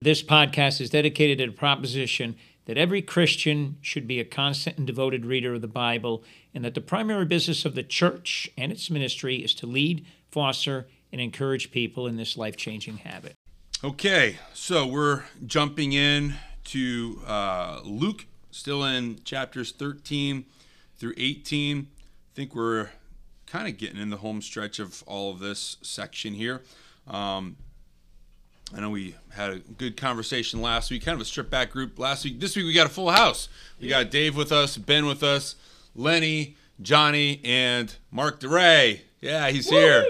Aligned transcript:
This 0.00 0.22
podcast 0.22 0.80
is 0.80 0.90
dedicated 0.90 1.38
to 1.38 1.46
the 1.46 1.52
proposition 1.52 2.36
that 2.66 2.78
every 2.78 3.02
Christian 3.02 3.78
should 3.80 4.06
be 4.06 4.20
a 4.20 4.24
constant 4.24 4.78
and 4.78 4.86
devoted 4.86 5.26
reader 5.26 5.54
of 5.54 5.60
the 5.60 5.66
Bible, 5.66 6.22
and 6.54 6.64
that 6.64 6.74
the 6.74 6.80
primary 6.80 7.24
business 7.24 7.64
of 7.64 7.74
the 7.74 7.82
church 7.82 8.48
and 8.56 8.70
its 8.70 8.90
ministry 8.90 9.38
is 9.38 9.52
to 9.54 9.66
lead, 9.66 10.06
foster, 10.30 10.86
and 11.10 11.20
encourage 11.20 11.72
people 11.72 12.06
in 12.06 12.16
this 12.16 12.36
life 12.36 12.56
changing 12.56 12.98
habit. 12.98 13.34
Okay, 13.82 14.36
so 14.54 14.86
we're 14.86 15.24
jumping 15.44 15.94
in 15.94 16.34
to 16.66 17.20
uh, 17.26 17.80
Luke, 17.84 18.26
still 18.52 18.84
in 18.84 19.20
chapters 19.24 19.72
13 19.72 20.44
through 20.96 21.14
18. 21.16 21.88
I 21.88 22.34
think 22.36 22.54
we're 22.54 22.90
kind 23.46 23.66
of 23.66 23.76
getting 23.76 24.00
in 24.00 24.10
the 24.10 24.18
home 24.18 24.42
stretch 24.42 24.78
of 24.78 25.02
all 25.08 25.32
of 25.32 25.40
this 25.40 25.76
section 25.82 26.34
here. 26.34 26.62
Um, 27.08 27.56
I 28.74 28.80
know 28.80 28.90
we 28.90 29.14
had 29.30 29.50
a 29.50 29.58
good 29.58 29.96
conversation 29.96 30.60
last 30.60 30.90
week, 30.90 31.04
kind 31.04 31.14
of 31.14 31.22
a 31.22 31.24
stripped 31.24 31.50
back 31.50 31.70
group 31.70 31.98
last 31.98 32.24
week. 32.24 32.38
This 32.38 32.54
week 32.54 32.66
we 32.66 32.74
got 32.74 32.86
a 32.86 32.90
full 32.90 33.10
house. 33.10 33.48
We 33.80 33.88
got 33.88 34.10
Dave 34.10 34.36
with 34.36 34.52
us, 34.52 34.76
Ben 34.76 35.06
with 35.06 35.22
us, 35.22 35.54
Lenny, 35.94 36.56
Johnny, 36.82 37.40
and 37.44 37.94
Mark 38.10 38.40
DeRay. 38.40 39.02
Yeah, 39.20 39.48
he's 39.50 39.68
here. 39.68 40.04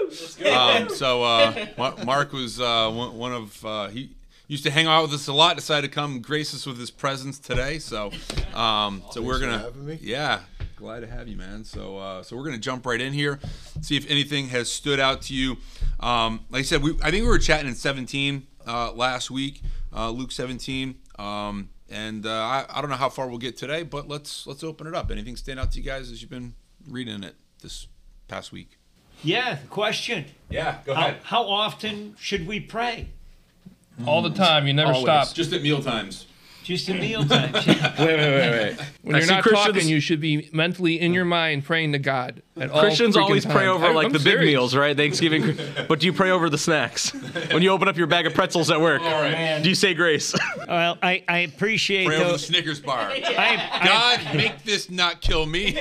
Um, 0.51 0.89
so 0.89 1.23
uh, 1.23 1.67
Mark 2.05 2.33
was 2.33 2.59
uh, 2.59 2.91
one 2.91 3.31
of 3.31 3.65
uh, 3.65 3.87
he 3.87 4.11
used 4.47 4.63
to 4.63 4.71
hang 4.71 4.87
out 4.87 5.03
with 5.03 5.13
us 5.13 5.27
a 5.27 5.33
lot. 5.33 5.55
Decided 5.55 5.89
to 5.89 5.93
come 5.93 6.19
grace 6.21 6.53
us 6.53 6.65
with 6.65 6.77
his 6.77 6.91
presence 6.91 7.39
today. 7.39 7.79
So 7.79 8.11
um, 8.53 9.03
so 9.11 9.21
we're 9.21 9.39
gonna 9.39 9.71
yeah 10.01 10.41
glad 10.79 11.01
to 11.01 11.07
have 11.07 11.27
you, 11.27 11.35
man. 11.35 11.63
So, 11.65 11.97
uh, 11.97 12.23
so 12.23 12.37
we're 12.37 12.45
gonna 12.45 12.57
jump 12.57 12.85
right 12.85 12.99
in 12.99 13.11
here, 13.11 13.39
see 13.81 13.97
if 13.97 14.09
anything 14.09 14.47
has 14.47 14.71
stood 14.71 14.99
out 14.99 15.21
to 15.23 15.35
you. 15.35 15.57
Um, 15.99 16.45
like 16.49 16.61
I 16.61 16.63
said, 16.63 16.81
we 16.81 16.91
I 17.03 17.11
think 17.11 17.23
we 17.23 17.27
were 17.29 17.37
chatting 17.37 17.67
in 17.67 17.75
17 17.75 18.47
uh, 18.65 18.93
last 18.93 19.29
week, 19.29 19.61
uh, 19.93 20.09
Luke 20.09 20.31
17, 20.31 20.95
um, 21.19 21.69
and 21.89 22.25
uh, 22.25 22.31
I, 22.31 22.65
I 22.69 22.81
don't 22.81 22.89
know 22.89 22.95
how 22.95 23.09
far 23.09 23.27
we'll 23.27 23.37
get 23.37 23.57
today, 23.57 23.83
but 23.83 24.07
let's 24.07 24.47
let's 24.47 24.63
open 24.63 24.87
it 24.87 24.95
up. 24.95 25.11
Anything 25.11 25.35
stand 25.35 25.59
out 25.59 25.73
to 25.73 25.79
you 25.79 25.85
guys 25.85 26.11
as 26.11 26.21
you've 26.21 26.31
been 26.31 26.55
reading 26.87 27.23
it 27.23 27.35
this 27.61 27.87
past 28.29 28.53
week? 28.53 28.77
Yeah, 29.21 29.57
question. 29.69 30.25
Yeah, 30.49 30.77
go 30.85 30.93
how, 30.93 31.07
ahead. 31.07 31.17
How 31.23 31.43
often 31.43 32.15
should 32.17 32.47
we 32.47 32.61
pray? 32.61 33.09
All 34.07 34.21
the 34.21 34.29
time. 34.29 34.65
You 34.65 34.73
never 34.73 34.93
Always. 34.93 35.03
stop. 35.03 35.33
Just 35.33 35.51
at 35.51 35.61
meal 35.61 35.83
times. 35.83 36.25
Just 36.69 36.87
in 36.87 36.99
meal 36.99 37.25
times. 37.25 37.53
Wait, 37.65 37.75
wait, 37.97 37.97
wait, 37.97 38.51
wait. 38.51 38.79
When 39.01 39.15
I 39.15 39.19
you're 39.19 39.27
not 39.27 39.41
Christians- 39.41 39.73
talking, 39.73 39.87
you 39.89 39.99
should 39.99 40.21
be 40.21 40.51
mentally 40.53 40.99
in 40.99 41.13
your 41.13 41.25
mind 41.25 41.65
praying 41.65 41.93
to 41.93 41.97
God. 41.97 42.43
At 42.57 42.69
all 42.69 42.81
Christians 42.81 43.15
freaking 43.15 43.21
always 43.23 43.45
pray 43.45 43.65
over 43.65 43.87
I- 43.87 43.91
like 43.91 44.05
I'm 44.05 44.11
the 44.11 44.19
big 44.19 44.39
meals, 44.41 44.75
right? 44.75 44.95
Thanksgiving. 44.95 45.57
but 45.87 45.99
do 45.99 46.05
you 46.05 46.13
pray 46.13 46.29
over 46.29 46.47
the 46.47 46.59
snacks? 46.59 47.09
When 47.51 47.63
you 47.63 47.71
open 47.71 47.87
up 47.87 47.97
your 47.97 48.05
bag 48.05 48.27
of 48.27 48.35
pretzels 48.35 48.69
at 48.69 48.79
work, 48.79 49.01
man. 49.01 49.63
do 49.63 49.69
you 49.69 49.73
say 49.73 49.95
grace? 49.95 50.35
well, 50.67 50.99
I, 51.01 51.23
I 51.27 51.39
appreciate 51.39 52.05
Pray 52.05 52.17
over 52.17 52.33
the. 52.33 52.37
Snickers 52.39 52.79
bar. 52.79 52.99
I, 52.99 53.69
I, 53.71 53.85
God, 53.85 54.35
make 54.35 54.63
this 54.63 54.91
not 54.91 55.21
kill 55.21 55.47
me. 55.47 55.73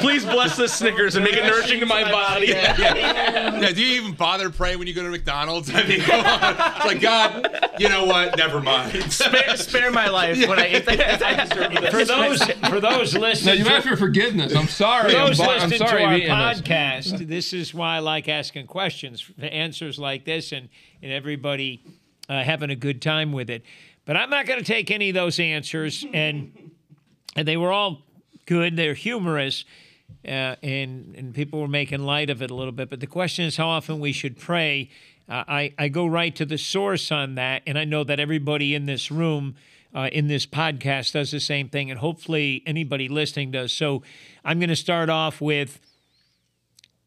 Please 0.00 0.24
bless 0.24 0.56
this 0.56 0.72
Snickers 0.72 1.14
and 1.14 1.24
make 1.24 1.34
it 1.34 1.44
nourishing 1.44 1.78
to 1.78 1.86
my 1.86 2.10
body. 2.10 2.46
Yeah, 2.48 3.70
do 3.70 3.80
you 3.80 4.00
even 4.02 4.14
bother 4.14 4.50
praying 4.50 4.80
when 4.80 4.88
you 4.88 4.94
go 4.94 5.04
to 5.04 5.10
McDonald's? 5.10 5.72
I 5.72 5.86
mean, 5.86 6.00
come 6.00 6.26
on. 6.26 6.56
It's 6.76 6.84
like, 6.86 7.00
God, 7.00 7.74
you 7.78 7.88
know 7.88 8.04
what? 8.06 8.36
Never 8.36 8.60
mind. 8.60 9.12
spare, 9.12 9.56
spare 9.60 9.90
my 9.90 10.08
life 10.08 10.38
when 10.48 10.58
I 10.58 10.68
eat 10.68 10.86
that. 10.86 11.90
for 11.90 12.04
those 12.04 12.42
for 12.68 12.80
those 12.80 13.14
No, 13.14 13.20
listening, 13.20 13.58
you 13.58 13.64
for, 13.64 13.70
ask 13.70 13.88
for 13.88 13.96
forgiveness. 13.96 14.54
I'm 14.54 14.68
sorry. 14.68 15.10
for 15.12 15.16
I'm, 15.18 15.26
those 15.28 15.40
I'm 15.40 15.70
sorry. 15.70 16.00
to 16.00 16.04
our 16.04 16.12
I'm 16.12 16.20
this. 16.20 16.62
podcast, 16.62 17.28
this 17.28 17.52
is 17.52 17.72
why 17.74 17.96
I 17.96 17.98
like 18.00 18.28
asking 18.28 18.66
questions, 18.66 19.20
for 19.20 19.44
answers 19.44 19.98
like 19.98 20.24
this, 20.24 20.52
and 20.52 20.68
and 21.02 21.12
everybody 21.12 21.82
uh, 22.28 22.42
having 22.42 22.70
a 22.70 22.76
good 22.76 23.02
time 23.02 23.32
with 23.32 23.50
it. 23.50 23.62
But 24.04 24.16
I'm 24.16 24.30
not 24.30 24.46
going 24.46 24.58
to 24.58 24.64
take 24.64 24.90
any 24.90 25.10
of 25.10 25.14
those 25.14 25.38
answers, 25.38 26.04
and 26.12 26.72
and 27.36 27.46
they 27.46 27.56
were 27.56 27.72
all 27.72 28.02
good. 28.46 28.76
They're 28.76 28.94
humorous. 28.94 29.64
Uh, 30.26 30.56
and 30.62 31.14
and 31.16 31.34
people 31.34 31.60
were 31.60 31.68
making 31.68 32.00
light 32.00 32.28
of 32.30 32.42
it 32.42 32.50
a 32.50 32.54
little 32.54 32.72
bit, 32.72 32.90
but 32.90 33.00
the 33.00 33.06
question 33.06 33.44
is 33.44 33.56
how 33.56 33.68
often 33.68 34.00
we 34.00 34.12
should 34.12 34.36
pray. 34.38 34.90
Uh, 35.30 35.44
I 35.46 35.74
I 35.78 35.88
go 35.88 36.06
right 36.06 36.34
to 36.36 36.44
the 36.44 36.58
source 36.58 37.12
on 37.12 37.36
that, 37.36 37.62
and 37.66 37.78
I 37.78 37.84
know 37.84 38.02
that 38.04 38.18
everybody 38.18 38.74
in 38.74 38.86
this 38.86 39.10
room, 39.10 39.54
uh, 39.94 40.08
in 40.12 40.26
this 40.26 40.44
podcast, 40.44 41.12
does 41.12 41.30
the 41.30 41.40
same 41.40 41.68
thing, 41.68 41.90
and 41.90 42.00
hopefully 42.00 42.62
anybody 42.66 43.08
listening 43.08 43.52
does. 43.52 43.72
So 43.72 44.02
I'm 44.44 44.58
going 44.58 44.70
to 44.70 44.76
start 44.76 45.08
off 45.08 45.40
with 45.40 45.80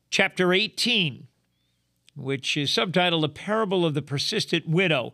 chapter 0.09 0.53
18, 0.53 1.27
which 2.15 2.55
is 2.55 2.71
subtitled 2.71 3.25
"A 3.25 3.29
Parable 3.29 3.85
of 3.85 3.93
the 3.93 4.01
Persistent 4.01 4.69
Widow," 4.69 5.11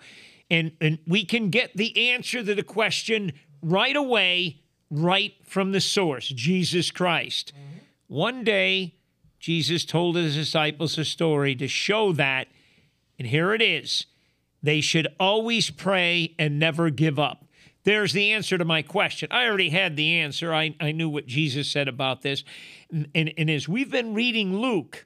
and 0.51 0.73
and 0.79 0.99
we 1.07 1.25
can 1.25 1.49
get 1.49 1.75
the 1.75 2.11
answer 2.11 2.43
to 2.43 2.53
the 2.53 2.63
question 2.63 3.33
right 3.63 3.95
away, 3.95 4.61
right 4.91 5.33
from 5.43 5.71
the 5.71 5.81
source, 5.81 6.27
Jesus 6.27 6.91
Christ. 6.91 7.53
One 8.07 8.43
day, 8.43 8.95
Jesus 9.39 9.85
told 9.85 10.15
his 10.15 10.35
disciples 10.35 10.97
a 10.97 11.05
story 11.05 11.55
to 11.55 11.67
show 11.67 12.11
that, 12.13 12.47
and 13.19 13.27
here 13.27 13.53
it 13.53 13.61
is 13.61 14.07
they 14.61 14.81
should 14.81 15.07
always 15.19 15.69
pray 15.69 16.35
and 16.37 16.59
never 16.59 16.89
give 16.89 17.19
up. 17.19 17.45
There's 17.83 18.11
the 18.11 18.31
answer 18.31 18.57
to 18.57 18.65
my 18.65 18.81
question. 18.81 19.29
I 19.31 19.47
already 19.47 19.69
had 19.69 19.95
the 19.95 20.19
answer. 20.19 20.53
I, 20.53 20.75
I 20.79 20.91
knew 20.91 21.09
what 21.09 21.27
Jesus 21.27 21.69
said 21.69 21.87
about 21.87 22.21
this. 22.21 22.43
And, 22.91 23.07
and, 23.15 23.33
and 23.37 23.49
as 23.49 23.69
we've 23.69 23.89
been 23.89 24.13
reading 24.13 24.57
Luke, 24.57 25.05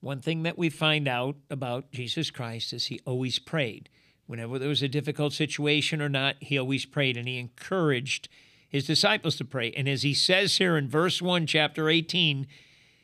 one 0.00 0.20
thing 0.20 0.44
that 0.44 0.56
we 0.56 0.70
find 0.70 1.08
out 1.08 1.36
about 1.50 1.90
Jesus 1.90 2.30
Christ 2.30 2.72
is 2.72 2.86
he 2.86 3.00
always 3.04 3.38
prayed. 3.38 3.88
Whenever 4.26 4.58
there 4.58 4.68
was 4.68 4.82
a 4.82 4.88
difficult 4.88 5.32
situation 5.32 6.00
or 6.00 6.08
not, 6.08 6.36
he 6.40 6.56
always 6.56 6.86
prayed 6.86 7.16
and 7.16 7.26
he 7.26 7.38
encouraged 7.38 8.28
his 8.68 8.86
disciples 8.86 9.36
to 9.36 9.44
pray. 9.44 9.72
And 9.72 9.88
as 9.88 10.02
he 10.02 10.14
says 10.14 10.58
here 10.58 10.76
in 10.76 10.88
verse 10.88 11.20
1, 11.20 11.46
chapter 11.46 11.88
18, 11.90 12.46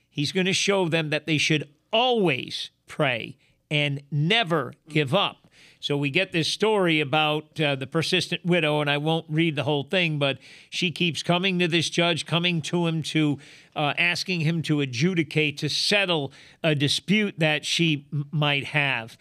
he's 0.08 0.32
going 0.32 0.46
to 0.46 0.52
show 0.52 0.88
them 0.88 1.10
that 1.10 1.26
they 1.26 1.36
should 1.36 1.68
always 1.92 2.70
pray 2.88 3.36
and 3.70 4.02
never 4.10 4.72
give 4.88 5.14
up. 5.14 5.48
So 5.80 5.96
we 5.96 6.10
get 6.10 6.32
this 6.32 6.48
story 6.48 7.00
about 7.00 7.60
uh, 7.60 7.76
the 7.76 7.86
persistent 7.86 8.44
widow, 8.44 8.80
and 8.80 8.90
I 8.90 8.98
won't 8.98 9.26
read 9.28 9.54
the 9.54 9.62
whole 9.62 9.84
thing, 9.84 10.18
but 10.18 10.38
she 10.70 10.90
keeps 10.90 11.22
coming 11.22 11.60
to 11.60 11.68
this 11.68 11.88
judge, 11.88 12.26
coming 12.26 12.60
to 12.62 12.86
him 12.88 13.02
to 13.04 13.38
uh, 13.76 13.94
asking 13.96 14.40
him 14.40 14.60
to 14.62 14.80
adjudicate, 14.80 15.56
to 15.58 15.68
settle 15.68 16.32
a 16.64 16.74
dispute 16.74 17.34
that 17.38 17.64
she 17.64 18.06
m- 18.12 18.26
might 18.32 18.64
have. 18.64 19.16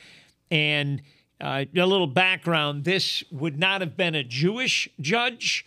And 0.50 1.04
uh, 1.40 1.66
a 1.76 1.86
little 1.86 2.08
background 2.08 2.86
this 2.86 3.24
would 3.32 3.60
not 3.60 3.82
have 3.82 3.96
been 3.96 4.16
a 4.16 4.24
Jewish 4.24 4.90
judge 5.00 5.64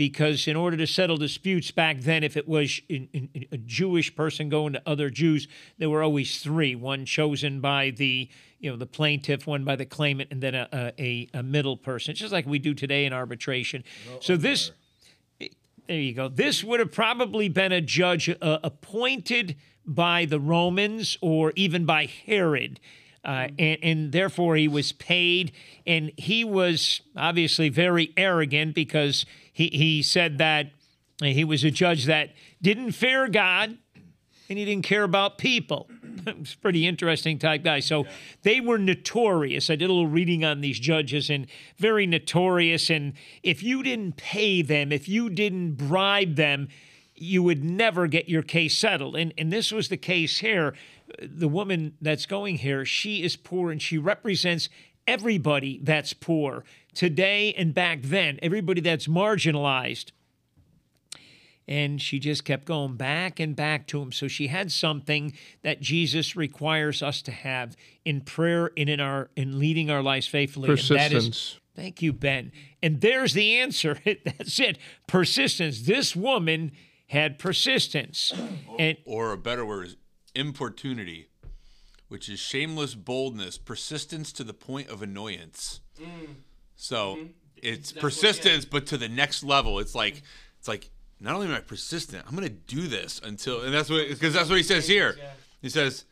because 0.00 0.48
in 0.48 0.56
order 0.56 0.78
to 0.78 0.86
settle 0.86 1.18
disputes 1.18 1.70
back 1.70 1.98
then, 1.98 2.24
if 2.24 2.34
it 2.34 2.48
was 2.48 2.80
in, 2.88 3.06
in, 3.12 3.44
a 3.52 3.58
Jewish 3.58 4.16
person 4.16 4.48
going 4.48 4.72
to 4.72 4.80
other 4.86 5.10
Jews, 5.10 5.46
there 5.76 5.90
were 5.90 6.02
always 6.02 6.38
three: 6.38 6.74
one 6.74 7.04
chosen 7.04 7.60
by 7.60 7.90
the 7.90 8.26
you 8.60 8.70
know 8.70 8.78
the 8.78 8.86
plaintiff, 8.86 9.46
one 9.46 9.62
by 9.62 9.76
the 9.76 9.84
claimant, 9.84 10.30
and 10.30 10.42
then 10.42 10.54
a 10.54 10.94
a, 10.98 11.28
a 11.34 11.42
middle 11.42 11.76
person, 11.76 12.14
just 12.14 12.32
like 12.32 12.46
we 12.46 12.58
do 12.58 12.72
today 12.72 13.04
in 13.04 13.12
arbitration. 13.12 13.84
so 14.20 14.38
this. 14.38 14.72
There 15.86 15.98
you 15.98 16.14
go. 16.14 16.28
This 16.28 16.64
would 16.64 16.80
have 16.80 16.92
probably 16.92 17.50
been 17.50 17.72
a 17.72 17.82
judge 17.82 18.30
uh, 18.30 18.58
appointed 18.62 19.56
by 19.84 20.24
the 20.24 20.40
Romans 20.40 21.18
or 21.20 21.52
even 21.56 21.84
by 21.84 22.06
Herod. 22.06 22.80
Uh, 23.24 23.48
and, 23.58 23.78
and 23.82 24.12
therefore, 24.12 24.56
he 24.56 24.68
was 24.68 24.92
paid. 24.92 25.52
And 25.86 26.12
he 26.16 26.44
was 26.44 27.02
obviously 27.16 27.68
very 27.68 28.12
arrogant 28.16 28.74
because 28.74 29.26
he, 29.52 29.68
he 29.68 30.02
said 30.02 30.38
that 30.38 30.70
he 31.22 31.44
was 31.44 31.64
a 31.64 31.70
judge 31.70 32.06
that 32.06 32.30
didn't 32.62 32.92
fear 32.92 33.28
God 33.28 33.76
and 34.50 34.58
he 34.58 34.64
didn't 34.64 34.84
care 34.84 35.04
about 35.04 35.38
people. 35.38 35.88
It's 36.26 36.54
pretty 36.54 36.86
interesting 36.86 37.38
type 37.38 37.64
guy. 37.64 37.80
So 37.80 38.04
they 38.42 38.60
were 38.60 38.76
notorious. 38.76 39.70
I 39.70 39.76
did 39.76 39.88
a 39.88 39.92
little 39.92 40.06
reading 40.06 40.44
on 40.44 40.60
these 40.60 40.78
judges 40.78 41.30
and 41.30 41.46
very 41.78 42.06
notorious. 42.06 42.90
And 42.90 43.14
if 43.42 43.62
you 43.62 43.82
didn't 43.82 44.18
pay 44.18 44.60
them, 44.60 44.92
if 44.92 45.08
you 45.08 45.30
didn't 45.30 45.76
bribe 45.76 46.36
them, 46.36 46.68
you 47.20 47.42
would 47.42 47.62
never 47.62 48.06
get 48.06 48.28
your 48.28 48.42
case 48.42 48.76
settled. 48.76 49.14
And, 49.14 49.34
and 49.36 49.52
this 49.52 49.70
was 49.70 49.88
the 49.88 49.96
case 49.98 50.38
here. 50.38 50.74
The 51.22 51.48
woman 51.48 51.94
that's 52.00 52.24
going 52.24 52.58
here, 52.58 52.84
she 52.84 53.22
is 53.22 53.36
poor 53.36 53.70
and 53.70 53.80
she 53.80 53.98
represents 53.98 54.70
everybody 55.06 55.80
that's 55.82 56.14
poor 56.14 56.64
today 56.94 57.52
and 57.54 57.74
back 57.74 58.00
then, 58.02 58.38
everybody 58.42 58.80
that's 58.80 59.06
marginalized. 59.06 60.12
And 61.68 62.00
she 62.00 62.18
just 62.18 62.44
kept 62.44 62.64
going 62.64 62.96
back 62.96 63.38
and 63.38 63.54
back 63.54 63.86
to 63.88 64.00
him. 64.00 64.10
So 64.12 64.26
she 64.26 64.48
had 64.48 64.72
something 64.72 65.34
that 65.62 65.80
Jesus 65.80 66.34
requires 66.34 67.02
us 67.02 67.22
to 67.22 67.32
have 67.32 67.76
in 68.04 68.22
prayer 68.22 68.72
and 68.76 68.88
in 68.88 68.98
our 68.98 69.30
in 69.36 69.58
leading 69.58 69.88
our 69.88 70.02
lives 70.02 70.26
faithfully. 70.26 70.70
And 70.70 70.78
that 70.78 71.12
is 71.12 71.26
Persistence. 71.28 71.60
Thank 71.76 72.02
you, 72.02 72.12
Ben. 72.12 72.50
And 72.82 73.00
there's 73.00 73.34
the 73.34 73.56
answer. 73.56 73.98
That's 74.24 74.58
it. 74.58 74.78
Persistence. 75.06 75.82
This 75.82 76.16
woman 76.16 76.72
had 77.10 77.38
persistence. 77.38 78.32
And 78.78 78.96
or 79.04 79.32
a 79.32 79.36
better 79.38 79.64
word 79.64 79.86
is 79.86 79.96
importunity. 80.34 81.28
which 82.08 82.28
is 82.28 82.40
shameless 82.40 82.96
boldness, 82.96 83.56
persistence 83.56 84.32
to 84.32 84.42
the 84.42 84.52
point 84.52 84.88
of 84.88 85.00
annoyance. 85.00 85.80
So 86.74 87.18
it's 87.56 87.92
persistence, 87.92 88.64
but 88.64 88.86
to 88.86 88.96
the 88.98 89.08
next 89.08 89.44
level. 89.44 89.78
It's 89.78 89.94
like 89.94 90.22
it's 90.58 90.66
like 90.66 90.90
not 91.20 91.34
only 91.36 91.46
am 91.46 91.54
I 91.54 91.60
persistent, 91.60 92.24
I'm 92.26 92.34
gonna 92.34 92.48
do 92.48 92.88
this 92.88 93.20
until, 93.22 93.62
and 93.62 93.72
that's 93.72 93.88
what 93.90 94.08
because 94.08 94.34
that's 94.34 94.48
what 94.48 94.56
he 94.56 94.64
says 94.64 94.88
here. 94.88 95.16
He 95.62 95.68
says. 95.68 96.04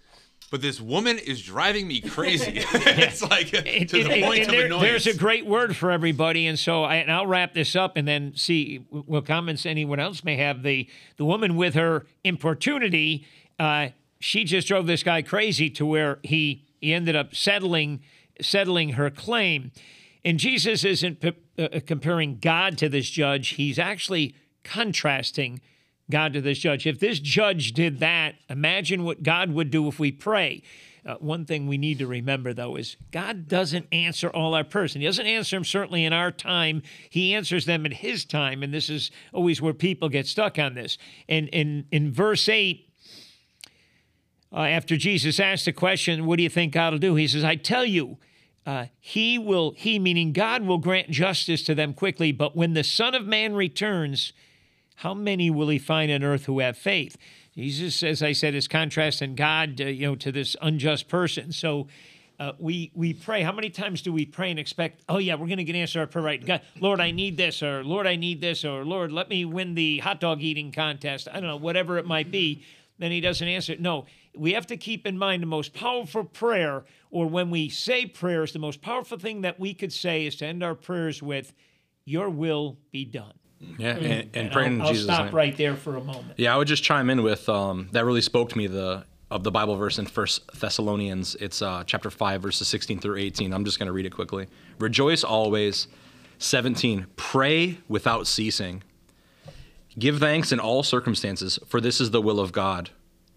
But 0.51 0.63
this 0.63 0.81
woman 0.81 1.19
is 1.19 1.43
driving 1.43 1.87
me 1.87 2.01
crazy. 2.01 2.53
it's 2.73 3.23
like 3.23 3.49
to 3.49 3.59
And- 3.59 3.89
the 3.89 4.01
and- 4.13 4.25
point 4.25 4.41
and 4.41 4.49
of 4.49 4.55
there- 4.57 4.67
annoyance. 4.67 5.05
There's 5.05 5.07
a 5.15 5.19
great 5.19 5.45
word 5.45 5.77
for 5.77 5.91
everybody, 5.91 6.47
and 6.47 6.59
so 6.59 6.85
I, 6.85 6.97
and 6.97 7.13
I'll 7.13 7.27
wrap 7.27 7.53
this 7.55 7.77
up, 7.77 7.97
and 7.97 8.09
then 8.09 8.33
see 8.35 8.77
what 8.91 9.27
comments 9.27 9.67
anyone 9.67 10.01
else 10.01 10.25
may 10.25 10.37
have. 10.37 10.63
The 10.63 10.89
the 11.19 11.25
woman 11.27 11.57
with 11.57 11.75
her 11.75 12.07
importunity, 12.25 13.27
uh, 13.59 13.89
she 14.21 14.45
just 14.45 14.69
drove 14.69 14.87
this 14.87 15.03
guy 15.03 15.21
crazy 15.23 15.69
to 15.71 15.85
where 15.85 16.19
he 16.23 16.65
he 16.81 16.95
ended 16.95 17.15
up 17.15 17.35
settling 17.35 18.01
settling 18.41 18.91
her 18.91 19.11
claim. 19.11 19.71
And 20.25 20.39
Jesus 20.39 20.83
isn't 20.85 21.21
p- 21.21 21.33
uh, 21.59 21.81
comparing 21.87 22.39
God 22.39 22.79
to 22.79 22.89
this 22.89 23.11
judge; 23.11 23.51
he's 23.51 23.79
actually 23.79 24.35
contrasting 24.65 25.61
God 26.11 26.33
to 26.33 26.41
this 26.41 26.59
judge. 26.59 26.87
If 26.87 27.01
this 27.01 27.21
judge 27.21 27.73
did 27.73 28.01
that, 28.01 28.37
imagine 28.49 29.05
what 29.05 29.23
God 29.23 29.51
would 29.51 29.71
do 29.71 29.89
if 29.89 29.99
we 29.99 30.11
pray. 30.11 30.63
Uh, 31.07 31.15
one 31.21 31.45
thing 31.45 31.67
we 31.67 31.79
need 31.79 31.99
to 31.99 32.07
remember, 32.07 32.53
though, 32.53 32.77
is 32.77 32.97
God 33.13 33.49
doesn't 33.49 33.87
answer 33.93 34.29
all 34.29 34.55
our 34.55 34.65
prayers. 34.65 34.95
And 34.95 35.03
He 35.03 35.09
doesn't 35.09 35.27
answer 35.27 35.57
them 35.57 35.65
certainly 35.65 36.05
in 36.05 36.13
our 36.13 36.31
time. 36.31 36.83
He 37.09 37.35
answers 37.35 37.65
them 37.65 37.87
in 37.87 37.93
His 37.93 38.25
time. 38.25 38.63
And 38.63 38.75
this 38.75 38.91
is 38.91 39.11
always 39.33 39.63
where 39.63 39.75
people 39.75 40.09
get 40.09 40.27
stuck 40.27 40.59
on 40.59 40.75
this. 40.75 40.99
And 41.29 41.49
in, 41.49 41.87
in 41.91 42.13
verse 42.13 42.49
8, 42.49 42.89
uh, 44.53 44.57
after 44.57 44.97
Jesus 44.97 45.39
asked 45.39 45.67
the 45.67 45.73
question, 45.73 46.27
What 46.27 46.37
do 46.37 46.43
you 46.43 46.49
think 46.49 46.73
God 46.73 46.93
will 46.93 47.01
do? 47.01 47.15
He 47.15 47.29
says, 47.29 47.45
I 47.45 47.57
tell 47.57 47.85
you, 47.85 48.19
uh, 48.67 48.87
he 49.01 49.39
will, 49.39 49.73
he 49.79 49.99
meaning 49.99 50.33
God 50.33 50.63
will 50.63 50.79
grant 50.79 51.11
justice 51.11 51.63
to 51.65 51.75
them 51.75 51.95
quickly, 51.95 52.33
but 52.33 52.55
when 52.55 52.75
the 52.75 52.85
Son 52.85 53.15
of 53.15 53.25
Man 53.25 53.55
returns, 53.55 54.35
how 54.99 55.15
many 55.15 55.49
will 55.49 55.69
he 55.69 55.79
find 55.79 56.11
on 56.11 56.25
earth 56.25 56.47
who 56.47 56.59
have 56.59 56.77
faith? 56.77 57.17
Jesus, 57.55 58.03
as 58.03 58.21
I 58.21 58.33
said, 58.33 58.57
is 58.57 58.67
contrasting 58.67 59.37
God, 59.37 59.81
uh, 59.81 59.85
you 59.85 60.09
know, 60.09 60.17
to 60.17 60.33
this 60.33 60.57
unjust 60.61 61.07
person. 61.07 61.53
So 61.53 61.87
uh, 62.41 62.53
we 62.59 62.91
we 62.95 63.15
pray. 63.15 63.43
How 63.43 63.53
many 63.53 63.71
times 63.71 64.03
do 64.03 64.13
we 64.13 64.27
pray 64.27 64.51
and 64.51 64.59
expect? 64.59 65.05
Oh 65.09 65.19
yeah, 65.19 65.37
we're 65.37 65.47
going 65.47 65.59
to 65.59 65.65
get 65.65 65.77
answer 65.77 66.01
our 66.01 66.09
prayer 66.09 66.25
right. 66.25 66.45
God, 66.45 66.63
Lord, 66.81 67.01
I 67.01 67.13
need 67.13 67.37
this, 67.37 67.63
or 67.63 67.85
Lord, 67.85 68.09
I 68.09 68.17
need 68.17 68.41
this, 68.41 68.65
or 68.65 68.85
Lord, 68.85 69.13
let 69.13 69.29
me 69.29 69.45
win 69.45 69.77
the 69.77 69.99
hot 69.99 70.19
dog 70.19 70.43
eating 70.43 70.73
contest. 70.73 71.29
I 71.31 71.35
don't 71.35 71.49
know, 71.49 71.57
whatever 71.57 71.97
it 71.99 72.07
might 72.07 72.33
be. 72.33 72.65
Then 72.99 73.13
He 73.13 73.21
doesn't 73.21 73.47
answer. 73.47 73.77
No, 73.79 74.07
we 74.35 74.55
have 74.55 74.67
to 74.67 74.77
keep 74.77 75.07
in 75.07 75.17
mind 75.17 75.45
the 75.45 75.47
most 75.47 75.75
powerful 75.75 76.25
prayer, 76.25 76.85
or 77.13 77.29
when 77.29 77.51
we 77.51 77.69
say 77.69 78.05
prayers, 78.05 78.53
the 78.53 78.59
most 78.59 78.83
powerful 78.83 79.17
thing 79.17 79.43
that 79.43 79.61
we 79.61 79.75
could 79.75 79.93
say 79.93 80.27
is 80.27 80.35
to 80.37 80.47
end 80.47 80.65
our 80.65 80.75
prayers 80.75 81.23
with, 81.23 81.55
"Your 82.05 82.29
will 82.29 82.79
be 82.91 83.05
done." 83.05 83.35
Yeah, 83.79 83.97
and, 83.97 84.07
and, 84.07 84.31
And 84.35 84.53
praying 84.53 84.73
I'll, 84.73 84.75
in 84.75 84.81
I'll 84.83 84.93
Jesus' 84.93 85.05
stop 85.05 85.25
name. 85.27 85.35
right 85.35 85.57
there 85.57 85.75
for 85.75 85.97
a 85.97 86.01
moment. 86.01 86.35
Yeah, 86.37 86.55
I 86.55 86.59
would 86.59 86.69
just 86.69 86.85
chime 86.85 87.11
in 87.11 87.23
with 87.23 87.49
um, 87.49 87.89
that 87.93 88.05
really 88.05 88.21
spoke 88.21 88.51
to 88.51 88.59
me 88.59 88.67
the 88.67 89.05
of 89.31 89.45
the 89.45 89.51
Bible 89.51 89.77
verse 89.77 89.99
in 89.99 90.07
First 90.07 90.51
Thessalonians. 90.59 91.35
It's 91.37 91.61
uh, 91.61 91.83
chapter 91.87 92.11
five, 92.11 92.41
verses 92.41 92.69
sixteen 92.69 93.01
through 93.01 93.17
eighteen. 93.17 93.53
I'm 93.53 93.65
just 93.65 93.79
going 93.79 93.89
to 93.89 93.93
read 93.93 94.07
it 94.07 94.15
quickly. 94.15 94.47
Rejoice 94.79 95.25
always. 95.25 95.89
Seventeen. 96.39 97.07
Pray 97.17 97.79
without 97.89 98.27
ceasing. 98.27 98.83
Give 99.99 100.21
thanks 100.21 100.53
in 100.53 100.61
all 100.61 100.85
circumstances, 100.85 101.59
for 101.67 101.81
this 101.81 102.01
is 102.01 102.13
the 102.13 102.23
will 102.23 102.39
of 102.39 102.53
God 102.53 102.91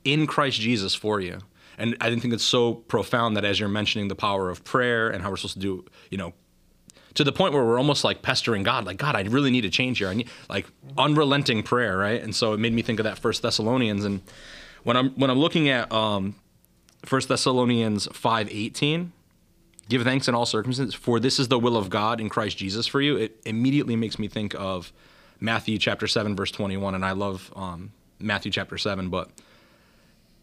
in 0.03 0.27
Christ 0.27 0.59
Jesus 0.59 0.94
for 0.94 1.19
you. 1.19 1.39
And 1.79 1.97
I 2.00 2.15
think 2.15 2.31
it's 2.31 2.44
so 2.44 2.75
profound 2.75 3.35
that 3.38 3.44
as 3.44 3.59
you're 3.59 3.69
mentioning 3.69 4.07
the 4.07 4.15
power 4.15 4.50
of 4.51 4.63
prayer 4.63 5.09
and 5.09 5.24
how 5.24 5.31
we're 5.31 5.38
supposed 5.38 5.56
to 5.56 5.59
do, 5.59 5.85
you 6.12 6.19
know, 6.19 6.33
to 7.13 7.24
the 7.24 7.31
point 7.31 7.54
where 7.54 7.63
we're 7.63 7.78
almost 7.78 8.04
like 8.04 8.22
pestering 8.22 8.63
God, 8.63 8.86
like 8.86 8.98
God, 8.98 9.16
I 9.16 9.22
really 9.24 9.52
need 9.52 9.66
a 9.66 9.69
change 9.69 9.98
here. 9.98 10.10
I 10.10 10.13
need 10.13 10.30
like 10.50 10.68
unrelenting 10.98 11.63
prayer, 11.63 11.98
right? 11.98 12.22
And 12.22 12.36
so 12.36 12.54
it 12.54 12.60
made 12.60 12.74
me 12.74 12.81
think 12.81 13.00
of 13.00 13.04
that 13.04 13.18
First 13.18 13.42
Thessalonians. 13.42 14.06
And 14.06 14.22
when 14.84 14.98
I'm 14.98 15.12
when 15.12 15.30
I'm 15.30 15.40
looking 15.40 15.69
at 15.69 15.92
um, 15.92 16.36
First 17.06 17.28
Thessalonians 17.28 18.08
five 18.13 18.48
eighteen, 18.50 19.12
give 19.90 20.04
thanks 20.04 20.28
in 20.28 20.36
all 20.36 20.46
circumstances, 20.46 20.96
for 20.96 21.19
this 21.19 21.40
is 21.40 21.48
the 21.48 21.60
will 21.60 21.78
of 21.78 21.90
God 21.90 22.22
in 22.22 22.30
Christ 22.30 22.58
Jesus 22.58 22.88
for 22.88 23.02
you. 23.02 23.18
It 23.18 23.42
immediately 23.46 23.96
makes 23.96 24.18
me 24.18 24.28
think 24.28 24.56
of 24.56 24.94
Matthew 25.40 25.78
chapter 25.78 26.08
seven 26.08 26.36
verse 26.36 26.52
twenty 26.52 26.78
one, 26.78 26.96
and 26.96 27.04
I 27.04 27.12
love 27.12 27.52
um, 27.56 27.92
Matthew 28.19 28.52
chapter 28.52 28.78
seven, 28.78 29.10
but 29.10 29.30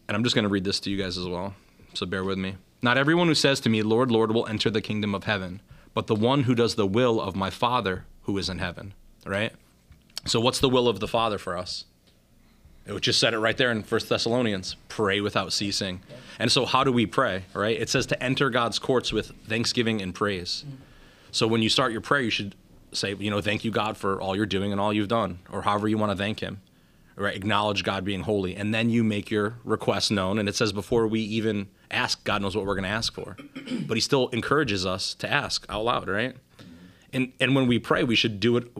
and 0.07 0.15
I'm 0.15 0.23
just 0.23 0.35
going 0.35 0.43
to 0.43 0.49
read 0.49 0.63
this 0.63 0.79
to 0.81 0.91
you 0.91 0.97
guys 0.97 1.17
as 1.17 1.25
well. 1.25 1.53
So 1.93 2.05
bear 2.05 2.23
with 2.23 2.37
me. 2.37 2.55
Not 2.81 2.97
everyone 2.97 3.27
who 3.27 3.35
says 3.35 3.59
to 3.61 3.69
me, 3.69 3.81
Lord, 3.81 4.11
Lord, 4.11 4.31
will 4.31 4.47
enter 4.47 4.69
the 4.69 4.81
kingdom 4.81 5.13
of 5.15 5.25
heaven, 5.25 5.61
but 5.93 6.07
the 6.07 6.15
one 6.15 6.43
who 6.43 6.55
does 6.55 6.75
the 6.75 6.87
will 6.87 7.19
of 7.19 7.35
my 7.35 7.49
Father 7.49 8.05
who 8.23 8.37
is 8.37 8.49
in 8.49 8.59
heaven. 8.59 8.93
Right? 9.25 9.51
So, 10.25 10.39
what's 10.39 10.59
the 10.59 10.69
will 10.69 10.87
of 10.87 10.99
the 10.99 11.07
Father 11.07 11.37
for 11.37 11.57
us? 11.57 11.85
It 12.85 12.99
just 13.01 13.19
said 13.19 13.33
it 13.33 13.39
right 13.39 13.55
there 13.57 13.71
in 13.71 13.83
First 13.83 14.09
Thessalonians 14.09 14.75
pray 14.87 15.21
without 15.21 15.53
ceasing. 15.53 16.01
And 16.39 16.51
so, 16.51 16.65
how 16.65 16.83
do 16.83 16.91
we 16.91 17.05
pray? 17.05 17.43
Right? 17.53 17.79
It 17.79 17.89
says 17.89 18.05
to 18.07 18.23
enter 18.23 18.49
God's 18.49 18.79
courts 18.79 19.11
with 19.11 19.31
thanksgiving 19.47 20.01
and 20.01 20.13
praise. 20.13 20.63
Mm-hmm. 20.65 20.75
So, 21.31 21.47
when 21.47 21.61
you 21.61 21.69
start 21.69 21.91
your 21.91 22.01
prayer, 22.01 22.21
you 22.21 22.29
should 22.29 22.55
say, 22.91 23.13
you 23.13 23.29
know, 23.29 23.41
thank 23.41 23.63
you, 23.63 23.71
God, 23.71 23.97
for 23.97 24.19
all 24.21 24.35
you're 24.35 24.45
doing 24.45 24.71
and 24.71 24.81
all 24.81 24.91
you've 24.91 25.07
done, 25.07 25.39
or 25.51 25.61
however 25.61 25.87
you 25.87 25.97
want 25.97 26.11
to 26.11 26.17
thank 26.17 26.39
Him 26.39 26.61
right? 27.19 27.35
Acknowledge 27.35 27.83
God 27.83 28.05
being 28.05 28.21
holy, 28.21 28.55
and 28.55 28.73
then 28.73 28.89
you 28.89 29.03
make 29.03 29.29
your 29.29 29.55
request 29.63 30.11
known. 30.11 30.39
And 30.39 30.47
it 30.47 30.55
says 30.55 30.71
before 30.71 31.05
we 31.07 31.19
even 31.21 31.67
ask, 31.91 32.23
God 32.23 32.41
knows 32.41 32.55
what 32.55 32.65
we're 32.65 32.75
going 32.75 32.83
to 32.83 32.89
ask 32.89 33.13
for, 33.13 33.35
but 33.87 33.95
He 33.95 34.01
still 34.01 34.29
encourages 34.29 34.85
us 34.85 35.13
to 35.15 35.31
ask 35.31 35.65
out 35.69 35.83
loud, 35.83 36.07
right? 36.07 36.35
And 37.11 37.33
and 37.39 37.55
when 37.55 37.67
we 37.67 37.79
pray, 37.79 38.03
we 38.03 38.15
should 38.15 38.39
do 38.39 38.57
it 38.57 38.71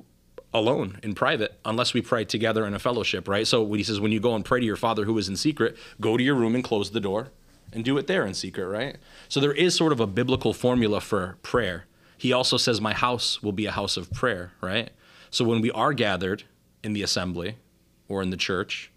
alone 0.54 1.00
in 1.04 1.14
private, 1.14 1.60
unless 1.66 1.94
we 1.94 2.02
pray 2.02 2.26
together 2.26 2.66
in 2.66 2.74
a 2.74 2.80
fellowship, 2.80 3.28
right? 3.28 3.46
So 3.46 3.62
when 3.62 3.80
He 3.80 3.84
says 3.84 4.00
when 4.00 4.12
you 4.12 4.20
go 4.20 4.36
and 4.36 4.46
pray 4.46 4.60
to 4.60 4.66
your 4.66 4.78
Father 4.78 5.06
who 5.06 5.18
is 5.18 5.28
in 5.28 5.36
secret, 5.36 5.78
go 6.00 6.18
to 6.18 6.24
your 6.24 6.36
room 6.36 6.56
and 6.56 6.64
close 6.64 6.92
the 6.92 7.00
door, 7.02 7.32
and 7.74 7.84
do 7.84 7.98
it 7.98 8.08
there 8.08 8.26
in 8.26 8.34
secret, 8.34 8.68
right? 8.68 8.98
So 9.28 9.40
there 9.40 9.54
is 9.54 9.76
sort 9.76 9.92
of 9.92 10.00
a 10.00 10.08
biblical 10.08 10.54
formula 10.54 11.02
for 11.02 11.38
prayer. 11.44 11.86
He 12.18 12.32
also 12.34 12.58
says, 12.58 12.80
"My 12.80 12.94
house 12.94 13.44
will 13.44 13.52
be 13.52 13.66
a 13.66 13.72
house 13.72 13.98
of 13.98 14.12
prayer," 14.12 14.54
right? 14.62 14.90
So 15.30 15.46
when 15.46 15.62
we 15.62 15.72
are 15.72 15.94
gathered 15.94 16.44
in 16.84 16.94
the 16.94 17.04
assembly, 17.04 17.56
or 18.10 18.22
in 18.22 18.32
the 18.32 18.38
church 18.38 18.92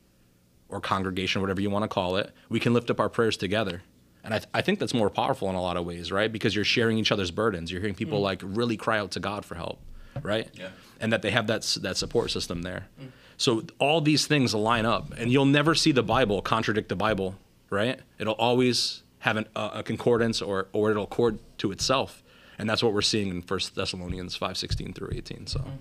or 0.69 0.81
congregation, 0.81 1.41
whatever 1.41 1.61
you 1.61 1.71
want 1.71 1.85
to 1.85 1.89
call 1.89 2.17
it, 2.17 2.33
we 2.49 2.59
can 2.59 2.73
lift 2.73 2.91
up 2.91 2.99
our 2.99 3.09
prayers 3.09 3.37
together. 3.37 3.83
And 4.25 4.35
I, 4.35 4.39
th- 4.39 4.49
I 4.55 4.63
think 4.63 4.79
that's 4.79 4.95
more 4.95 5.11
powerful 5.11 5.49
in 5.51 5.55
a 5.55 5.61
lot 5.61 5.77
of 5.77 5.85
ways, 5.85 6.11
right? 6.11 6.33
Because 6.33 6.55
you're 6.55 6.65
sharing 6.65 6.99
each 6.99 7.13
other's 7.13 7.31
burdens. 7.31 7.71
You're 7.71 7.81
hearing 7.81 7.95
people 7.95 8.21
mm. 8.21 8.23
like 8.23 8.41
really 8.43 8.77
cry 8.77 8.99
out 8.99 9.11
to 9.13 9.21
God 9.21 9.45
for 9.45 9.55
help, 9.55 9.81
right? 10.23 10.49
Yeah. 10.55 10.69
And 11.01 11.13
that 11.13 11.23
they 11.23 11.31
have 11.31 11.49
that, 11.49 11.63
that 11.83 11.97
support 11.97 12.31
system 12.31 12.63
there. 12.63 12.89
Mm. 13.01 13.09
So 13.37 13.65
all 13.79 14.01
these 14.01 14.27
things 14.27 14.55
line 14.55 14.87
up, 14.87 15.13
and 15.19 15.31
you'll 15.31 15.45
never 15.45 15.75
see 15.75 15.93
the 15.93 16.03
Bible 16.03 16.41
contradict 16.41 16.89
the 16.89 16.97
Bible, 16.97 17.37
right? 17.71 18.01
It'll 18.19 18.35
always 18.35 19.03
have 19.19 19.37
an, 19.37 19.47
a, 19.57 19.71
a 19.75 19.83
concordance 19.83 20.41
or, 20.41 20.69
or 20.73 20.93
it'll 20.93 21.05
accord 21.05 21.41
to 21.59 21.73
itself. 21.73 22.23
And 22.59 22.71
that's 22.71 22.83
what 22.83 22.93
we're 22.93 23.03
seeing 23.03 23.29
in 23.29 23.43
1 23.43 23.61
Thessalonians 23.75 24.37
5 24.37 24.57
16 24.57 24.93
through 24.93 25.11
18. 25.13 25.49
So. 25.49 25.61
Mm. 25.61 25.79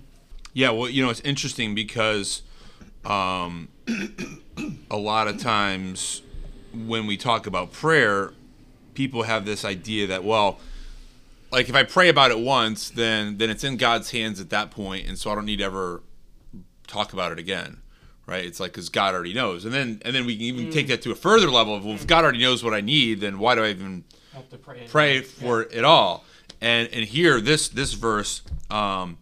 Yeah, 0.54 0.70
well, 0.70 0.88
you 0.88 1.02
know, 1.02 1.10
it's 1.10 1.20
interesting 1.20 1.74
because 1.74 2.42
um, 3.04 3.68
a 4.90 4.96
lot 4.96 5.28
of 5.28 5.38
times 5.38 6.22
when 6.72 7.06
we 7.06 7.16
talk 7.16 7.46
about 7.46 7.72
prayer, 7.72 8.32
people 8.94 9.24
have 9.24 9.44
this 9.44 9.64
idea 9.64 10.06
that, 10.08 10.24
well, 10.24 10.58
like 11.50 11.68
if 11.68 11.74
I 11.74 11.82
pray 11.82 12.08
about 12.08 12.30
it 12.30 12.38
once, 12.38 12.88
then 12.90 13.36
then 13.38 13.50
it's 13.50 13.62
in 13.62 13.76
God's 13.76 14.10
hands 14.10 14.40
at 14.40 14.50
that 14.50 14.70
point, 14.70 15.06
and 15.06 15.18
so 15.18 15.30
I 15.30 15.34
don't 15.34 15.44
need 15.44 15.58
to 15.58 15.64
ever 15.64 16.02
talk 16.86 17.12
about 17.12 17.30
it 17.30 17.38
again, 17.38 17.82
right? 18.26 18.44
It's 18.44 18.58
like 18.58 18.72
because 18.72 18.88
God 18.88 19.14
already 19.14 19.34
knows, 19.34 19.64
and 19.66 19.74
then 19.74 20.00
and 20.04 20.14
then 20.14 20.24
we 20.24 20.36
can 20.36 20.46
even 20.46 20.70
take 20.70 20.88
that 20.88 21.02
to 21.02 21.10
a 21.10 21.14
further 21.14 21.50
level 21.50 21.74
of 21.74 21.84
well, 21.84 21.94
if 21.94 22.06
God 22.06 22.24
already 22.24 22.40
knows 22.40 22.64
what 22.64 22.72
I 22.72 22.80
need, 22.80 23.20
then 23.20 23.38
why 23.38 23.54
do 23.54 23.62
I 23.62 23.68
even 23.68 24.04
to 24.50 24.56
pray. 24.56 24.86
pray 24.88 25.20
for 25.20 25.62
it 25.62 25.84
all. 25.84 26.24
And 26.60 26.88
and 26.88 27.04
here 27.04 27.40
this 27.40 27.68
this 27.68 27.92
verse 27.92 28.42
um, 28.70 29.18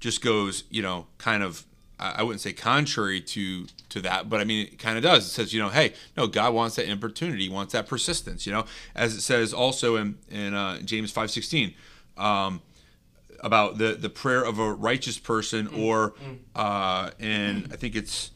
just 0.00 0.20
goes, 0.22 0.64
you 0.70 0.82
know, 0.82 1.06
kind 1.16 1.42
of 1.42 1.64
I 2.00 2.22
wouldn't 2.22 2.40
say 2.40 2.52
contrary 2.52 3.20
to 3.20 3.66
to 3.90 4.00
that, 4.00 4.28
but 4.28 4.40
I 4.40 4.44
mean 4.44 4.66
it 4.66 4.78
kind 4.78 4.96
of 4.96 5.02
does. 5.02 5.26
It 5.26 5.30
says, 5.30 5.52
you 5.52 5.60
know, 5.60 5.68
hey, 5.68 5.94
no, 6.16 6.26
God 6.26 6.54
wants 6.54 6.76
that 6.76 6.88
importunity, 6.88 7.44
he 7.44 7.48
wants 7.48 7.72
that 7.72 7.86
persistence, 7.86 8.46
you 8.46 8.52
know, 8.52 8.64
as 8.94 9.14
it 9.14 9.20
says 9.20 9.52
also 9.52 9.96
in 9.96 10.18
in 10.30 10.54
uh, 10.54 10.80
James 10.80 11.10
five 11.10 11.30
sixteen. 11.30 11.74
Um, 12.16 12.62
about 13.42 13.78
the, 13.78 13.94
the 13.94 14.10
prayer 14.10 14.44
of 14.44 14.58
a 14.58 14.70
righteous 14.70 15.18
person, 15.18 15.66
or 15.68 16.12
uh, 16.54 17.10
and 17.18 17.68
I 17.72 17.76
think 17.76 17.96
it's 17.96 18.32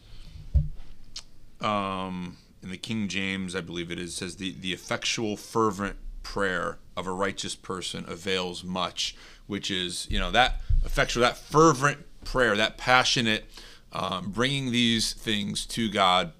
um, 1.61 2.39
in 2.63 2.71
the 2.71 2.79
King 2.79 3.09
James, 3.09 3.55
I 3.55 3.61
believe 3.61 3.91
it 3.91 3.99
is, 3.99 4.15
says 4.15 4.37
the, 4.37 4.55
the 4.59 4.73
effectual, 4.73 5.37
fervent 5.37 5.97
prayer 6.23 6.79
of 6.97 7.07
a 7.07 7.13
righteous 7.13 7.55
person 7.55 8.05
avails 8.09 8.65
much, 8.65 9.15
which 9.47 9.71
is, 9.71 10.07
you 10.11 10.19
know, 10.19 10.31
that 10.31 10.61
effectual, 10.85 11.23
that 11.23 11.37
fervent 11.37 11.99
prayer, 12.25 12.57
that 12.57 12.77
passionate, 12.77 13.45
um, 13.93 14.31
bringing 14.31 14.73
these 14.73 15.13
things 15.13 15.67
to 15.67 15.91
God. 15.91 16.33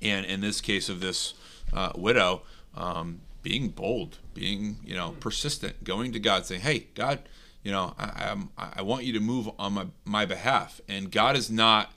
And 0.00 0.24
in 0.26 0.40
this 0.40 0.60
case 0.60 0.88
of 0.88 1.00
this 1.00 1.34
uh, 1.72 1.92
widow, 1.96 2.42
um, 2.74 3.20
being 3.42 3.68
bold, 3.68 4.18
being 4.34 4.76
you 4.84 4.94
know 4.94 5.16
persistent, 5.20 5.84
going 5.84 6.12
to 6.12 6.20
God, 6.20 6.46
saying, 6.46 6.60
"Hey, 6.60 6.86
God, 6.94 7.20
you 7.62 7.72
know, 7.72 7.94
I, 7.98 8.30
I'm, 8.30 8.50
I 8.56 8.82
want 8.82 9.04
you 9.04 9.12
to 9.14 9.20
move 9.20 9.50
on 9.58 9.72
my 9.72 9.86
my 10.04 10.26
behalf," 10.26 10.80
and 10.88 11.10
God 11.10 11.36
is 11.36 11.50
not 11.50 11.92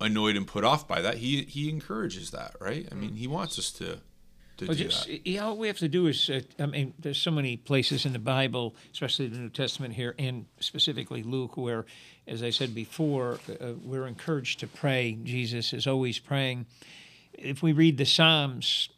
annoyed 0.00 0.36
and 0.36 0.46
put 0.46 0.64
off 0.64 0.86
by 0.86 1.00
that. 1.00 1.18
He 1.18 1.42
he 1.42 1.68
encourages 1.68 2.30
that, 2.30 2.54
right? 2.60 2.86
I 2.90 2.94
mean, 2.94 3.14
He 3.14 3.26
wants 3.26 3.58
us 3.58 3.70
to 3.72 4.00
to 4.62 4.68
Well, 4.68 4.76
do 4.76 4.84
just, 4.84 5.06
that. 5.06 5.26
yeah, 5.26 5.44
all 5.44 5.56
we 5.56 5.66
have 5.66 5.78
to 5.78 5.88
do 5.88 6.06
is, 6.06 6.30
uh, 6.30 6.40
I 6.58 6.66
mean, 6.66 6.94
there's 6.98 7.18
so 7.20 7.30
many 7.30 7.56
places 7.56 8.06
in 8.06 8.12
the 8.12 8.18
Bible, 8.18 8.74
especially 8.92 9.28
the 9.28 9.38
New 9.38 9.50
Testament 9.50 9.94
here, 9.94 10.14
and 10.18 10.46
specifically 10.60 11.22
Luke, 11.22 11.56
where, 11.56 11.84
as 12.26 12.42
I 12.42 12.50
said 12.50 12.74
before, 12.74 13.38
uh, 13.60 13.72
we're 13.84 14.06
encouraged 14.06 14.60
to 14.60 14.66
pray. 14.66 15.18
Jesus 15.22 15.72
is 15.72 15.86
always 15.86 16.18
praying. 16.18 16.66
If 17.32 17.62
we 17.62 17.72
read 17.72 17.98
the 17.98 18.06
Psalms 18.06 18.88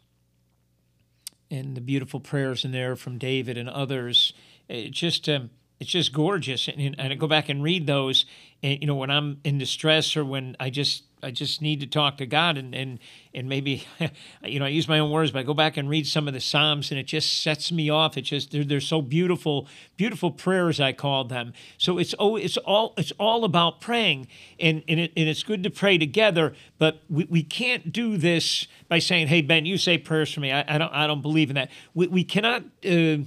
and 1.51 1.77
the 1.77 1.81
beautiful 1.81 2.21
prayers 2.21 2.65
in 2.65 2.73
there 2.73 2.97
from 2.97 3.19
David 3.19 3.57
and 3.59 3.69
others, 3.69 4.33
it 4.69 4.91
just 4.91 5.29
um, 5.29 5.51
it's 5.81 5.91
just 5.91 6.13
gorgeous. 6.13 6.69
And, 6.69 6.97
and 6.99 7.13
I 7.13 7.15
go 7.15 7.27
back 7.27 7.49
and 7.49 7.63
read 7.63 7.87
those, 7.87 8.27
and 8.65 8.81
you 8.81 8.87
know, 8.87 8.95
when 8.95 9.11
I'm 9.11 9.41
in 9.45 9.59
distress 9.59 10.17
or 10.17 10.25
when 10.25 10.57
I 10.59 10.71
just 10.71 11.05
I 11.23 11.31
just 11.31 11.61
need 11.61 11.81
to 11.81 11.87
talk 11.87 12.17
to 12.19 12.27
God, 12.27 12.57
and 12.57 12.75
and 12.75 12.99
and 13.35 13.47
maybe, 13.47 13.87
you 14.43 14.59
know, 14.59 14.65
I 14.65 14.69
use 14.69 14.89
my 14.89 14.99
own 14.99 15.11
words, 15.11 15.31
but 15.31 15.41
I 15.41 15.43
go 15.43 15.53
back 15.53 15.77
and 15.77 15.89
read 15.89 16.07
some 16.07 16.27
of 16.27 16.35
the 16.35 16.41
Psalms, 16.41 16.91
and 16.91 16.99
it 16.99 17.05
just 17.05 17.43
sets 17.43 17.71
me 17.71 17.91
off. 17.91 18.17
It 18.17 18.23
just 18.23 18.53
they're, 18.53 18.65
they're 18.65 18.81
so 18.81 19.03
beautiful, 19.03 19.69
beautiful 19.99 20.31
prayers 20.31 20.81
I 20.81 20.93
call 20.93 21.25
them. 21.25 21.53
So 21.77 21.99
it's 21.99 22.15
oh, 22.19 22.37
it's 22.37 22.57
all 22.57 22.95
it's 22.97 23.13
all 23.13 23.45
about 23.45 23.83
praying, 23.83 24.29
and 24.59 24.83
and, 24.89 24.99
it, 24.99 25.13
and 25.15 25.29
it's 25.29 25.43
good 25.43 25.63
to 25.65 25.71
pray 25.71 25.99
together. 25.99 26.55
But 26.79 27.03
we, 27.11 27.27
we 27.27 27.43
can't 27.43 27.93
do 27.93 28.17
this 28.17 28.67
by 28.89 28.99
saying, 28.99 29.27
"Hey 29.27 29.43
Ben, 29.43 29.67
you 29.67 29.77
say 29.77 29.99
prayers 29.99 30.33
for 30.33 30.41
me." 30.41 30.53
I, 30.53 30.65
I 30.67 30.79
don't 30.79 30.93
I 30.93 31.07
don't 31.07 31.23
believe 31.23 31.51
in 31.51 31.57
that. 31.57 31.71
We 31.93 32.07
we 32.07 32.25
cannot. 32.25 32.65
Uh, 32.83 33.19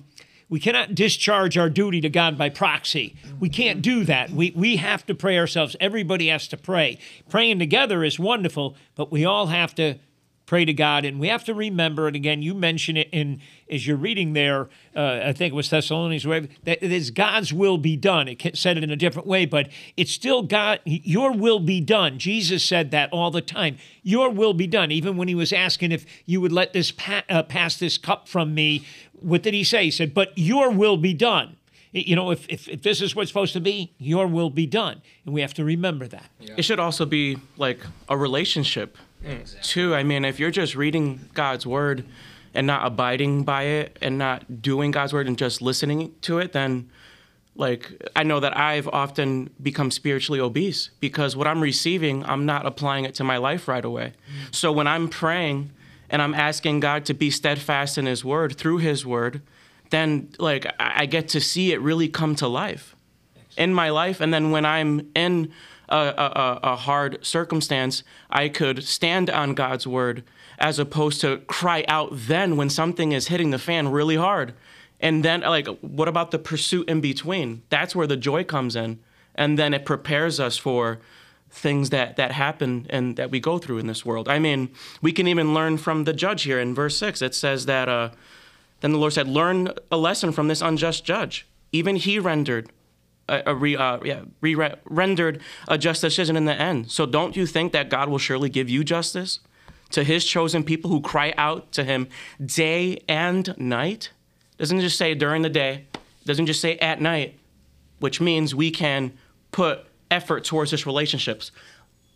we 0.50 0.60
cannot 0.60 0.96
discharge 0.96 1.58
our 1.58 1.70
duty 1.70 2.00
to 2.02 2.10
God 2.10 2.38
by 2.38 2.50
proxy. 2.50 3.16
We 3.40 3.50
can't 3.50 3.82
do 3.82 4.06
that. 4.06 4.30
We, 4.30 4.54
we 4.56 4.78
have 4.78 5.06
to 5.08 5.16
pray 5.16 5.38
ourselves. 5.38 5.76
Everybody 5.80 6.28
has 6.30 6.48
to 6.50 6.58
pray. 6.58 7.00
Praying 7.30 7.60
together 7.60 8.04
is 8.04 8.18
wonderful, 8.18 8.78
but 8.96 9.12
we 9.12 9.26
all 9.26 9.48
have 9.48 9.76
to 9.76 10.00
pray 10.48 10.64
to 10.64 10.74
God, 10.74 11.04
and 11.04 11.20
we 11.20 11.28
have 11.28 11.44
to 11.44 11.54
remember. 11.54 12.08
And 12.08 12.16
again, 12.16 12.42
you 12.42 12.56
mention 12.56 12.98
it 12.98 13.10
in 13.12 13.42
as 13.70 13.86
you're 13.86 13.98
reading 13.98 14.32
there. 14.32 14.70
Uh, 14.96 15.20
I 15.26 15.34
think 15.34 15.52
it 15.52 15.56
was 15.56 15.70
Thessalonians, 15.70 16.26
where 16.26 16.48
that 16.64 16.82
it 16.82 16.92
is 16.92 17.12
God's 17.12 17.54
will 17.54 17.78
be 17.78 17.98
done. 17.98 18.30
It 18.30 18.58
said 18.58 18.78
it 18.78 18.84
in 18.84 18.90
a 18.90 18.96
different 18.96 19.28
way, 19.28 19.46
but 19.46 19.70
it's 19.98 20.12
still 20.12 20.42
God. 20.42 20.80
Your 20.86 21.34
will 21.34 21.60
be 21.60 21.82
done. 21.82 22.18
Jesus 22.18 22.64
said 22.64 22.92
that 22.92 23.12
all 23.12 23.30
the 23.30 23.42
time. 23.42 23.78
Your 24.04 24.30
will 24.30 24.54
be 24.54 24.68
done. 24.68 24.90
Even 24.90 25.18
when 25.18 25.28
he 25.28 25.36
was 25.36 25.52
asking 25.52 25.92
if 25.92 26.06
you 26.26 26.40
would 26.40 26.54
let 26.54 26.72
this 26.72 26.92
pa- 26.92 27.26
uh, 27.30 27.44
pass 27.44 27.78
this 27.78 27.98
cup 27.98 28.30
from 28.30 28.56
me, 28.56 28.86
what 29.22 29.44
did 29.44 29.54
he 29.54 29.64
say? 29.64 29.86
He 29.86 29.92
said, 29.92 30.14
"But 30.14 30.32
your 30.36 30.72
will 30.72 30.98
be 30.98 31.14
done." 31.14 31.58
You 31.94 32.16
know, 32.16 32.32
if, 32.32 32.46
if, 32.50 32.68
if 32.68 32.82
this 32.84 33.02
is 33.02 33.16
what's 33.16 33.30
supposed 33.30 33.54
to 33.54 33.62
be, 33.62 33.94
your 33.98 34.28
will 34.28 34.50
be 34.50 34.66
done. 34.68 35.02
And 35.26 35.34
we 35.34 35.42
have 35.42 35.54
to 35.56 35.64
remember 35.64 36.08
that. 36.08 36.30
It 36.58 36.64
should 36.64 36.80
also 36.80 37.06
be 37.06 37.38
like 37.56 37.80
a 38.10 38.18
relationship, 38.18 38.98
too. 39.64 39.96
I 39.96 40.04
mean, 40.04 40.26
if 40.26 40.40
you're 40.40 40.52
just 40.52 40.76
reading 40.76 41.22
God's 41.34 41.66
word 41.66 42.06
and 42.54 42.68
not 42.68 42.86
abiding 42.86 43.46
by 43.46 43.64
it 43.64 43.98
and 44.02 44.18
not 44.18 44.62
doing 44.62 44.92
God's 44.92 45.14
word 45.14 45.28
and 45.28 45.38
just 45.38 45.62
listening 45.62 46.14
to 46.22 46.40
it, 46.40 46.52
then 46.52 46.90
like 47.56 48.10
I 48.16 48.24
know 48.24 48.40
that 48.40 48.56
I've 48.56 48.88
often 48.88 49.50
become 49.62 49.90
spiritually 49.92 50.40
obese 50.40 50.92
because 51.00 51.36
what 51.36 51.48
I'm 51.48 51.62
receiving, 51.62 52.24
I'm 52.26 52.46
not 52.46 52.66
applying 52.66 53.06
it 53.06 53.16
to 53.16 53.24
my 53.24 53.38
life 53.38 53.68
right 53.68 53.84
away. 53.84 54.14
Mm. 54.14 54.56
So 54.56 54.72
when 54.72 54.88
I'm 54.88 55.10
praying 55.10 55.72
and 56.10 56.22
I'm 56.22 56.34
asking 56.34 56.80
God 56.80 57.06
to 57.06 57.14
be 57.14 57.30
steadfast 57.30 57.98
in 57.98 58.06
His 58.06 58.24
word 58.24 58.56
through 58.56 58.78
His 58.78 59.06
word, 59.06 59.42
then 59.90 60.30
like 60.40 60.66
I 60.80 61.06
get 61.06 61.30
to 61.30 61.42
see 61.42 61.72
it 61.72 61.82
really 61.82 62.08
come 62.08 62.36
to 62.36 62.48
life 62.48 62.96
in 63.58 63.74
my 63.74 63.90
life. 63.90 64.22
And 64.22 64.34
then 64.34 64.52
when 64.52 64.66
I'm 64.66 65.10
in 65.16 65.52
a, 65.90 65.98
a, 65.98 66.60
a 66.64 66.76
hard 66.76 67.26
circumstance, 67.26 68.04
I 68.30 68.50
could 68.50 68.84
stand 68.84 69.30
on 69.30 69.54
God's 69.54 69.88
word 69.88 70.24
as 70.58 70.80
opposed 70.80 71.22
to 71.22 71.38
cry 71.48 71.86
out 71.88 72.10
then 72.12 72.58
when 72.58 72.70
something 72.70 73.12
is 73.12 73.28
hitting 73.28 73.52
the 73.52 73.60
fan 73.60 73.90
really 73.90 74.16
hard. 74.16 74.54
And 75.00 75.24
then, 75.24 75.42
like, 75.42 75.68
what 75.82 76.08
about 76.08 76.32
the 76.32 76.40
pursuit 76.40 76.90
in 76.90 77.02
between? 77.02 77.62
That's 77.70 77.96
where 77.96 78.08
the 78.08 78.18
joy 78.18 78.44
comes 78.44 78.76
in. 78.76 79.00
And 79.36 79.60
then 79.60 79.74
it 79.74 79.86
prepares 79.86 80.40
us 80.40 80.58
for 80.58 81.00
things 81.50 81.90
that, 81.90 82.16
that 82.18 82.32
happen 82.32 82.86
and 82.90 83.16
that 83.16 83.32
we 83.32 83.40
go 83.40 83.58
through 83.58 83.78
in 83.78 83.88
this 83.88 84.06
world. 84.06 84.28
I 84.28 84.40
mean, 84.40 84.70
we 85.02 85.12
can 85.12 85.28
even 85.28 85.54
learn 85.54 85.78
from 85.78 86.04
the 86.04 86.14
judge 86.14 86.44
here 86.44 86.60
in 86.60 86.76
verse 86.76 86.98
6. 86.98 87.22
It 87.22 87.34
says 87.34 87.66
that, 87.66 87.90
uh, 87.90 88.10
then 88.82 88.92
the 88.92 88.98
Lord 88.98 89.14
said, 89.14 89.28
Learn 89.28 89.70
a 89.92 89.98
lesson 89.98 90.32
from 90.32 90.48
this 90.48 90.62
unjust 90.62 91.04
judge. 91.06 91.48
Even 91.72 91.96
he 91.96 92.20
rendered 92.20 92.70
a, 93.28 93.44
a 93.48 93.56
re, 93.56 93.76
uh, 93.76 94.00
yeah, 94.04 94.22
re- 94.42 94.76
rendered 94.86 95.42
a 95.68 95.78
just 95.78 96.02
decision 96.02 96.36
in 96.36 96.46
the 96.46 96.54
end. 96.54 96.92
So 96.92 97.06
don't 97.06 97.36
you 97.36 97.46
think 97.46 97.74
that 97.74 97.90
God 97.90 98.10
will 98.10 98.18
surely 98.18 98.50
give 98.50 98.70
you 98.70 98.84
justice 98.84 99.40
to 99.92 100.04
his 100.04 100.26
chosen 100.26 100.64
people 100.64 100.90
who 100.90 101.02
cry 101.02 101.34
out 101.38 101.72
to 101.74 101.84
him 101.84 102.08
day 102.44 103.00
and 103.08 103.58
night? 103.58 104.12
Doesn't 104.58 104.80
just 104.80 104.98
say 104.98 105.14
during 105.14 105.42
the 105.42 105.50
day, 105.50 105.86
doesn't 106.26 106.46
just 106.46 106.62
say 106.62 106.78
at 106.78 107.02
night, 107.02 107.40
which 108.00 108.20
means 108.20 108.54
we 108.54 108.72
can 108.72 109.14
put 109.52 109.86
effort 110.12 110.44
towards 110.44 110.72
this 110.72 110.86
relationships 110.86 111.52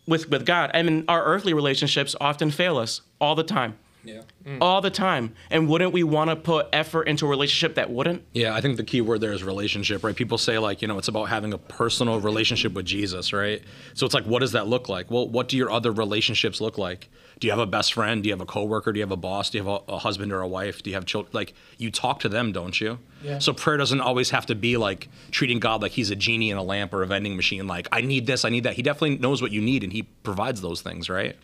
with, 0.06 0.28
with 0.30 0.44
God. 0.46 0.70
I 0.74 0.82
mean, 0.82 1.04
our 1.08 1.24
earthly 1.24 1.54
relationships 1.54 2.14
often 2.20 2.50
fail 2.50 2.78
us 2.78 3.02
all 3.20 3.34
the 3.34 3.44
time. 3.44 3.78
Yeah. 4.04 4.22
Mm. 4.44 4.58
All 4.60 4.80
the 4.80 4.90
time. 4.90 5.34
And 5.50 5.68
wouldn't 5.68 5.92
we 5.92 6.02
want 6.02 6.30
to 6.30 6.36
put 6.36 6.66
effort 6.72 7.04
into 7.04 7.26
a 7.26 7.28
relationship 7.28 7.76
that 7.76 7.90
wouldn't? 7.90 8.24
Yeah, 8.32 8.54
I 8.54 8.60
think 8.60 8.76
the 8.76 8.84
key 8.84 9.00
word 9.00 9.20
there 9.20 9.32
is 9.32 9.44
relationship, 9.44 10.02
right? 10.02 10.14
People 10.14 10.38
say 10.38 10.58
like, 10.58 10.82
you 10.82 10.88
know, 10.88 10.98
it's 10.98 11.08
about 11.08 11.24
having 11.26 11.52
a 11.52 11.58
personal 11.58 12.20
relationship 12.20 12.72
with 12.72 12.84
Jesus, 12.84 13.32
right? 13.32 13.62
So 13.94 14.04
it's 14.04 14.14
like, 14.14 14.24
what 14.24 14.40
does 14.40 14.52
that 14.52 14.66
look 14.66 14.88
like? 14.88 15.10
Well, 15.10 15.28
what 15.28 15.48
do 15.48 15.56
your 15.56 15.70
other 15.70 15.92
relationships 15.92 16.60
look 16.60 16.78
like? 16.78 17.08
Do 17.38 17.46
you 17.46 17.52
have 17.52 17.60
a 17.60 17.66
best 17.66 17.94
friend? 17.94 18.22
Do 18.22 18.28
you 18.28 18.32
have 18.32 18.40
a 18.40 18.46
coworker? 18.46 18.92
Do 18.92 18.98
you 18.98 19.02
have 19.02 19.10
a 19.10 19.16
boss? 19.16 19.50
Do 19.50 19.58
you 19.58 19.64
have 19.64 19.82
a, 19.88 19.92
a 19.94 19.98
husband 19.98 20.32
or 20.32 20.40
a 20.40 20.48
wife? 20.48 20.82
Do 20.82 20.90
you 20.90 20.94
have 20.94 21.06
children? 21.06 21.32
Like, 21.32 21.54
you 21.76 21.90
talk 21.90 22.20
to 22.20 22.28
them, 22.28 22.52
don't 22.52 22.80
you? 22.80 22.98
Yeah. 23.22 23.40
So 23.40 23.52
prayer 23.52 23.76
doesn't 23.76 24.00
always 24.00 24.30
have 24.30 24.46
to 24.46 24.54
be 24.54 24.76
like 24.76 25.08
treating 25.32 25.58
God 25.58 25.82
like 25.82 25.92
he's 25.92 26.10
a 26.10 26.16
genie 26.16 26.50
in 26.50 26.56
a 26.56 26.62
lamp 26.62 26.94
or 26.94 27.02
a 27.02 27.06
vending 27.06 27.34
machine. 27.34 27.66
Like, 27.66 27.88
I 27.90 28.00
need 28.00 28.26
this, 28.26 28.44
I 28.44 28.48
need 28.48 28.64
that. 28.64 28.74
He 28.74 28.82
definitely 28.82 29.18
knows 29.18 29.42
what 29.42 29.50
you 29.50 29.60
need 29.60 29.82
and 29.82 29.92
he 29.92 30.02
provides 30.02 30.60
those 30.60 30.82
things, 30.82 31.08
right? 31.08 31.36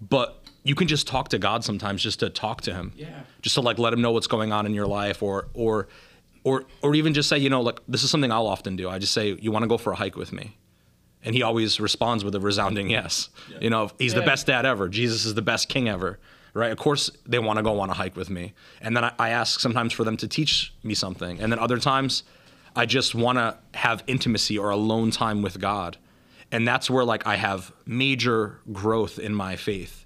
But 0.00 0.40
you 0.66 0.74
can 0.74 0.88
just 0.88 1.06
talk 1.06 1.28
to 1.28 1.38
God 1.38 1.64
sometimes 1.64 2.02
just 2.02 2.20
to 2.20 2.28
talk 2.28 2.62
to 2.62 2.74
him. 2.74 2.92
Yeah. 2.96 3.20
Just 3.40 3.54
to 3.54 3.60
like 3.60 3.78
let 3.78 3.92
him 3.92 4.02
know 4.02 4.10
what's 4.10 4.26
going 4.26 4.52
on 4.52 4.66
in 4.66 4.74
your 4.74 4.86
life 4.86 5.22
or 5.22 5.48
or 5.54 5.86
or 6.42 6.64
or 6.82 6.94
even 6.94 7.14
just 7.14 7.28
say, 7.28 7.38
you 7.38 7.48
know, 7.48 7.60
like 7.60 7.80
this 7.86 8.02
is 8.02 8.10
something 8.10 8.32
I'll 8.32 8.48
often 8.48 8.74
do. 8.74 8.88
I 8.88 8.98
just 8.98 9.12
say, 9.12 9.36
"You 9.40 9.52
want 9.52 9.62
to 9.62 9.68
go 9.68 9.78
for 9.78 9.92
a 9.92 9.96
hike 9.96 10.16
with 10.16 10.32
me?" 10.32 10.56
And 11.22 11.34
he 11.34 11.42
always 11.42 11.80
responds 11.80 12.24
with 12.24 12.34
a 12.34 12.40
resounding 12.40 12.90
yes. 12.90 13.30
You 13.60 13.70
know, 13.70 13.90
he's 13.98 14.14
the 14.14 14.22
best 14.22 14.46
dad 14.46 14.66
ever. 14.66 14.88
Jesus 14.88 15.24
is 15.24 15.34
the 15.34 15.42
best 15.42 15.68
king 15.68 15.88
ever. 15.88 16.18
Right? 16.52 16.72
Of 16.72 16.78
course 16.78 17.10
they 17.26 17.38
want 17.38 17.58
to 17.58 17.62
go 17.62 17.80
on 17.80 17.90
a 17.90 17.94
hike 17.94 18.16
with 18.16 18.30
me. 18.30 18.54
And 18.80 18.96
then 18.96 19.04
I, 19.04 19.12
I 19.18 19.28
ask 19.30 19.60
sometimes 19.60 19.92
for 19.92 20.04
them 20.04 20.16
to 20.16 20.26
teach 20.26 20.72
me 20.82 20.94
something. 20.94 21.38
And 21.38 21.52
then 21.52 21.58
other 21.58 21.78
times 21.78 22.22
I 22.74 22.86
just 22.86 23.14
want 23.14 23.38
to 23.38 23.58
have 23.78 24.02
intimacy 24.06 24.56
or 24.56 24.70
alone 24.70 25.10
time 25.10 25.42
with 25.42 25.60
God. 25.60 25.98
And 26.50 26.66
that's 26.66 26.88
where 26.88 27.04
like 27.04 27.26
I 27.26 27.36
have 27.36 27.72
major 27.84 28.60
growth 28.72 29.18
in 29.18 29.34
my 29.34 29.56
faith 29.56 30.05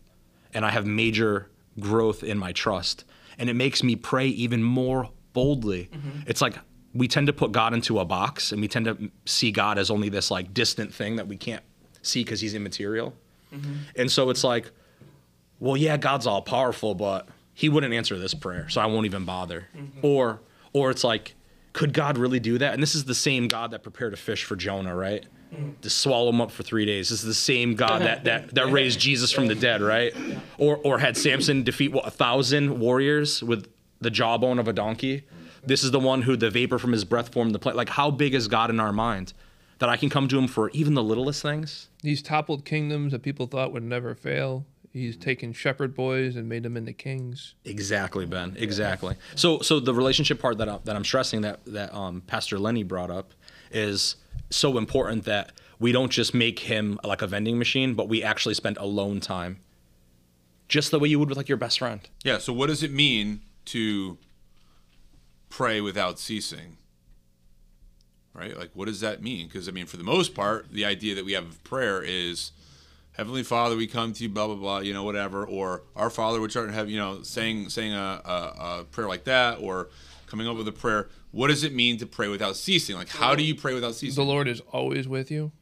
and 0.55 0.65
I 0.65 0.71
have 0.71 0.87
major 0.87 1.51
growth 1.79 2.23
in 2.23 2.39
my 2.39 2.53
trust. 2.53 3.05
And 3.39 3.49
it 3.49 3.55
makes 3.55 3.83
me 3.83 3.97
pray 3.97 4.27
even 4.27 4.63
more 4.63 5.11
boldly. 5.33 5.89
Mm-hmm. 5.93 6.21
It's 6.27 6.43
like 6.43 6.57
we 6.95 7.09
tend 7.09 7.27
to 7.29 7.33
put 7.33 7.53
God 7.53 7.73
into 7.73 7.99
a 7.99 8.05
box 8.05 8.53
and 8.53 8.61
we 8.61 8.69
tend 8.69 8.87
to 8.87 9.11
see 9.25 9.51
God 9.53 9.79
as 9.79 9.91
only 9.91 10.09
this 10.09 10.31
like 10.31 10.53
distant 10.53 10.93
thing 10.93 11.17
that 11.17 11.29
we 11.29 11.37
can't 11.37 11.63
see 12.03 12.25
because 12.25 12.41
he's 12.41 12.55
immaterial. 12.55 13.15
Mm-hmm. 13.55 13.75
And 13.97 14.11
so 14.11 14.31
it's 14.31 14.45
like, 14.45 14.71
well, 15.59 15.77
yeah, 15.77 15.97
God's 15.97 16.27
all 16.27 16.43
powerful, 16.43 16.95
but 16.95 17.29
he 17.55 17.69
wouldn't 17.69 17.93
answer 17.93 18.19
this 18.19 18.35
prayer, 18.35 18.69
so 18.69 18.81
I 18.81 18.87
won't 18.87 19.07
even 19.07 19.25
bother. 19.25 19.69
Mm-hmm. 19.77 20.01
Or 20.03 20.41
or 20.73 20.91
it's 20.91 21.05
like, 21.05 21.35
could 21.73 21.93
God 21.93 22.17
really 22.17 22.41
do 22.41 22.59
that? 22.59 22.75
And 22.75 22.83
this 22.83 22.95
is 22.95 23.05
the 23.05 23.15
same 23.15 23.49
God 23.49 23.73
that 23.73 23.83
prepared 23.83 24.13
a 24.13 24.17
fish 24.17 24.45
for 24.45 24.57
Jonah, 24.57 24.95
right? 24.95 25.27
To 25.83 25.91
swallow 25.91 26.31
him 26.31 26.41
up 26.41 26.51
for 26.51 26.63
three 26.63 26.87
days. 26.87 27.09
This 27.09 27.21
is 27.21 27.27
the 27.27 27.35
same 27.35 27.75
God 27.75 28.03
that 28.03 28.25
that, 28.25 28.55
that 28.55 28.71
raised 28.71 29.01
Jesus 29.09 29.33
from 29.33 29.49
the 29.49 29.55
dead, 29.55 29.81
right? 29.83 30.15
Or 30.59 30.77
or 30.79 30.99
had 30.99 31.17
Samson 31.17 31.65
defeat 31.65 31.93
what 31.93 32.07
a 32.07 32.11
thousand 32.11 32.79
warriors 32.79 33.43
with 33.43 33.69
the 34.01 34.11
jawbone 34.11 34.59
of 34.59 34.69
a 34.69 34.73
donkey. 34.73 35.25
This 35.65 35.85
is 35.85 35.91
the 35.91 36.01
one 36.01 36.23
who 36.23 36.37
the 36.37 36.51
vapor 36.51 36.79
from 36.79 36.93
his 36.93 37.05
breath 37.05 37.33
formed 37.33 37.55
the 37.55 37.59
planet. 37.59 37.77
Like, 37.77 37.91
how 37.91 38.11
big 38.11 38.35
is 38.35 38.49
God 38.49 38.71
in 38.71 38.81
our 38.81 38.93
mind? 38.93 39.33
That 39.79 39.89
I 39.89 39.97
can 39.97 40.11
come 40.11 40.29
to 40.29 40.39
him 40.39 40.47
for 40.47 40.71
even 40.71 40.95
the 40.95 41.03
littlest 41.03 41.43
things? 41.43 41.89
He's 42.03 42.23
toppled 42.23 42.65
kingdoms 42.65 43.13
that 43.13 43.23
people 43.23 43.47
thought 43.47 43.73
would 43.73 43.83
never 43.83 44.15
fail. 44.15 44.67
He's 44.93 45.17
taken 45.17 45.53
shepherd 45.53 45.95
boys 45.95 46.37
and 46.37 46.49
made 46.49 46.65
them 46.65 46.77
into 46.77 46.93
kings. 46.93 47.55
Exactly, 47.65 48.27
Ben. 48.27 48.57
Exactly. 48.59 49.15
So, 49.37 49.61
so 49.61 49.81
the 49.81 49.95
relationship 49.95 50.41
part 50.41 50.59
that 50.59 50.69
I'm, 50.69 50.81
that 50.85 50.97
I'm 50.97 51.05
stressing 51.05 51.43
that 51.43 51.65
that 51.67 51.95
um, 51.95 52.23
Pastor 52.23 52.59
Lenny 52.59 52.83
brought 52.83 53.11
up 53.11 53.33
is 53.71 54.17
so 54.51 54.79
important 54.79 55.25
that 55.25 55.53
we 55.79 55.93
don't 55.93 56.11
just 56.11 56.35
make 56.35 56.61
him 56.61 57.01
like 57.05 57.23
a 57.23 57.27
vending 57.27 57.59
machine, 57.59 57.95
but 57.95 58.09
we 58.09 58.23
actually 58.23 58.55
spend 58.55 58.77
alone 58.77 59.21
time 59.21 59.59
just 60.69 60.91
the 60.91 60.99
way 60.99 61.09
you 61.09 61.19
would 61.19 61.29
with 61.29 61.39
like 61.39 61.49
your 61.49 61.59
best 61.59 61.79
friend. 61.79 62.09
Yeah. 62.23 62.39
So 62.39 62.53
what 62.53 62.69
does 62.69 62.83
it 62.83 62.93
mean 62.93 63.41
to 63.67 64.19
pray 65.49 65.81
without 65.81 66.19
ceasing? 66.19 66.77
Right? 68.33 68.57
Like, 68.57 68.71
what 68.75 68.87
does 68.87 69.01
that 69.01 69.23
mean? 69.23 69.49
Because 69.49 69.69
I 69.69 69.73
mean, 69.73 69.87
for 69.87 69.97
the 69.97 70.05
most 70.05 70.35
part, 70.35 70.71
the 70.71 70.85
idea 70.85 71.15
that 71.15 71.25
we 71.25 71.33
have 71.33 71.45
of 71.45 71.65
prayer 71.65 72.03
is. 72.03 72.53
Heavenly 73.15 73.43
Father, 73.43 73.77
we 73.77 73.89
come 73.89 74.13
to 74.15 74.23
you, 74.23 74.29
blah 74.31 74.47
blah 74.47 74.55
blah, 74.55 74.79
you 74.79 74.95
know, 74.95 75.03
whatever, 75.03 75.45
or 75.45 75.83
Our 75.97 76.09
Father, 76.09 76.41
which 76.41 76.57
art 76.57 76.69
in 76.69 76.75
heaven, 76.75 76.91
you 76.91 76.97
know, 76.97 77.23
saying 77.23 77.69
saying 77.69 77.93
a, 77.93 78.23
a, 78.25 78.79
a 78.81 78.85
prayer 78.85 79.09
like 79.09 79.25
that, 79.25 79.59
or 79.61 79.89
coming 80.27 80.47
up 80.47 80.57
with 80.57 80.69
a 80.69 80.73
prayer. 80.73 81.09
What 81.33 81.49
does 81.49 81.63
it 81.65 81.73
mean 81.75 81.99
to 81.99 82.07
pray 82.07 82.29
without 82.29 82.57
ceasing? 82.57 82.97
Like, 82.97 83.09
how 83.09 83.35
do 83.35 83.43
you 83.43 83.55
pray 83.55 83.75
without 83.75 83.95
ceasing? 83.95 84.23
The? 84.23 84.29
Lord 84.29 84.49
is 84.49 84.61
always 84.73 85.07
with 85.07 85.31
you. 85.31 85.53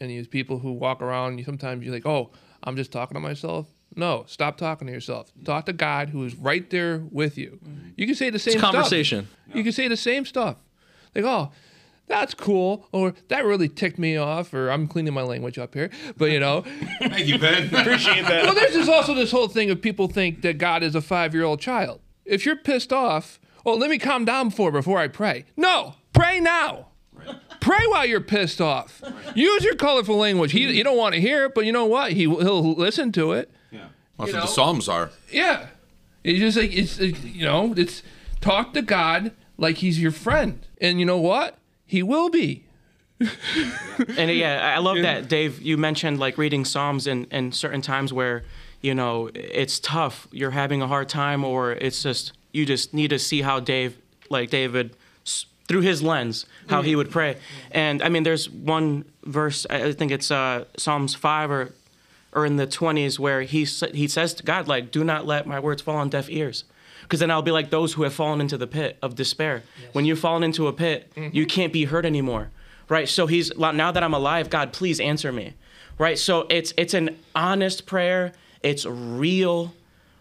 And 0.00 0.10
these 0.10 0.26
people 0.26 0.58
who 0.60 0.72
walk 0.72 1.00
around, 1.02 1.38
you 1.38 1.44
sometimes 1.44 1.84
you're 1.84 1.94
like, 1.94 2.06
oh, 2.06 2.30
I'm 2.64 2.76
just 2.76 2.90
talking 2.92 3.14
to 3.14 3.20
myself. 3.20 3.68
No, 3.94 4.24
stop 4.26 4.56
talking 4.56 4.86
to 4.86 4.92
yourself. 4.92 5.30
Talk 5.44 5.66
to 5.66 5.72
God 5.72 6.08
who 6.10 6.24
is 6.24 6.34
right 6.34 6.68
there 6.70 7.02
with 7.10 7.36
you. 7.36 7.58
Mm-hmm. 7.62 7.88
You 7.96 8.06
can 8.06 8.14
say 8.14 8.30
the 8.30 8.38
same 8.38 8.52
It's 8.54 8.60
stuff. 8.60 8.72
conversation. 8.72 9.28
You 9.52 9.62
can 9.62 9.72
say 9.72 9.86
the 9.86 9.96
same 9.98 10.24
stuff. 10.24 10.56
Like, 11.14 11.24
oh, 11.26 11.52
that's 12.06 12.32
cool. 12.32 12.88
Or 12.92 13.12
that 13.28 13.44
really 13.44 13.68
ticked 13.68 13.98
me 13.98 14.16
off. 14.16 14.54
Or 14.54 14.70
I'm 14.70 14.88
cleaning 14.88 15.12
my 15.12 15.22
language 15.22 15.58
up 15.58 15.74
here. 15.74 15.90
But, 16.16 16.30
you 16.30 16.40
know, 16.40 16.62
Thank 17.00 17.26
you, 17.26 17.38
Ben. 17.38 17.66
Appreciate 17.74 18.22
that. 18.26 18.44
well, 18.44 18.54
there's 18.54 18.72
just 18.72 18.88
also 18.88 19.12
this 19.14 19.30
whole 19.30 19.48
thing 19.48 19.70
of 19.70 19.82
people 19.82 20.08
think 20.08 20.40
that 20.40 20.56
God 20.56 20.82
is 20.82 20.94
a 20.94 21.02
five 21.02 21.34
year 21.34 21.44
old 21.44 21.60
child. 21.60 22.00
If 22.24 22.46
you're 22.46 22.56
pissed 22.56 22.92
off, 22.94 23.38
oh, 23.66 23.74
let 23.74 23.90
me 23.90 23.98
calm 23.98 24.24
down 24.24 24.50
for 24.50 24.70
before 24.70 24.98
I 24.98 25.08
pray. 25.08 25.44
No, 25.56 25.94
pray 26.12 26.40
now. 26.40 26.88
Pray 27.60 27.84
while 27.88 28.04
you're 28.04 28.20
pissed 28.20 28.60
off. 28.60 29.00
Use 29.36 29.62
your 29.62 29.76
colorful 29.76 30.16
language. 30.16 30.50
He, 30.52 30.68
you 30.76 30.82
don't 30.82 30.96
want 30.96 31.14
to 31.14 31.20
hear 31.20 31.44
it, 31.44 31.54
but 31.54 31.64
you 31.64 31.70
know 31.72 31.84
what? 31.86 32.12
He, 32.12 32.22
he'll 32.22 32.74
listen 32.74 33.12
to 33.12 33.32
it. 33.32 33.50
yeah. 33.70 33.86
Well, 34.16 34.26
that's 34.26 34.32
You 34.32 34.34
what 34.38 34.46
the? 34.46 34.52
Psalms 34.52 34.88
are. 34.88 35.10
Yeah. 35.30 35.66
It's 36.24 36.40
just 36.40 36.56
like, 36.58 36.72
it's, 36.72 36.98
you 36.98 37.44
know, 37.44 37.72
it's 37.76 38.02
talk 38.40 38.74
to 38.74 38.82
God 38.82 39.30
like 39.56 39.76
he's 39.76 40.00
your 40.02 40.10
friend. 40.10 40.66
And 40.80 40.98
you 40.98 41.06
know 41.06 41.18
what? 41.18 41.58
He 41.86 42.02
will 42.02 42.30
be. 42.30 42.64
And 44.16 44.30
yeah, 44.32 44.74
I 44.74 44.78
love 44.78 44.96
that, 45.02 45.28
Dave. 45.28 45.60
You 45.62 45.76
mentioned 45.76 46.18
like 46.18 46.36
reading 46.38 46.64
Psalms 46.64 47.06
in, 47.06 47.24
in 47.26 47.52
certain 47.52 47.80
times 47.82 48.12
where, 48.12 48.42
you 48.80 48.94
know, 48.94 49.30
it's 49.34 49.78
tough. 49.78 50.26
You're 50.32 50.50
having 50.50 50.82
a 50.82 50.88
hard 50.88 51.08
time, 51.08 51.44
or 51.44 51.70
it's 51.72 52.02
just, 52.02 52.32
you 52.52 52.64
just 52.66 52.92
need 52.94 53.08
to 53.10 53.18
see 53.18 53.42
how 53.42 53.60
Dave, 53.60 53.96
like 54.30 54.50
David, 54.50 54.94
s- 55.26 55.46
through 55.68 55.80
his 55.80 56.02
lens, 56.02 56.46
how 56.68 56.82
he 56.82 56.94
would 56.96 57.10
pray. 57.10 57.36
And 57.70 58.02
I 58.02 58.08
mean, 58.08 58.22
there's 58.22 58.48
one 58.50 59.04
verse, 59.24 59.66
I 59.70 59.92
think 59.92 60.12
it's 60.12 60.30
uh, 60.30 60.64
Psalms 60.76 61.14
5 61.14 61.50
or, 61.50 61.74
or 62.32 62.46
in 62.46 62.56
the 62.56 62.66
20s, 62.66 63.18
where 63.18 63.42
he, 63.42 63.64
he 63.64 64.08
says 64.08 64.34
to 64.34 64.42
God, 64.42 64.68
like, 64.68 64.90
do 64.90 65.04
not 65.04 65.26
let 65.26 65.46
my 65.46 65.60
words 65.60 65.82
fall 65.82 65.96
on 65.96 66.08
deaf 66.08 66.28
ears. 66.30 66.64
Because 67.02 67.20
then 67.20 67.30
I'll 67.30 67.42
be 67.42 67.50
like 67.50 67.70
those 67.70 67.92
who 67.94 68.04
have 68.04 68.14
fallen 68.14 68.40
into 68.40 68.56
the 68.56 68.66
pit 68.66 68.96
of 69.02 69.14
despair. 69.16 69.62
When 69.92 70.04
you've 70.04 70.18
fallen 70.20 70.42
into 70.42 70.66
a 70.68 70.72
pit, 70.72 71.12
you 71.16 71.44
can't 71.46 71.72
be 71.72 71.84
heard 71.84 72.06
anymore, 72.06 72.50
right? 72.88 73.08
So 73.08 73.26
he's 73.26 73.54
now 73.56 73.92
that 73.92 74.02
I'm 74.02 74.14
alive, 74.14 74.48
God, 74.48 74.72
please 74.72 74.98
answer 75.00 75.30
me, 75.32 75.52
right? 75.98 76.18
So 76.18 76.46
it's 76.48 76.72
it's 76.78 76.94
an 76.94 77.18
honest 77.34 77.84
prayer. 77.86 78.32
It's 78.62 78.86
real, 78.86 79.74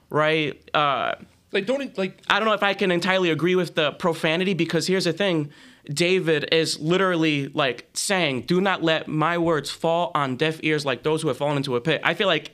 right? 0.09 0.59
Uh, 0.75 1.15
Like, 1.51 1.65
don't, 1.65 1.97
like, 1.97 2.21
I 2.29 2.39
don't 2.39 2.47
know 2.47 2.53
if 2.53 2.63
I 2.63 2.73
can 2.73 2.91
entirely 2.91 3.29
agree 3.29 3.55
with 3.55 3.75
the 3.75 3.91
profanity 3.91 4.53
because 4.53 4.87
here's 4.87 5.03
the 5.03 5.13
thing. 5.13 5.51
David 5.85 6.47
is 6.51 6.79
literally 6.79 7.47
like 7.49 7.89
saying, 7.93 8.43
Do 8.43 8.61
not 8.61 8.83
let 8.83 9.07
my 9.07 9.37
words 9.37 9.69
fall 9.69 10.11
on 10.15 10.37
deaf 10.37 10.59
ears 10.63 10.85
like 10.85 11.03
those 11.03 11.21
who 11.21 11.27
have 11.27 11.37
fallen 11.37 11.57
into 11.57 11.75
a 11.75 11.81
pit. 11.81 12.01
I 12.03 12.13
feel 12.13 12.27
like 12.27 12.51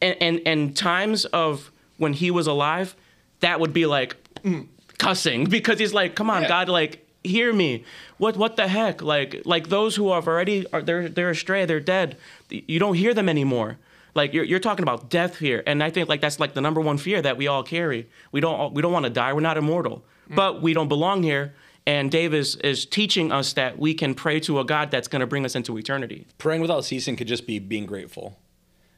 and 0.00 0.40
and, 0.46 0.76
times 0.76 1.24
of 1.26 1.70
when 1.98 2.12
he 2.12 2.30
was 2.30 2.46
alive, 2.46 2.96
that 3.40 3.60
would 3.60 3.72
be 3.72 3.86
like 3.86 4.16
mm, 4.42 4.66
cussing 4.98 5.44
because 5.48 5.78
he's 5.78 5.94
like, 5.94 6.14
Come 6.14 6.30
on, 6.30 6.42
Yeah. 6.42 6.48
God, 6.48 6.68
like, 6.68 7.06
hear 7.22 7.52
me. 7.52 7.84
What 8.18 8.36
what 8.36 8.56
the 8.56 8.68
heck? 8.68 9.02
Like 9.02 9.42
like 9.44 9.68
those 9.68 9.96
who 9.96 10.12
have 10.12 10.26
already 10.26 10.66
are 10.72 10.82
they're 10.82 11.08
they're 11.08 11.30
astray, 11.30 11.64
they're 11.66 11.80
dead. 11.80 12.16
You 12.48 12.78
don't 12.78 12.94
hear 12.94 13.14
them 13.14 13.28
anymore. 13.28 13.78
Like 14.14 14.32
you're, 14.32 14.44
you're 14.44 14.60
talking 14.60 14.82
about 14.82 15.10
death 15.10 15.38
here, 15.38 15.62
and 15.66 15.82
I 15.82 15.90
think 15.90 16.08
like 16.08 16.20
that's 16.20 16.38
like 16.38 16.54
the 16.54 16.60
number 16.60 16.80
one 16.80 16.98
fear 16.98 17.20
that 17.20 17.36
we 17.36 17.48
all 17.48 17.62
carry. 17.62 18.08
We 18.32 18.40
don't 18.40 18.72
we 18.72 18.80
don't 18.82 18.92
want 18.92 19.04
to 19.04 19.10
die. 19.10 19.32
We're 19.32 19.40
not 19.40 19.56
immortal, 19.56 20.04
mm. 20.30 20.36
but 20.36 20.62
we 20.62 20.72
don't 20.72 20.88
belong 20.88 21.22
here. 21.22 21.54
And 21.86 22.10
Dave 22.10 22.32
is 22.32 22.56
is 22.56 22.86
teaching 22.86 23.32
us 23.32 23.52
that 23.54 23.78
we 23.78 23.92
can 23.92 24.14
pray 24.14 24.40
to 24.40 24.60
a 24.60 24.64
God 24.64 24.90
that's 24.90 25.08
going 25.08 25.20
to 25.20 25.26
bring 25.26 25.44
us 25.44 25.54
into 25.54 25.76
eternity. 25.76 26.26
Praying 26.38 26.60
without 26.60 26.84
ceasing 26.84 27.16
could 27.16 27.28
just 27.28 27.46
be 27.46 27.58
being 27.58 27.86
grateful. 27.86 28.38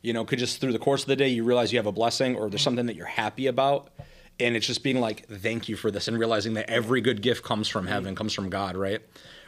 You 0.03 0.13
know, 0.13 0.25
could 0.25 0.39
just 0.39 0.61
through 0.61 0.73
the 0.73 0.79
course 0.79 1.03
of 1.03 1.09
the 1.09 1.17
day 1.17 1.29
you 1.29 1.45
realize 1.45 1.73
you 1.73 1.79
have 1.79 1.87
a 1.87 1.93
blessing 1.93 2.37
or 2.37 2.51
there's 2.51 2.61
mm. 2.61 2.65
something 2.65 2.87
that 2.87 2.97
you're 2.97 3.07
happy 3.07 3.47
about. 3.47 3.91
And 4.39 4.55
it's 4.55 4.67
just 4.67 4.83
being 4.83 5.01
like, 5.01 5.27
thank 5.29 5.67
you 5.67 5.77
for 5.77 5.91
this, 5.91 6.09
and 6.09 6.19
realizing 6.19 6.55
that 6.55 6.69
every 6.69 7.01
good 7.01 7.23
gift 7.23 7.43
comes 7.43 7.69
from 7.69 7.87
heaven, 7.87 8.15
comes 8.15 8.35
from 8.35 8.51
God, 8.51 8.77
right? 8.77 9.01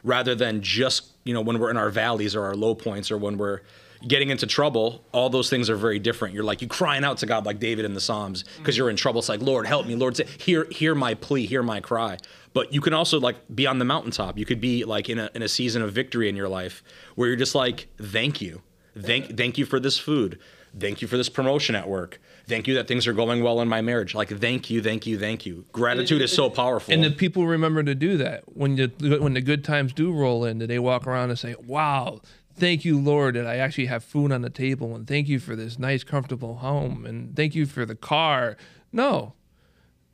Rather 0.02 0.34
than 0.34 0.62
just, 0.62 1.12
you 1.24 1.34
know, 1.34 1.42
when 1.42 1.58
we're 1.58 1.70
in 1.70 1.76
our 1.76 1.90
valleys 1.90 2.34
or 2.34 2.44
our 2.46 2.54
low 2.54 2.74
points 2.74 3.10
or 3.10 3.18
when 3.18 3.36
we're 3.36 3.60
getting 4.06 4.30
into 4.30 4.46
trouble, 4.46 5.04
all 5.12 5.30
those 5.30 5.50
things 5.50 5.68
are 5.68 5.76
very 5.76 5.98
different. 5.98 6.34
You're 6.34 6.44
like, 6.44 6.62
you 6.62 6.68
crying 6.68 7.04
out 7.04 7.18
to 7.18 7.26
God 7.26 7.46
like 7.46 7.58
David 7.58 7.84
in 7.84 7.94
the 7.94 8.00
Psalms 8.00 8.44
because 8.58 8.76
you're 8.76 8.90
in 8.90 8.96
trouble. 8.96 9.18
It's 9.18 9.28
like, 9.28 9.42
Lord, 9.42 9.66
help 9.66 9.86
me. 9.86 9.96
Lord, 9.96 10.16
hear, 10.40 10.66
hear 10.70 10.94
my 10.94 11.14
plea, 11.14 11.46
hear 11.46 11.62
my 11.62 11.80
cry. 11.80 12.18
But 12.52 12.72
you 12.72 12.80
can 12.80 12.94
also 12.94 13.20
like 13.20 13.36
be 13.54 13.66
on 13.66 13.78
the 13.78 13.84
mountaintop. 13.84 14.38
You 14.38 14.44
could 14.44 14.60
be 14.60 14.84
like 14.84 15.08
in 15.08 15.18
a, 15.18 15.30
in 15.34 15.42
a 15.42 15.48
season 15.48 15.82
of 15.82 15.92
victory 15.92 16.28
in 16.28 16.36
your 16.36 16.48
life 16.48 16.82
where 17.14 17.28
you're 17.28 17.36
just 17.36 17.54
like, 17.54 17.88
thank 18.00 18.40
you. 18.40 18.62
Thank, 18.98 19.36
thank 19.36 19.58
you 19.58 19.64
for 19.64 19.78
this 19.78 19.98
food. 19.98 20.38
Thank 20.78 21.02
you 21.02 21.08
for 21.08 21.16
this 21.16 21.28
promotion 21.28 21.74
at 21.74 21.88
work. 21.88 22.20
Thank 22.46 22.66
you 22.66 22.74
that 22.74 22.88
things 22.88 23.06
are 23.06 23.12
going 23.12 23.42
well 23.42 23.60
in 23.60 23.68
my 23.68 23.80
marriage. 23.80 24.14
Like, 24.14 24.28
thank 24.28 24.70
you, 24.70 24.82
thank 24.82 25.06
you, 25.06 25.18
thank 25.18 25.44
you. 25.44 25.64
Gratitude 25.72 26.22
is 26.22 26.32
so 26.32 26.50
powerful. 26.50 26.94
And 26.94 27.04
the 27.04 27.10
people 27.10 27.46
remember 27.46 27.82
to 27.82 27.94
do 27.94 28.16
that 28.18 28.44
when 28.46 28.76
the 28.76 29.18
when 29.20 29.34
the 29.34 29.40
good 29.40 29.64
times 29.64 29.92
do 29.92 30.12
roll 30.12 30.44
in. 30.44 30.58
That 30.58 30.68
they 30.68 30.78
walk 30.78 31.06
around 31.06 31.30
and 31.30 31.38
say, 31.38 31.54
"Wow, 31.66 32.20
thank 32.58 32.84
you, 32.84 32.98
Lord, 32.98 33.34
that 33.36 33.46
I 33.46 33.56
actually 33.56 33.86
have 33.86 34.04
food 34.04 34.32
on 34.32 34.42
the 34.42 34.50
table, 34.50 34.94
and 34.94 35.06
thank 35.06 35.28
you 35.28 35.38
for 35.38 35.56
this 35.56 35.78
nice, 35.78 36.04
comfortable 36.04 36.56
home, 36.56 37.06
and 37.06 37.34
thank 37.34 37.54
you 37.54 37.66
for 37.66 37.86
the 37.86 37.94
car." 37.94 38.56
No, 38.92 39.34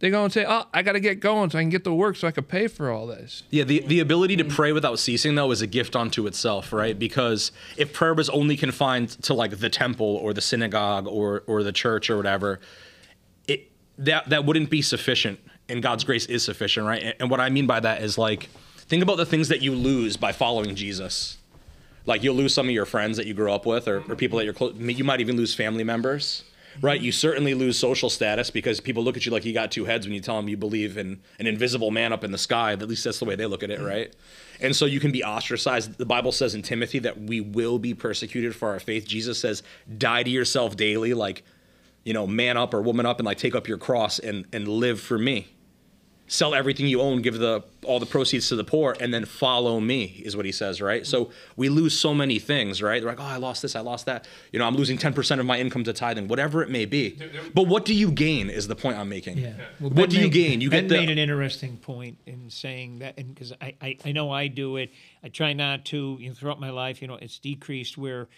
They're 0.00 0.11
going 0.11 0.28
to 0.28 0.33
say, 0.33 0.44
"Oh, 0.46 0.64
I 0.74 0.83
got 0.83 0.92
to 0.92 1.00
get 1.00 1.20
going 1.20 1.50
so 1.50 1.59
I 1.59 1.62
can 1.62 1.70
get 1.70 1.85
to 1.85 1.94
work 1.94 2.16
so 2.16 2.28
I 2.28 2.30
can 2.30 2.44
pay 2.44 2.66
for 2.66 2.90
all 2.90 3.07
this." 3.07 3.44
Yeah, 3.50 3.64
the, 3.64 3.80
the 3.80 4.00
ability 4.00 4.37
to 4.37 4.44
mm. 4.44 4.50
pray 4.50 4.72
without 4.72 4.98
ceasing 4.98 5.35
though 5.35 5.50
is 5.50 5.62
a 5.62 5.66
gift 5.66 5.96
unto 5.96 6.26
itself, 6.26 6.72
right? 6.72 6.98
Because 6.98 7.52
if 7.76 7.92
prayer 7.92 8.12
was 8.12 8.28
only 8.28 8.57
confined 8.57 9.11
to 9.22 9.33
like 9.33 9.59
the 9.59 9.70
temple 9.70 10.16
or 10.16 10.35
the 10.35 10.40
synagogue 10.40 11.07
or 11.07 11.44
or 11.46 11.62
the 11.62 11.72
church 11.72 12.11
or 12.11 12.16
whatever, 12.16 12.61
it 13.48 13.70
that 13.98 14.28
that 14.28 14.44
wouldn't 14.44 14.68
be 14.68 14.83
sufficient. 14.83 15.40
And 15.70 15.83
God's 15.83 16.04
grace 16.04 16.26
is 16.26 16.44
sufficient, 16.44 16.87
right? 16.87 17.02
And, 17.02 17.14
and 17.20 17.30
what 17.30 17.40
I 17.40 17.48
mean 17.48 17.66
by 17.66 17.80
that 17.80 18.02
is 18.02 18.18
like 18.18 18.50
think 18.76 19.02
about 19.02 19.16
the 19.16 19.24
things 19.24 19.48
that 19.48 19.62
you 19.62 19.72
lose 19.72 20.18
by 20.18 20.33
following 20.33 20.74
Jesus. 20.74 21.38
Like 22.07 22.23
you'll 22.23 22.35
lose 22.35 22.53
some 22.53 22.67
of 22.67 22.73
your 22.75 22.85
friends 22.85 23.17
that 23.17 23.27
you 23.27 23.35
grew 23.35 23.51
up 23.53 23.67
with, 23.67 23.88
or, 23.88 24.05
or 24.09 24.17
people 24.17 24.38
that 24.38 24.45
you're 24.45 24.55
close. 24.55 24.75
You 24.77 25.05
might 25.05 25.21
even 25.21 25.37
lose 25.37 25.55
family 25.55 25.85
members, 25.85 26.45
right? 26.83 27.01
You 27.01 27.12
certainly 27.12 27.55
lose 27.55 27.79
social 27.79 28.11
status 28.11 28.51
because 28.51 28.81
people 28.81 29.03
look 29.03 29.17
at 29.17 29.25
you 29.25 29.33
like 29.33 29.45
you 29.45 29.55
got 29.55 29.71
two 29.71 29.87
heads 29.87 30.07
when 30.07 30.14
you 30.14 30.21
tell 30.21 30.37
them 30.37 30.49
you 30.49 30.57
believe 30.57 30.99
in 30.99 31.21
an 31.38 31.47
invisible 31.47 31.90
man 31.90 32.12
up 32.12 32.23
in 32.23 32.31
the 32.31 32.38
sky. 32.38 32.73
At 32.73 32.83
least 32.88 33.05
that's 33.05 33.19
the 33.19 33.25
way 33.25 33.37
they 33.37 33.47
look 33.47 33.62
at 33.62 33.71
it, 33.71 33.81
right? 33.81 34.12
And 34.61 34.77
so 34.77 34.85
you 34.85 35.01
can 35.01 35.12
be 35.12 35.25
ostracized. 35.25 35.97
The 35.97 36.07
Bible 36.07 36.33
says 36.33 36.55
in 36.55 36.62
Timothy 36.62 36.99
that 37.01 37.21
we 37.21 37.40
will 37.40 37.79
be 37.79 37.95
persecuted 37.95 38.55
for 38.55 38.69
our 38.69 38.81
faith. 38.81 39.07
Jesus 39.07 39.38
says, 39.38 39.62
"Die 39.97 40.23
to 40.23 40.31
yourself 40.31 40.77
daily, 40.77 41.14
like 41.14 41.43
you 42.05 42.12
know, 42.12 42.27
man 42.27 42.59
up 42.59 42.75
or 42.75 42.83
woman 42.83 43.07
up, 43.07 43.19
and 43.19 43.25
like 43.25 43.38
take 43.38 43.55
up 43.55 43.67
your 43.67 43.79
cross 43.79 44.19
and 44.19 44.45
and 44.53 44.69
live 44.69 45.01
for 45.01 45.19
me." 45.19 45.49
Sell 46.26 46.54
everything 46.54 46.87
you 46.87 47.00
own, 47.00 47.20
give 47.20 47.38
the 47.38 47.62
all 47.84 48.00
the 48.00 48.06
proceeds 48.06 48.48
to 48.48 48.56
the 48.56 48.64
poor, 48.64 48.96
and 48.98 49.12
then 49.12 49.26
follow 49.26 49.78
me, 49.78 50.22
is 50.24 50.34
what 50.37 50.46
he 50.46 50.52
says, 50.52 50.80
right? 50.80 51.06
So 51.06 51.30
we 51.54 51.68
lose 51.68 51.98
so 51.98 52.14
many 52.14 52.38
things, 52.38 52.80
right? 52.80 53.02
They're 53.02 53.10
like, 53.10 53.20
oh, 53.20 53.24
I 53.24 53.37
lost 53.37 53.60
this, 53.60 53.76
I 53.76 53.80
lost 53.80 54.06
that. 54.06 54.26
You 54.50 54.58
know, 54.58 54.66
I'm 54.66 54.74
losing 54.74 54.96
10% 54.96 55.38
of 55.38 55.44
my 55.44 55.58
income 55.58 55.84
to 55.84 55.92
tithing, 55.92 56.28
whatever 56.28 56.62
it 56.62 56.70
may 56.70 56.87
be. 56.87 57.18
But 57.52 57.66
what 57.66 57.84
do 57.84 57.94
you 57.94 58.10
gain 58.10 58.48
is 58.48 58.68
the 58.68 58.76
point 58.76 58.96
I'm 58.96 59.10
making. 59.10 59.37
Yeah. 59.37 59.52
Well, 59.80 59.90
what 59.90 59.94
Ben 59.96 60.08
do 60.08 60.16
you 60.16 60.22
made- 60.22 60.32
gain? 60.32 60.60
You 60.62 60.70
ben 60.70 60.88
get 60.88 60.98
made 61.00 61.10
an 61.10 61.18
interesting 61.18 61.76
point 61.76 62.18
in 62.24 62.48
saying 62.48 63.00
that, 63.00 63.18
and 63.18 63.34
because 63.34 63.52
I, 63.60 63.74
I, 63.82 63.98
I 64.06 64.12
know 64.12 64.30
I 64.30 64.46
do 64.46 64.76
it. 64.76 64.92
I 65.22 65.28
try 65.28 65.52
not 65.52 65.84
to. 65.87 66.16
You 66.18 66.28
know, 66.30 66.34
throughout 66.34 66.58
my 66.58 66.70
life, 66.70 67.02
you 67.02 67.08
know, 67.08 67.16
it's 67.20 67.38
decreased 67.38 67.98
where, 67.98 68.28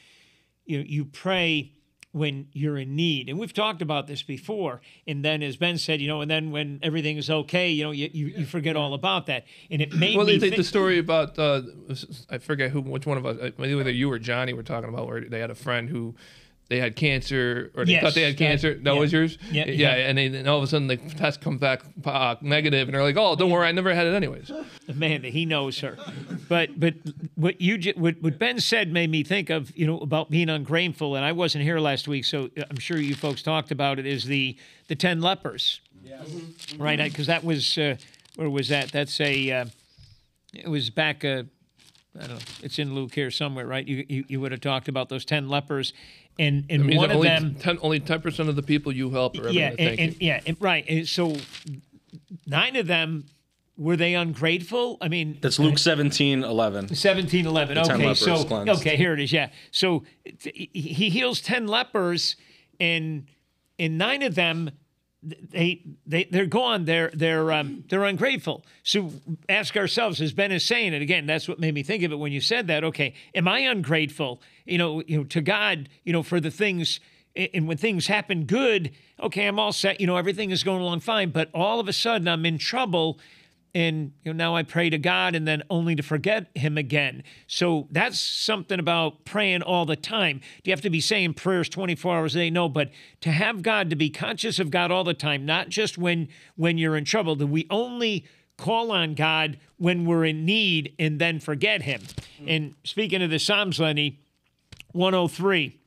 you 0.65 0.79
know, 0.79 0.85
you 0.89 1.05
pray 1.05 1.73
when 2.17 2.49
you're 2.53 2.79
in 2.79 2.97
need, 2.97 3.29
and 3.29 3.39
we've 3.39 3.53
talked 3.53 3.83
about 3.83 4.07
this 4.07 4.23
before. 4.23 4.81
And 5.07 5.25
then, 5.25 5.43
as 5.43 5.57
Ben 5.57 5.77
said, 5.77 6.01
you 6.01 6.09
know, 6.09 6.23
and 6.23 6.31
then 6.31 6.51
when 6.51 6.81
everything 6.83 7.19
is 7.19 7.29
okay, 7.29 7.71
you 7.71 7.85
know, 7.85 7.91
you, 7.91 8.09
you, 8.13 8.27
you 8.39 8.47
forget 8.47 8.75
all 8.75 8.95
about 8.95 9.27
that, 9.27 9.45
and 9.71 9.83
it 9.83 9.93
made 9.93 10.17
Well, 10.17 10.25
me 10.27 10.33
they 10.33 10.39
think 10.41 10.55
think. 10.55 10.57
the 10.57 10.65
story 10.65 10.99
about 10.99 11.39
uh, 11.39 11.63
I 12.31 12.39
forget 12.39 12.71
who, 12.71 12.81
which 12.81 13.07
one 13.07 13.19
of 13.19 13.27
us, 13.27 13.39
uh, 13.39 13.51
maybe 13.59 13.75
whether 13.75 13.91
you 13.91 14.11
or 14.11 14.19
Johnny 14.19 14.53
were 14.55 14.63
talking 14.63 14.89
about, 14.89 15.07
where 15.07 15.21
they 15.21 15.41
had 15.41 15.51
a 15.51 15.55
friend 15.55 15.89
who 15.91 16.15
they 16.69 16.79
had 16.81 16.97
cancer 16.97 17.71
or 17.77 17.85
they 17.85 17.93
Yes, 17.93 18.03
thought 18.03 18.15
they 18.15 18.23
had 18.23 18.37
cancer. 18.37 18.75
That 18.75 18.95
yeah. 18.95 19.01
was 19.01 19.13
yours. 19.13 19.39
Yeah, 19.53 19.67
yeah. 19.67 19.97
yeah. 19.97 20.09
And, 20.09 20.19
they, 20.19 20.27
and 20.27 20.49
all 20.49 20.59
of 20.59 20.65
a 20.65 20.67
sudden 20.67 20.89
the 20.89 20.97
test 20.97 21.41
comes 21.41 21.61
back 21.61 21.83
uh, 22.05 22.35
negative, 22.41 22.89
and 22.89 22.95
they're 22.95 23.03
like, 23.03 23.17
"Oh, 23.17 23.37
don't 23.37 23.51
worry, 23.51 23.67
I 23.69 23.73
never 23.73 23.95
had 23.95 24.07
it 24.07 24.15
anyways." 24.15 24.51
Amanda, 24.89 25.29
he 25.29 25.47
knows 25.47 25.79
her. 25.81 25.97
But 26.49 26.79
but 26.79 26.95
what 27.37 27.61
you 27.61 27.79
ju- 27.79 27.95
what, 27.97 28.21
what 28.21 28.39
Ben 28.39 28.59
said 28.61 28.93
made 28.93 29.11
me 29.11 29.23
think 29.23 29.49
of 29.51 29.77
you 29.77 29.87
know 29.87 29.99
about 29.99 30.31
being 30.31 30.49
ungrateful, 30.49 31.15
and 31.15 31.25
I 31.25 31.33
wasn't 31.33 31.63
here 31.65 31.79
last 31.79 32.09
week, 32.09 32.25
so 32.25 32.51
I'm 32.71 32.79
sure 32.79 32.99
you 32.99 33.15
folks 33.15 33.43
talked 33.43 33.71
about 33.71 33.99
it. 33.99 34.07
Is 34.07 34.25
the 34.25 34.57
the 34.89 34.97
ten 34.97 35.21
lepers, 35.21 35.81
right? 36.79 36.99
Because 36.99 37.27
that 37.29 37.45
was 37.45 37.79
uh, 37.79 37.97
where 38.37 38.51
was 38.51 38.69
that? 38.69 38.91
That's 38.91 39.21
a 39.21 39.51
uh, 39.53 39.65
it 40.53 40.69
was 40.69 40.91
back. 40.91 41.25
Uh, 41.25 41.45
I 42.19 42.27
don't 42.27 42.37
know. 42.37 42.43
It's 42.63 42.79
in 42.79 42.95
Luke 42.95 43.15
here 43.15 43.31
somewhere, 43.31 43.67
right? 43.67 43.87
You 43.87 44.05
you, 44.09 44.25
you 44.29 44.41
would 44.41 44.53
have 44.53 44.61
talked 44.61 44.89
about 44.89 45.09
those 45.09 45.25
ten 45.25 45.49
lepers, 45.49 45.93
and 46.39 46.65
and 46.71 46.95
one 46.97 47.11
of 47.11 47.17
only 47.17 47.29
them. 47.29 47.55
ten, 47.57 47.79
only 47.83 48.01
ten 48.01 48.21
percent 48.21 48.49
of 48.49 48.57
the 48.57 48.63
people 48.63 48.93
you 48.93 49.11
help 49.11 49.37
are 49.37 49.41
ever 49.41 49.51
yeah, 49.51 49.69
going 49.69 49.77
to 49.77 49.85
thank 49.85 50.01
and, 50.01 50.11
and 50.13 50.23
you. 50.23 50.27
yeah, 50.29 50.41
and, 50.47 50.57
right. 50.61 50.85
And 50.89 51.09
so 51.09 51.37
nine 52.47 52.77
of 52.77 52.87
them 52.87 53.27
were 53.77 53.97
they 53.97 54.15
ungrateful? 54.15 54.97
I 55.01 55.09
mean, 55.09 55.39
That's 55.41 55.59
Luke 55.59 55.75
uh, 55.75 55.77
17, 55.77 56.45
11. 56.45 56.95
17 56.95 57.47
11 57.47 57.77
10 57.77 57.85
okay 57.85 58.05
lepers 58.05 58.19
so 58.21 58.45
cleansed. 58.45 58.81
okay 58.81 58.97
here 58.97 59.13
it 59.13 59.21
is 59.21 59.33
yeah 59.33 59.51
so 59.71 60.05
t- 60.41 60.71
he 60.73 61.11
heals 61.11 61.41
10 61.43 61.67
lepers 61.67 62.37
and 62.81 63.27
in 63.79 63.99
nine 63.99 64.23
of 64.23 64.35
them 64.35 64.71
they 65.51 65.83
they 66.07 66.25
they're 66.25 66.47
gone. 66.47 66.85
They're 66.85 67.11
they're 67.13 67.53
um, 67.53 67.85
they're 67.89 68.05
ungrateful. 68.05 68.65
So 68.83 69.13
ask 69.49 69.77
ourselves 69.77 70.21
as 70.21 70.33
ben 70.33 70.53
is 70.53 70.65
saying 70.65 70.93
it 70.93 71.03
again 71.03 71.27
that's 71.27 71.49
what 71.49 71.59
made 71.59 71.75
me 71.75 71.83
think 71.83 72.03
of 72.03 72.13
it 72.13 72.17
when 72.17 72.33
you 72.33 72.41
said 72.41 72.67
that 72.67 72.85
okay 72.85 73.15
am 73.35 73.49
i 73.49 73.61
ungrateful 73.61 74.41
you 74.65 74.79
know 74.79 75.03
you 75.07 75.19
know 75.19 75.25
to 75.25 75.41
god 75.41 75.89
you 76.05 76.13
know 76.13 76.23
for 76.23 76.41
the 76.41 76.51
things 76.51 77.01
and 77.35 77.67
when 77.67 77.77
things 77.77 78.07
happen 78.07 78.45
good 78.45 78.93
okay 79.21 79.47
i'm 79.47 79.59
all 79.59 79.73
set 79.73 80.01
you 80.01 80.07
know 80.07 80.17
everything 80.17 80.51
is 80.51 80.63
going 80.63 80.81
along 80.81 81.01
fine 81.01 81.31
but 81.31 81.49
all 81.55 81.81
of 81.81 81.89
a 81.89 81.93
sudden 81.93 82.29
i'm 82.29 82.47
in 82.47 82.59
trouble 82.59 83.19
and 83.77 84.13
you 84.25 84.33
know 84.33 84.37
now 84.37 84.57
I 84.57 84.63
pray 84.63 84.89
to 84.89 84.97
God 84.97 85.35
and 85.35 85.47
then 85.47 85.63
only 85.69 85.95
to 85.97 86.03
forget 86.03 86.47
him 86.55 86.79
again. 86.79 87.23
So 87.47 87.89
that's 87.91 88.19
something 88.19 88.81
about 88.81 89.27
praying 89.27 89.61
all 89.61 89.85
the 89.85 89.97
time. 89.97 90.39
Do 90.39 90.71
you 90.71 90.73
have 90.73 90.81
to 90.81 90.91
be 90.91 91.01
saying 91.03 91.35
prayers 91.35 91.69
24 91.69 92.17
hours 92.17 92.35
a 92.35 92.39
day? 92.39 92.51
No, 92.51 92.71
but 92.71 92.91
to 93.21 93.31
have 93.31 93.61
God 93.61 93.91
to 93.91 93.97
be 93.97 94.09
conscious 94.09 94.59
of 94.59 94.71
God 94.71 94.91
all 94.91 95.05
the 95.05 95.13
time, 95.13 95.45
not 95.45 95.69
just 95.69 95.99
when 95.99 96.29
when 96.57 96.79
you're 96.79 96.97
in 96.97 97.05
trouble, 97.05 97.37
that 97.37 97.49
we 97.49 97.67
only 97.69 98.25
call 98.57 98.91
on 98.91 99.15
God 99.15 99.59
when 99.77 100.07
we're 100.07 100.25
in 100.25 100.47
need 100.47 100.95
and 100.99 101.19
then 101.19 101.39
forget 101.39 101.83
him. 101.83 102.01
And 102.47 102.75
speaking 102.83 103.21
of 103.21 103.29
the 103.29 103.39
Psalms, 103.39 103.79
Lenny, 103.79 104.21
103. 104.93 105.79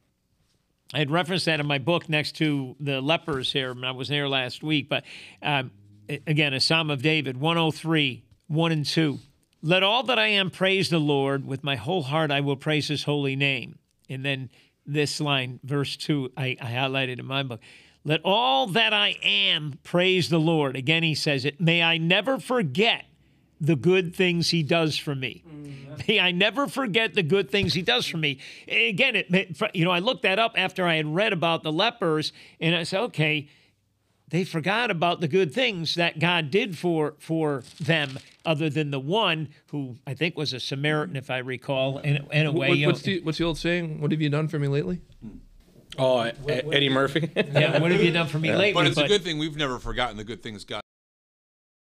I 0.94 1.00
had 1.00 1.10
referenced 1.10 1.46
that 1.46 1.60
in 1.60 1.66
my 1.66 1.80
book 1.80 2.08
next 2.08 2.34
to 2.38 2.76
the 2.80 3.02
lepers 3.02 3.52
here. 3.52 3.76
I 3.84 3.92
was 3.92 4.08
there 4.08 4.30
last 4.30 4.62
week, 4.62 4.90
but 4.90 5.04
um, 5.42 5.72
again, 6.28 6.54
a 6.54 6.60
Psalm 6.60 6.90
of 6.90 7.02
David, 7.02 7.38
103, 7.38 8.24
1 8.48 8.72
and 8.72 8.86
2. 8.86 9.20
Let 9.62 9.84
all 9.84 10.04
that 10.04 10.18
I 10.18 10.28
am 10.28 10.50
praise 10.50 10.90
the 10.90 11.00
Lord. 11.00 11.46
With 11.46 11.64
my 11.64 11.76
whole 11.76 12.04
heart, 12.04 12.32
I 12.32 12.42
will 12.42 12.56
praise 12.56 12.88
his 12.88 13.04
holy 13.04 13.36
name. 13.36 13.78
And 14.10 14.26
then 14.26 14.50
this 14.86 15.20
line, 15.20 15.60
verse 15.64 15.98
2, 15.98 16.32
I, 16.38 16.58
I 16.62 16.72
highlighted 16.72 17.20
in 17.20 17.26
my 17.26 17.44
book. 17.44 17.60
Let 18.06 18.22
all 18.24 18.68
that 18.68 18.94
I 18.94 19.18
am 19.22 19.78
praise 19.84 20.30
the 20.30 20.40
Lord. 20.40 20.76
Again, 20.76 21.04
he 21.04 21.14
says 21.14 21.46
it. 21.46 21.60
May 21.60 21.84
I 21.84 21.98
never 21.98 22.40
forget 22.40 23.06
the 23.62 23.76
good 23.76 24.16
things 24.16 24.50
he 24.50 24.64
does 24.64 24.98
for 24.98 25.14
me. 25.14 25.44
Mm-hmm. 25.46 26.02
May 26.08 26.20
I 26.20 26.32
never 26.32 26.68
forget 26.68 27.14
the 27.14 27.24
good 27.24 27.52
things 27.52 27.74
he 27.74 27.82
does 27.82 28.08
for 28.08 28.18
me. 28.18 28.40
Again, 28.68 29.18
it, 29.18 29.58
you 29.76 29.84
know, 29.84 29.92
I 29.92 30.00
looked 30.00 30.24
that 30.24 30.40
up 30.40 30.54
after 30.56 30.88
I 30.88 30.96
had 30.96 31.14
read 31.14 31.34
about 31.34 31.64
the 31.64 31.72
lepers, 31.72 32.32
and 32.62 32.74
I 32.74 32.84
said, 32.84 33.02
okay, 33.02 33.50
they 34.30 34.44
forgot 34.44 34.92
about 34.92 35.22
the 35.22 35.28
good 35.28 35.54
things 35.54 35.96
that 35.96 36.20
God 36.20 36.52
did 36.52 36.78
for 36.78 37.16
for 37.20 37.64
them, 37.80 38.20
other 38.46 38.70
than 38.70 38.92
the 38.92 39.00
one 39.00 39.50
who 39.72 39.96
I 40.06 40.14
think 40.14 40.38
was 40.38 40.54
a 40.54 40.60
Samaritan, 40.60 41.16
if 41.16 41.30
I 41.30 41.40
recall. 41.40 41.98
In, 42.00 42.26
in 42.32 42.46
a 42.46 42.52
way, 42.52 42.70
What- 42.86 42.88
what's, 42.94 43.02
the, 43.02 43.22
what's 43.22 43.38
the 43.38 43.44
old 43.46 43.58
saying? 43.58 44.00
What 44.02 44.12
have 44.12 44.22
you 44.22 44.30
done 44.30 44.48
for 44.48 44.60
me 44.60 44.68
lately? 44.68 45.02
Oh, 45.98 46.26
E- 46.26 46.32
Eddie 46.48 46.90
Murphy. 46.90 47.30
yeah, 47.36 47.44
yeah, 47.52 47.80
what 47.80 47.92
have 47.92 48.02
you 48.02 48.12
done 48.12 48.28
for 48.28 48.40
me 48.40 48.50
lately? 48.54 48.74
But 48.74 48.88
it's 48.88 48.98
a 48.98 49.08
good 49.08 49.24
thing 49.24 49.38
we've 49.40 49.58
never 49.58 49.80
forgotten 49.80 50.18
the 50.18 50.24
good 50.24 50.42
things 50.44 50.64
God. 50.64 50.82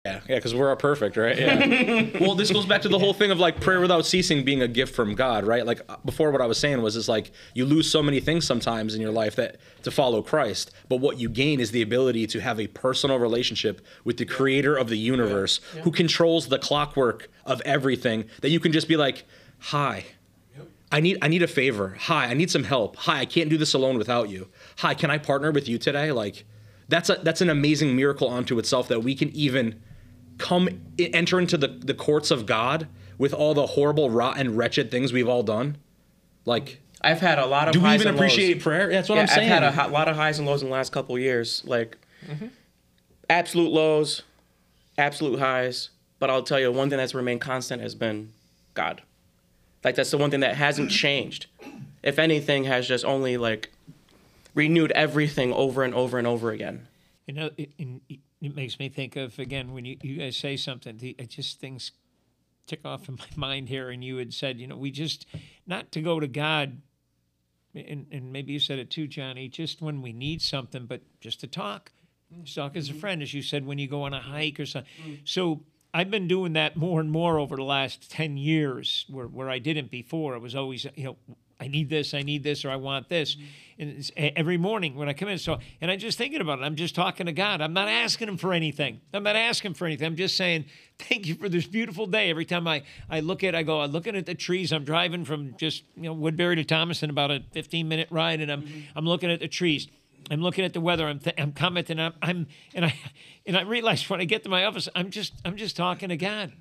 Yeah, 0.08 0.20
yeah, 0.30 0.36
because 0.36 0.56
we're 0.56 0.70
all 0.70 0.76
perfect, 0.76 1.18
right? 1.18 1.38
Yeah. 1.38 2.10
well, 2.22 2.36
this 2.36 2.52
goes 2.52 2.66
back 2.66 2.82
to 2.84 2.90
the 2.90 3.00
whole 3.00 3.14
thing 3.14 3.32
of 3.32 3.40
like 3.40 3.60
prayer 3.60 3.82
without 3.82 4.06
ceasing 4.06 4.44
being 4.44 4.62
a 4.62 4.68
gift 4.68 4.96
from 4.96 5.16
God, 5.16 5.46
right? 5.46 5.66
Like 5.66 5.82
uh, 5.90 5.98
before, 6.06 6.32
what 6.32 6.42
I 6.42 6.46
was 6.46 6.58
saying 6.58 6.82
was, 6.82 6.96
it's 6.96 7.08
like 7.08 7.32
you 7.54 7.66
lose 7.66 7.90
so 7.90 8.02
many 8.02 8.20
things 8.20 8.46
sometimes 8.46 8.96
in 8.96 9.02
your 9.02 9.12
life 9.12 9.36
that 9.36 9.58
to 9.84 9.92
follow 9.92 10.22
Christ, 10.22 10.72
but 10.90 10.98
what 10.98 11.20
you 11.20 11.30
gain 11.30 11.60
is 11.60 11.72
the 11.72 11.82
ability 11.82 12.28
to 12.28 12.40
have 12.40 12.60
a 12.60 12.68
personal 12.68 13.20
relationship 13.20 13.82
with 14.04 14.18
the 14.18 14.26
Creator 14.26 14.76
of 14.76 14.90
the 14.90 14.98
universe, 14.98 15.60
who 15.84 15.92
controls 15.92 16.48
the 16.48 16.60
clockwork 16.60 17.30
of 17.46 17.62
everything. 17.62 18.26
That 18.42 18.50
you 18.50 18.60
can 18.60 18.72
just 18.72 18.88
be 18.88 18.98
like, 18.98 19.26
"Hi." 19.60 20.06
I 20.90 21.02
need 21.02 21.18
I 21.22 21.28
need 21.28 21.44
a 21.44 21.48
favor. 21.48 21.98
Hi, 22.00 22.28
I 22.28 22.34
need 22.34 22.50
some 22.50 22.64
help. 22.64 22.96
Hi, 22.96 23.20
I 23.20 23.26
can't 23.26 23.50
do 23.50 23.58
this 23.58 23.74
alone 23.74 23.98
without 23.98 24.30
you. 24.30 24.48
Hi, 24.78 24.94
can 24.94 25.12
I 25.12 25.18
partner 25.18 25.52
with 25.52 25.68
you 25.68 25.78
today? 25.78 26.14
Like 26.14 26.46
that's 26.88 27.10
a 27.10 27.16
that's 27.16 27.42
an 27.42 27.50
amazing 27.50 27.96
miracle 27.96 28.30
unto 28.30 28.58
itself 28.60 28.88
that 28.88 29.04
we 29.04 29.16
can 29.16 29.30
even 29.32 29.82
come 30.38 30.70
enter 31.00 31.40
into 31.40 31.58
the, 31.58 31.68
the 31.68 31.94
courts 31.94 32.32
of 32.32 32.46
God 32.46 32.88
with 33.18 33.34
all 33.34 33.54
the 33.54 33.66
horrible, 33.66 34.10
rotten, 34.10 34.56
wretched 34.56 34.92
things 34.92 35.12
we've 35.12 35.28
all 35.28 35.44
done. 35.44 35.78
Like 36.46 36.80
I've 37.02 37.20
had 37.20 37.40
a 37.40 37.46
lot 37.46 37.68
of 37.68 37.74
do 37.74 37.82
we 37.82 37.90
even 37.90 38.08
and 38.08 38.18
lows. 38.18 38.32
appreciate 38.32 38.62
prayer? 38.62 38.90
That's 38.90 39.10
what 39.10 39.16
yeah, 39.16 39.22
I'm 39.22 39.28
saying. 39.28 39.52
I've 39.52 39.62
had 39.62 39.64
a 39.64 39.72
ho- 39.72 39.92
lot 39.92 40.08
of 40.08 40.16
highs 40.16 40.40
and 40.40 40.48
lows 40.48 40.62
in 40.62 40.70
the 40.70 40.74
last 40.74 40.92
couple 40.92 41.16
of 41.16 41.22
years. 41.22 41.64
Like 41.66 41.98
mm-hmm. 42.26 42.48
absolute 43.30 43.72
lows, 43.72 44.24
absolute 44.98 45.40
highs. 45.40 45.90
But 46.20 46.30
I'll 46.32 46.44
tell 46.44 46.60
you, 46.60 46.72
one 46.72 46.90
thing 46.90 46.98
that's 46.98 47.14
remained 47.14 47.42
constant 47.42 47.82
has 47.82 47.94
been 47.94 48.34
God. 48.74 49.04
Like 49.84 49.96
that's 49.96 50.12
the 50.12 50.18
one 50.18 50.32
thing 50.32 50.40
that 50.40 50.56
hasn't 50.56 50.92
changed. 51.04 51.48
If 52.04 52.20
anything, 52.20 52.64
has 52.64 52.88
just 52.88 53.06
only 53.06 53.38
like 53.38 53.72
renewed 54.56 54.92
everything 54.94 55.54
over 55.54 55.84
and 55.84 55.94
over 55.94 56.18
and 56.18 56.26
over 56.26 56.52
again. 56.52 56.88
You 57.26 57.34
know, 57.34 57.50
it, 57.58 57.70
and 57.78 58.02
it 58.42 58.56
makes 58.56 58.80
me 58.80 58.90
think 58.90 59.16
of 59.16 59.40
again 59.40 59.74
when 59.74 59.86
you, 59.86 59.98
you 60.02 60.18
guys 60.18 60.38
say 60.38 60.58
something. 60.58 60.98
The, 60.98 61.16
it 61.18 61.30
just 61.30 61.60
things 61.60 61.92
tick 62.66 62.82
off 62.86 63.10
in 63.10 63.16
my 63.38 63.48
mind 63.48 63.70
here, 63.70 63.90
and 63.90 64.04
you 64.04 64.18
had 64.18 64.34
said, 64.34 64.60
you 64.60 64.68
know, 64.68 64.78
we 64.78 64.92
just 64.92 65.26
not 65.66 65.92
to 65.94 66.02
go 66.02 66.20
to 66.20 66.28
God, 66.28 66.82
and, 67.74 68.06
and 68.12 68.32
maybe 68.32 68.54
you 68.54 68.60
said 68.60 68.80
it 68.80 68.90
too, 68.90 69.08
Johnny. 69.08 69.48
Just 69.48 69.82
when 69.82 70.02
we 70.02 70.14
need 70.14 70.42
something, 70.42 70.86
but 70.86 71.02
just 71.20 71.40
to 71.42 71.48
talk, 71.48 71.92
just 72.44 72.56
talk 72.56 72.76
as 72.76 72.90
a 72.90 72.92
mm-hmm. 72.92 73.00
friend, 73.00 73.22
as 73.22 73.34
you 73.34 73.42
said 73.42 73.66
when 73.66 73.80
you 73.80 73.88
go 73.88 74.04
on 74.04 74.14
a 74.14 74.22
hike 74.22 74.60
or 74.60 74.66
something. 74.66 74.92
Mm. 75.06 75.20
So. 75.24 75.64
I've 75.94 76.12
been 76.12 76.28
doing 76.28 76.54
that 76.54 76.76
more 76.76 77.00
and 77.00 77.10
more 77.10 77.40
over 77.40 77.56
the 77.56 77.64
last 77.64 78.12
10 78.12 78.38
years 78.38 79.06
where, 79.10 79.26
where 79.26 79.50
I 79.50 79.58
didn't 79.58 79.90
before. 79.90 80.36
It 80.36 80.42
was 80.42 80.54
always, 80.54 80.86
you 80.96 81.06
know, 81.06 81.18
I 81.60 81.68
need 81.68 81.90
this, 81.90 82.14
I 82.14 82.22
need 82.22 82.44
this, 82.44 82.64
or 82.66 82.70
I 82.70 82.76
want 82.76 83.10
this. 83.10 83.36
Mm-hmm. 83.36 83.46
And 83.80 83.90
it's, 83.98 84.12
e- 84.12 84.32
every 84.36 84.58
morning 84.58 84.96
when 84.96 85.10
I 85.10 85.14
come 85.14 85.30
in, 85.30 85.38
so, 85.38 85.60
and 85.82 85.90
I'm 85.90 86.00
just 86.00 86.18
thinking 86.18 86.42
about 86.42 86.60
it. 86.60 86.64
I'm 86.64 86.76
just 86.76 86.94
talking 86.94 87.26
to 87.26 87.32
God. 87.32 87.62
I'm 87.62 87.74
not 87.74 87.88
asking 87.88 88.28
Him 88.28 88.38
for 88.38 88.54
anything. 88.54 89.02
I'm 89.14 89.24
not 89.24 89.36
asking 89.36 89.74
for 89.74 89.86
anything. 89.86 90.06
I'm 90.06 90.16
just 90.16 90.38
saying, 90.38 90.66
thank 91.00 91.26
you 91.26 91.36
for 91.36 91.50
this 91.50 91.66
beautiful 91.66 92.06
day. 92.06 92.30
Every 92.30 92.46
time 92.46 92.68
I, 92.68 92.84
I 93.10 93.22
look 93.22 93.44
at, 93.44 93.56
I 93.56 93.64
go, 93.64 93.82
I'm 93.82 93.92
looking 93.92 94.16
at 94.16 94.26
the 94.26 94.36
trees. 94.36 94.72
I'm 94.72 94.84
driving 94.84 95.26
from 95.26 95.56
just, 95.58 95.84
you 95.96 96.04
know, 96.04 96.14
Woodbury 96.14 96.56
to 96.58 96.64
Thomaston, 96.64 97.10
about 97.10 97.32
a 97.32 97.44
15 97.52 97.88
minute 97.88 98.08
ride, 98.12 98.40
and 98.40 98.52
I'm, 98.52 98.62
mm-hmm. 98.62 98.80
I'm 98.96 99.06
looking 99.06 99.32
at 99.32 99.40
the 99.40 99.48
trees. 99.48 99.88
I'm 100.30 100.42
looking 100.42 100.66
at 100.66 100.74
the 100.74 100.82
weather. 100.82 101.08
I'm, 101.08 101.20
th- 101.20 101.36
I'm 101.38 101.54
commenting. 101.54 102.00
I'm, 102.00 102.14
I'm, 102.22 102.48
and 102.74 102.86
I, 102.86 102.94
and 103.46 103.58
I 103.58 103.62
realize 103.62 104.08
when 104.10 104.20
I 104.20 104.26
get 104.26 104.44
to 104.44 104.50
my 104.50 104.66
office, 104.66 104.90
I'm 104.94 105.10
just, 105.10 105.34
I'm 105.46 105.56
just 105.56 105.78
talking 105.78 106.10
to 106.10 106.18
God. 106.18 106.52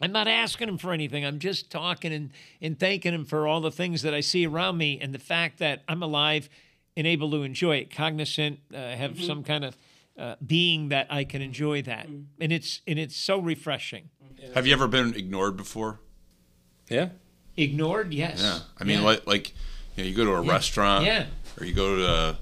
I'm 0.00 0.12
not 0.12 0.28
asking 0.28 0.68
him 0.68 0.78
for 0.78 0.92
anything. 0.92 1.24
I'm 1.24 1.38
just 1.38 1.70
talking 1.70 2.12
and, 2.12 2.30
and 2.62 2.78
thanking 2.78 3.12
him 3.14 3.24
for 3.24 3.46
all 3.46 3.60
the 3.60 3.70
things 3.70 4.02
that 4.02 4.14
I 4.14 4.20
see 4.20 4.46
around 4.46 4.78
me 4.78 4.98
and 5.00 5.12
the 5.14 5.18
fact 5.18 5.58
that 5.58 5.82
I'm 5.88 6.02
alive 6.02 6.48
and 6.96 7.06
able 7.06 7.30
to 7.32 7.42
enjoy 7.42 7.76
it, 7.76 7.90
cognizant, 7.94 8.60
uh, 8.74 8.78
have 8.78 9.20
some 9.22 9.42
kind 9.44 9.64
of 9.64 9.76
uh, 10.18 10.36
being 10.44 10.88
that 10.88 11.06
I 11.10 11.24
can 11.24 11.40
enjoy 11.40 11.82
that, 11.82 12.06
and 12.06 12.52
it's 12.52 12.80
and 12.86 12.98
it's 12.98 13.16
so 13.16 13.38
refreshing. 13.38 14.10
Have 14.54 14.66
you 14.66 14.72
ever 14.72 14.86
been 14.88 15.14
ignored 15.14 15.56
before? 15.56 16.00
yeah. 16.88 17.10
Ignored, 17.56 18.14
yes. 18.14 18.40
Yeah. 18.42 18.58
I 18.78 18.84
mean, 18.84 19.00
Yeah. 19.00 19.04
like, 19.04 19.26
like, 19.26 19.52
you 19.96 20.02
know, 20.04 20.08
you 20.08 20.14
go 20.16 20.24
to 20.24 20.32
a 20.32 20.40
restaurant, 20.40 21.04
Yeah. 21.04 21.26
or 21.60 21.66
you 21.66 21.74
go 21.74 21.96
to 21.96 22.06
a 22.08 22.38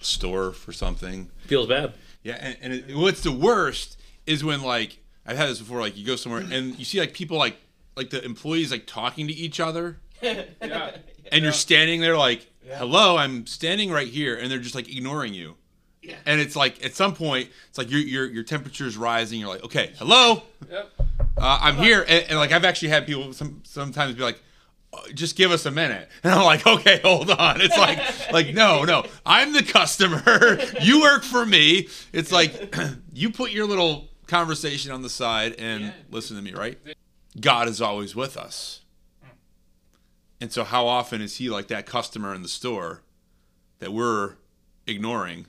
store 0.00 0.52
for 0.52 0.72
something. 0.72 1.30
Feels 1.46 1.66
bad. 1.66 1.94
Yeah, 2.22 2.36
and, 2.40 2.56
and 2.60 2.72
it, 2.72 2.96
what's 2.96 3.22
the 3.22 3.32
worst 3.32 3.98
is 4.26 4.44
when 4.44 4.62
like 4.62 4.98
I've 5.28 5.36
had 5.36 5.50
this 5.50 5.58
before. 5.58 5.80
Like 5.80 5.96
you 5.96 6.06
go 6.06 6.16
somewhere 6.16 6.40
and 6.40 6.76
you 6.78 6.86
see 6.86 6.98
like 6.98 7.12
people 7.12 7.36
like 7.36 7.58
like 7.96 8.08
the 8.08 8.24
employees 8.24 8.72
like 8.72 8.86
talking 8.86 9.26
to 9.28 9.32
each 9.32 9.60
other, 9.60 9.98
and 10.22 11.42
you're 11.42 11.52
standing 11.52 12.00
there 12.00 12.16
like, 12.16 12.50
"Hello, 12.66 13.18
I'm 13.18 13.46
standing 13.46 13.92
right 13.92 14.08
here," 14.08 14.36
and 14.36 14.50
they're 14.50 14.58
just 14.58 14.74
like 14.74 14.88
ignoring 14.88 15.34
you. 15.34 15.56
Yeah. 16.02 16.16
And 16.24 16.40
it's 16.40 16.56
like 16.56 16.82
at 16.82 16.94
some 16.94 17.14
point, 17.14 17.50
it's 17.68 17.76
like 17.76 17.90
your 17.90 18.00
your 18.00 18.26
your 18.26 18.42
temperature's 18.42 18.96
rising. 18.96 19.38
You're 19.40 19.50
like, 19.50 19.64
"Okay, 19.64 19.92
hello, 19.98 20.44
uh, 21.36 21.58
I'm 21.60 21.76
here," 21.76 22.06
and, 22.08 22.24
and 22.30 22.38
like 22.38 22.52
I've 22.52 22.64
actually 22.64 22.88
had 22.88 23.06
people 23.06 23.34
some 23.34 23.60
sometimes 23.64 24.14
be 24.14 24.22
like, 24.22 24.40
just 25.12 25.36
give 25.36 25.50
us 25.50 25.66
a 25.66 25.70
minute. 25.70 26.08
And 26.24 26.32
I'm 26.32 26.44
like, 26.44 26.66
okay, 26.66 27.00
hold 27.04 27.30
on. 27.30 27.60
It's 27.60 27.76
like, 27.76 28.00
like, 28.32 28.54
no, 28.54 28.84
no, 28.84 29.04
I'm 29.24 29.52
the 29.52 29.62
customer. 29.62 30.58
You 30.80 31.02
work 31.02 31.22
for 31.22 31.44
me. 31.44 31.88
It's 32.12 32.32
like, 32.32 32.74
you 33.12 33.30
put 33.30 33.50
your 33.50 33.66
little 33.66 34.08
conversation 34.28 34.92
on 34.92 35.02
the 35.02 35.08
side 35.08 35.56
and 35.58 35.92
listen 36.10 36.36
to 36.36 36.42
me, 36.42 36.52
right? 36.52 36.78
God 37.40 37.66
is 37.68 37.80
always 37.80 38.14
with 38.14 38.36
us. 38.36 38.82
And 40.40 40.52
so, 40.52 40.62
how 40.62 40.86
often 40.86 41.20
is 41.20 41.36
he 41.36 41.50
like 41.50 41.66
that 41.68 41.84
customer 41.86 42.32
in 42.32 42.42
the 42.42 42.48
store 42.48 43.02
that 43.80 43.92
we're 43.92 44.34
ignoring, 44.86 45.46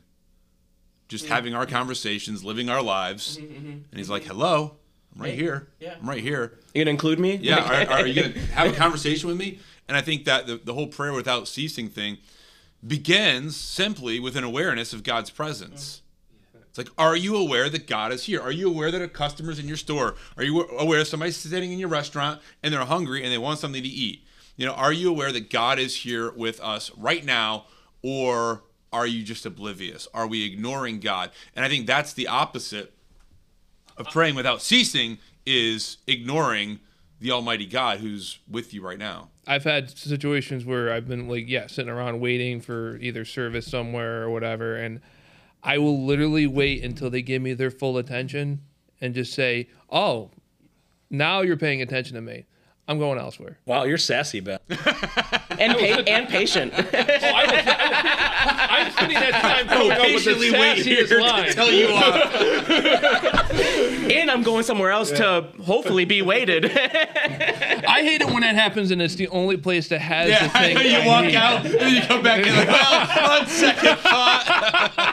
just 1.07 1.27
having 1.27 1.53
our 1.53 1.67
conversations, 1.67 2.43
living 2.43 2.69
our 2.69 2.81
lives? 2.81 3.37
And 3.37 3.85
he's 3.93 4.09
like, 4.09 4.23
hello, 4.23 4.77
I'm 5.15 5.21
right 5.21 5.35
here. 5.35 5.67
yeah. 5.79 5.95
I'm 6.01 6.09
right 6.09 6.21
here. 6.21 6.57
You 6.73 6.83
gonna 6.83 6.91
include 6.91 7.19
me? 7.19 7.35
Yeah, 7.35 7.87
are, 7.87 7.99
are 7.99 8.07
you 8.07 8.19
going 8.19 8.33
to 8.33 8.39
have 8.39 8.71
a 8.73 8.75
conversation 8.75 9.27
with 9.29 9.37
me? 9.37 9.59
And 9.87 9.95
I 9.95 10.01
think 10.01 10.25
that 10.25 10.47
the, 10.47 10.57
the 10.57 10.73
whole 10.73 10.87
prayer 10.87 11.13
without 11.13 11.47
ceasing 11.47 11.89
thing 11.89 12.17
begins 12.85 13.55
simply 13.55 14.19
with 14.19 14.35
an 14.35 14.43
awareness 14.43 14.93
of 14.93 15.03
God's 15.03 15.29
presence. 15.29 16.01
It's 16.69 16.77
like, 16.77 16.89
are 16.97 17.15
you 17.15 17.35
aware 17.35 17.69
that 17.69 17.87
God 17.87 18.13
is 18.13 18.25
here? 18.25 18.39
Are 18.39 18.51
you 18.51 18.69
aware 18.69 18.91
that 18.91 19.01
a 19.01 19.07
customer's 19.07 19.59
in 19.59 19.67
your 19.67 19.77
store? 19.77 20.15
Are 20.37 20.43
you 20.43 20.61
aware 20.61 21.03
somebody's 21.03 21.37
sitting 21.37 21.71
in 21.71 21.79
your 21.79 21.89
restaurant 21.89 22.41
and 22.61 22.73
they're 22.73 22.85
hungry 22.85 23.23
and 23.23 23.31
they 23.31 23.37
want 23.37 23.59
something 23.59 23.83
to 23.83 23.89
eat? 23.89 24.23
You 24.55 24.65
know, 24.65 24.73
are 24.73 24.93
you 24.93 25.09
aware 25.09 25.31
that 25.31 25.49
God 25.49 25.79
is 25.79 25.95
here 25.95 26.31
with 26.31 26.59
us 26.61 26.91
right 26.95 27.25
now, 27.25 27.65
or 28.03 28.63
are 28.91 29.07
you 29.07 29.23
just 29.23 29.45
oblivious? 29.45 30.07
Are 30.13 30.27
we 30.27 30.45
ignoring 30.45 30.99
God? 30.99 31.31
And 31.55 31.65
I 31.65 31.69
think 31.69 31.87
that's 31.87 32.13
the 32.13 32.27
opposite 32.27 32.93
of 33.97 34.07
praying 34.07 34.35
without 34.35 34.61
ceasing 34.61 35.17
is 35.45 35.97
ignoring 36.07 36.79
the 37.19 37.31
Almighty 37.31 37.65
God 37.65 37.99
who's 37.99 38.39
with 38.49 38.73
you 38.73 38.81
right 38.81 38.97
now. 38.97 39.29
I've 39.47 39.63
had 39.63 39.97
situations 39.97 40.65
where 40.65 40.91
I've 40.91 41.07
been 41.07 41.27
like, 41.27 41.45
yeah, 41.47 41.67
sitting 41.67 41.89
around 41.89 42.19
waiting 42.19 42.61
for 42.61 42.97
either 42.97 43.25
service 43.25 43.65
somewhere 43.65 44.23
or 44.23 44.29
whatever, 44.29 44.75
and 44.75 45.01
I 45.63 45.77
will 45.77 46.05
literally 46.05 46.47
wait 46.47 46.83
until 46.83 47.09
they 47.09 47.21
give 47.21 47.41
me 47.41 47.53
their 47.53 47.71
full 47.71 47.97
attention 47.97 48.61
and 49.01 49.13
just 49.13 49.33
say, 49.33 49.67
"Oh, 49.89 50.31
now 51.09 51.41
you're 51.41 51.57
paying 51.57 51.81
attention 51.81 52.15
to 52.15 52.21
me. 52.21 52.45
I'm 52.87 52.97
going 52.99 53.19
elsewhere." 53.19 53.59
Wow, 53.65 53.83
you're 53.83 53.97
sassy, 53.97 54.39
Ben. 54.39 54.59
and 54.69 55.73
pa- 55.77 56.03
and 56.07 56.27
patient. 56.29 56.73
Oh, 58.41 58.45
I'm 58.51 58.91
spending 58.93 59.19
that 59.19 59.41
time 59.41 59.67
coming 59.67 59.91
up 59.91 59.99
with 59.99 60.23
the 60.23 60.31
patiently 60.31 60.51
wait 60.51 60.77
here 60.77 61.03
sassiest 61.05 61.09
to 61.09 61.17
line. 61.19 61.51
tell 61.51 61.69
you 61.71 61.87
off. 61.89 63.51
and 64.11 64.31
I'm 64.31 64.41
going 64.43 64.63
somewhere 64.63 64.91
else 64.91 65.11
to 65.11 65.47
hopefully 65.65 66.05
be 66.05 66.21
waited. 66.21 66.65
I 66.77 68.01
hate 68.03 68.21
it 68.21 68.27
when 68.27 68.41
that 68.41 68.55
happens, 68.55 68.91
and 68.91 69.01
it's 69.01 69.15
the 69.15 69.27
only 69.29 69.57
place 69.57 69.89
that 69.89 69.99
has 69.99 70.27
the 70.27 70.31
Yeah, 70.31 70.47
thing. 70.47 70.77
you 70.91 70.97
I 70.99 71.05
walk 71.07 71.25
need. 71.25 71.35
out 71.35 71.65
and 71.65 71.73
then 71.75 71.95
you 71.95 72.01
come 72.03 72.23
back 72.23 72.45
in 72.45 72.55
like, 72.55 72.67
well, 72.69 73.41
on 73.41 73.47
second 73.47 73.97
thought. 73.97 75.08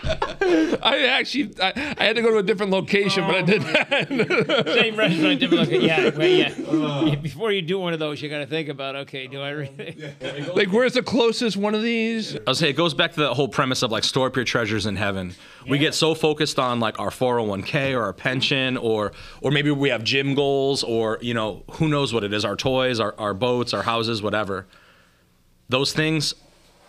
I 0.82 1.06
actually, 1.06 1.52
I, 1.60 1.94
I 1.98 2.04
had 2.04 2.16
to 2.16 2.22
go 2.22 2.30
to 2.30 2.38
a 2.38 2.42
different 2.42 2.72
location, 2.72 3.26
but 3.26 3.36
I 3.36 3.42
did 3.42 3.62
oh. 3.62 3.66
that. 3.66 4.64
Same 4.74 4.96
restaurant, 4.96 5.40
different 5.40 5.62
location. 5.62 5.82
Yeah, 5.82 6.10
well, 6.10 6.86
uh. 6.86 7.04
yeah. 7.06 7.14
Before 7.16 7.50
you 7.50 7.62
do 7.62 7.78
one 7.78 7.92
of 7.92 7.98
those, 7.98 8.20
you 8.22 8.28
got 8.28 8.38
to 8.38 8.46
think 8.46 8.68
about, 8.68 8.96
okay, 8.96 9.26
do 9.26 9.40
I 9.40 9.50
really? 9.50 10.12
like, 10.54 10.68
where's 10.68 10.94
the 10.94 11.02
closest 11.02 11.56
one 11.56 11.74
of 11.74 11.82
these? 11.82 12.36
I 12.36 12.40
was 12.46 12.58
say 12.58 12.70
it 12.70 12.74
goes 12.76 12.94
back 12.94 13.12
to 13.12 13.20
the 13.20 13.34
whole 13.34 13.48
premise 13.48 13.82
of 13.82 13.90
like 13.90 14.04
store 14.04 14.28
up 14.28 14.36
your 14.36 14.44
treasures 14.44 14.86
in 14.86 14.96
heaven. 14.96 15.34
We 15.68 15.78
get 15.78 15.94
so 15.94 16.14
focused 16.14 16.58
on 16.58 16.80
like 16.80 16.98
our 17.00 17.10
401k 17.10 17.92
or 17.94 18.02
our 18.02 18.12
pension 18.12 18.76
or 18.76 19.12
or 19.40 19.50
maybe 19.50 19.70
we 19.70 19.88
have 19.88 20.04
gym 20.04 20.34
goals 20.34 20.82
or 20.84 21.18
you 21.20 21.34
know 21.34 21.64
who 21.72 21.88
knows 21.88 22.12
what 22.12 22.24
it 22.24 22.32
is 22.32 22.44
our 22.44 22.56
toys, 22.56 23.00
our, 23.00 23.14
our 23.18 23.34
boats, 23.34 23.74
our 23.74 23.82
houses, 23.82 24.22
whatever. 24.22 24.66
Those 25.68 25.92
things, 25.92 26.34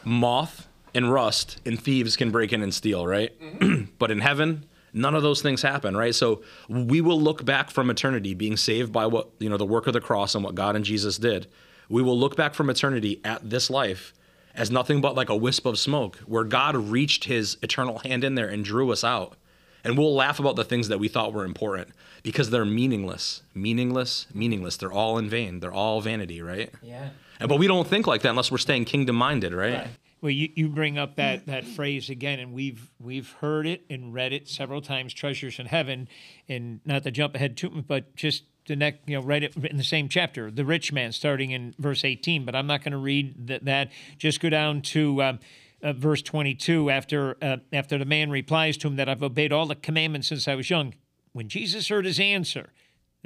moth 0.03 0.66
and 0.93 1.11
rust 1.11 1.59
and 1.65 1.81
thieves 1.81 2.15
can 2.15 2.31
break 2.31 2.53
in 2.53 2.61
and 2.61 2.73
steal, 2.73 3.05
right? 3.05 3.39
Mm-hmm. 3.39 3.91
but 3.99 4.11
in 4.11 4.19
heaven, 4.19 4.65
none 4.93 5.15
of 5.15 5.23
those 5.23 5.41
things 5.41 5.61
happen, 5.61 5.95
right? 5.95 6.15
So 6.15 6.41
we 6.67 7.01
will 7.01 7.19
look 7.19 7.45
back 7.45 7.69
from 7.69 7.89
eternity 7.89 8.33
being 8.33 8.57
saved 8.57 8.91
by 8.91 9.05
what, 9.05 9.29
you 9.39 9.49
know, 9.49 9.57
the 9.57 9.65
work 9.65 9.87
of 9.87 9.93
the 9.93 10.01
cross 10.01 10.35
and 10.35 10.43
what 10.43 10.55
God 10.55 10.75
and 10.75 10.83
Jesus 10.85 11.17
did. 11.17 11.47
We 11.89 12.01
will 12.01 12.17
look 12.17 12.35
back 12.35 12.53
from 12.53 12.69
eternity 12.69 13.21
at 13.23 13.49
this 13.49 13.69
life 13.69 14.13
as 14.55 14.71
nothing 14.71 14.99
but 15.01 15.15
like 15.15 15.29
a 15.29 15.35
wisp 15.35 15.65
of 15.65 15.77
smoke 15.77 16.17
where 16.25 16.43
God 16.43 16.75
reached 16.75 17.25
his 17.25 17.57
eternal 17.61 17.99
hand 17.99 18.23
in 18.23 18.35
there 18.35 18.47
and 18.47 18.65
drew 18.65 18.91
us 18.91 19.03
out. 19.03 19.37
And 19.83 19.97
we'll 19.97 20.15
laugh 20.15 20.39
about 20.39 20.55
the 20.55 20.65
things 20.65 20.89
that 20.89 20.97
we 20.99 21.07
thought 21.07 21.31
were 21.31 21.45
important 21.45 21.89
because 22.23 22.49
they're 22.49 22.65
meaningless, 22.65 23.43
meaningless, 23.53 24.25
meaningless. 24.33 24.75
They're 24.75 24.91
all 24.91 25.17
in 25.17 25.29
vain. 25.29 25.59
They're 25.59 25.71
all 25.71 26.01
vanity, 26.01 26.41
right? 26.41 26.73
Yeah. 26.81 27.09
And, 27.39 27.47
but 27.47 27.59
we 27.59 27.67
don't 27.67 27.87
think 27.87 28.07
like 28.07 28.21
that 28.23 28.29
unless 28.29 28.51
we're 28.51 28.57
staying 28.57 28.85
kingdom 28.85 29.15
minded, 29.15 29.53
right? 29.53 29.87
Well, 30.21 30.31
you, 30.31 30.49
you 30.55 30.69
bring 30.69 30.97
up 30.97 31.15
that, 31.15 31.45
that 31.45 31.65
phrase 31.65 32.09
again, 32.09 32.39
and 32.39 32.53
we've 32.53 32.89
we've 32.99 33.31
heard 33.33 33.67
it 33.67 33.85
and 33.89 34.13
read 34.13 34.33
it 34.33 34.47
several 34.47 34.81
times. 34.81 35.13
Treasures 35.13 35.59
in 35.59 35.67
heaven, 35.67 36.07
and 36.49 36.79
not 36.85 37.03
to 37.03 37.11
jump 37.11 37.35
ahead 37.35 37.55
too, 37.55 37.83
but 37.87 38.15
just 38.15 38.43
the 38.65 38.75
next, 38.75 39.07
you 39.07 39.15
know, 39.15 39.23
right 39.23 39.43
in 39.43 39.77
the 39.77 39.83
same 39.83 40.09
chapter, 40.09 40.49
the 40.49 40.65
rich 40.65 40.91
man, 40.91 41.11
starting 41.11 41.51
in 41.51 41.75
verse 41.77 42.03
eighteen. 42.03 42.45
But 42.45 42.55
I'm 42.55 42.65
not 42.65 42.83
going 42.83 42.93
to 42.93 42.97
read 42.97 43.47
that, 43.47 43.65
that. 43.65 43.91
Just 44.17 44.39
go 44.39 44.49
down 44.49 44.81
to. 44.83 45.23
Um, 45.23 45.39
uh, 45.83 45.93
verse 45.93 46.23
22 46.23 46.89
after 46.89 47.37
uh, 47.39 47.57
after 47.71 47.99
the 47.99 48.05
man 48.05 48.31
replies 48.31 48.77
to 48.77 48.87
him 48.87 48.95
that 48.95 49.07
I've 49.07 49.21
obeyed 49.21 49.53
all 49.53 49.67
the 49.67 49.75
commandments 49.75 50.27
since 50.27 50.47
I 50.47 50.55
was 50.55 50.71
young 50.71 50.95
when 51.33 51.49
Jesus 51.49 51.89
heard 51.89 52.05
his 52.05 52.19
answer 52.19 52.73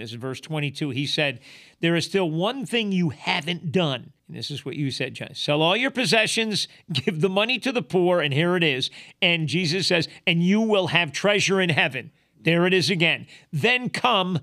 this 0.02 0.12
is 0.12 0.18
verse 0.18 0.40
22 0.42 0.90
he 0.90 1.06
said 1.06 1.40
there 1.80 1.96
is 1.96 2.06
still 2.06 2.30
one 2.30 2.66
thing 2.66 2.92
you 2.92 3.10
haven't 3.10 3.72
done. 3.72 4.14
And 4.28 4.38
this 4.38 4.52
is 4.52 4.66
what 4.66 4.76
you 4.76 4.92
said 4.92 5.14
John. 5.14 5.34
Sell 5.34 5.62
all 5.62 5.76
your 5.76 5.92
possessions 5.92 6.68
give 6.92 7.22
the 7.22 7.30
money 7.30 7.60
to 7.60 7.72
the 7.72 7.82
poor 7.82 8.22
and 8.22 8.34
here 8.34 8.56
it 8.56 8.64
is. 8.64 8.90
And 9.22 9.48
Jesus 9.48 9.88
says 9.88 10.08
and 10.28 10.44
you 10.44 10.62
will 10.62 10.88
have 10.88 11.12
treasure 11.12 11.62
in 11.62 11.70
heaven. 11.70 12.12
There 12.40 12.66
it 12.66 12.74
is 12.74 12.90
again. 12.90 13.28
Then 13.54 13.90
come 13.90 14.40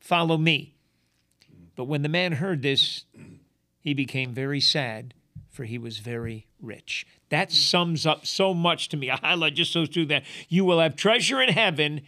follow 0.00 0.36
me. 0.36 0.74
But 1.76 1.84
when 1.84 2.02
the 2.02 2.08
man 2.08 2.32
heard 2.32 2.62
this 2.62 3.04
he 3.80 3.94
became 3.94 4.32
very 4.32 4.60
sad 4.60 5.14
for 5.58 5.64
he 5.64 5.78
was 5.78 5.98
very 5.98 6.46
rich. 6.60 7.04
That 7.30 7.50
sums 7.50 8.06
up 8.06 8.26
so 8.26 8.54
much 8.54 8.88
to 8.90 8.96
me. 8.96 9.10
I 9.10 9.16
highlight 9.16 9.54
just 9.54 9.74
those 9.74 9.88
two 9.88 10.06
that. 10.06 10.24
You 10.48 10.64
will 10.64 10.80
have 10.80 10.94
treasure 10.96 11.42
in 11.42 11.48
heaven. 11.48 12.02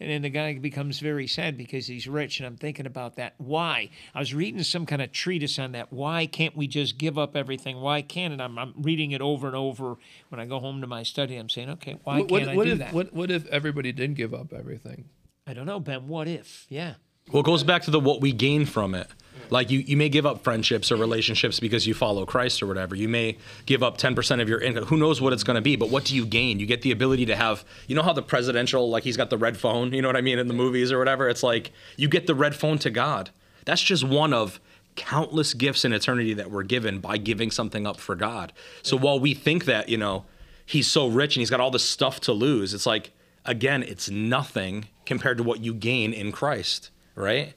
And 0.00 0.10
then 0.10 0.22
the 0.22 0.30
guy 0.30 0.56
becomes 0.58 0.98
very 0.98 1.26
sad 1.26 1.58
because 1.58 1.86
he's 1.86 2.08
rich. 2.08 2.40
And 2.40 2.46
I'm 2.46 2.56
thinking 2.56 2.86
about 2.86 3.16
that. 3.16 3.34
Why? 3.36 3.90
I 4.14 4.18
was 4.18 4.32
reading 4.32 4.62
some 4.62 4.86
kind 4.86 5.02
of 5.02 5.12
treatise 5.12 5.58
on 5.58 5.72
that. 5.72 5.92
Why 5.92 6.24
can't 6.24 6.56
we 6.56 6.66
just 6.66 6.96
give 6.96 7.18
up 7.18 7.36
everything? 7.36 7.80
Why 7.82 8.00
can't 8.00 8.32
it? 8.32 8.40
I'm, 8.40 8.58
I'm 8.58 8.72
reading 8.78 9.10
it 9.10 9.20
over 9.20 9.46
and 9.46 9.54
over 9.54 9.96
when 10.30 10.40
I 10.40 10.46
go 10.46 10.58
home 10.58 10.80
to 10.80 10.86
my 10.86 11.02
study. 11.02 11.36
I'm 11.36 11.50
saying, 11.50 11.68
okay, 11.70 11.98
why 12.02 12.20
What, 12.20 12.28
can't 12.28 12.40
what, 12.46 12.48
I 12.48 12.56
what 12.56 12.64
do 12.64 12.72
if 12.72 12.78
that? 12.78 12.92
what 12.94 13.12
what 13.12 13.30
if 13.30 13.46
everybody 13.48 13.92
did 13.92 14.14
give 14.16 14.32
up 14.32 14.54
everything? 14.54 15.04
I 15.46 15.52
don't 15.52 15.66
know, 15.66 15.80
Ben. 15.80 16.08
What 16.08 16.28
if? 16.28 16.64
Yeah. 16.70 16.94
Well, 17.30 17.40
it 17.42 17.46
goes 17.46 17.62
back 17.62 17.82
to 17.82 17.90
the 17.90 18.00
what 18.00 18.20
we 18.22 18.32
gain 18.32 18.64
from 18.64 18.94
it. 18.94 19.08
Mm. 19.36 19.50
Like 19.50 19.70
you, 19.70 19.80
you 19.80 19.96
may 19.96 20.08
give 20.08 20.26
up 20.26 20.44
friendships 20.44 20.90
or 20.90 20.96
relationships 20.96 21.60
because 21.60 21.86
you 21.86 21.94
follow 21.94 22.26
Christ 22.26 22.62
or 22.62 22.66
whatever. 22.66 22.94
You 22.94 23.08
may 23.08 23.36
give 23.66 23.82
up 23.82 23.98
10% 23.98 24.40
of 24.40 24.48
your 24.48 24.60
income. 24.60 24.84
Who 24.84 24.96
knows 24.96 25.20
what 25.20 25.32
it's 25.32 25.44
going 25.44 25.56
to 25.56 25.62
be? 25.62 25.76
But 25.76 25.90
what 25.90 26.04
do 26.04 26.14
you 26.14 26.26
gain? 26.26 26.60
You 26.60 26.66
get 26.66 26.82
the 26.82 26.92
ability 26.92 27.26
to 27.26 27.36
have, 27.36 27.64
you 27.86 27.94
know 27.94 28.02
how 28.02 28.12
the 28.12 28.22
presidential, 28.22 28.88
like 28.90 29.04
he's 29.04 29.16
got 29.16 29.30
the 29.30 29.38
red 29.38 29.56
phone, 29.56 29.92
you 29.92 30.02
know 30.02 30.08
what 30.08 30.16
I 30.16 30.20
mean, 30.20 30.38
in 30.38 30.48
the 30.48 30.54
movies 30.54 30.92
or 30.92 30.98
whatever? 30.98 31.28
It's 31.28 31.42
like 31.42 31.72
you 31.96 32.08
get 32.08 32.26
the 32.26 32.34
red 32.34 32.54
phone 32.54 32.78
to 32.78 32.90
God. 32.90 33.30
That's 33.64 33.82
just 33.82 34.04
one 34.04 34.32
of 34.32 34.60
countless 34.96 35.54
gifts 35.54 35.84
in 35.84 35.92
eternity 35.92 36.34
that 36.34 36.50
we're 36.50 36.62
given 36.62 36.98
by 36.98 37.16
giving 37.16 37.50
something 37.50 37.86
up 37.86 37.98
for 37.98 38.14
God. 38.14 38.52
So 38.82 38.96
while 38.96 39.20
we 39.20 39.34
think 39.34 39.64
that, 39.66 39.88
you 39.88 39.96
know, 39.96 40.24
he's 40.66 40.88
so 40.88 41.06
rich 41.06 41.36
and 41.36 41.40
he's 41.40 41.50
got 41.50 41.60
all 41.60 41.70
this 41.70 41.84
stuff 41.84 42.20
to 42.20 42.32
lose, 42.32 42.74
it's 42.74 42.86
like, 42.86 43.12
again, 43.44 43.82
it's 43.82 44.10
nothing 44.10 44.88
compared 45.06 45.38
to 45.38 45.44
what 45.44 45.60
you 45.60 45.74
gain 45.74 46.12
in 46.12 46.32
Christ, 46.32 46.90
right? 47.14 47.54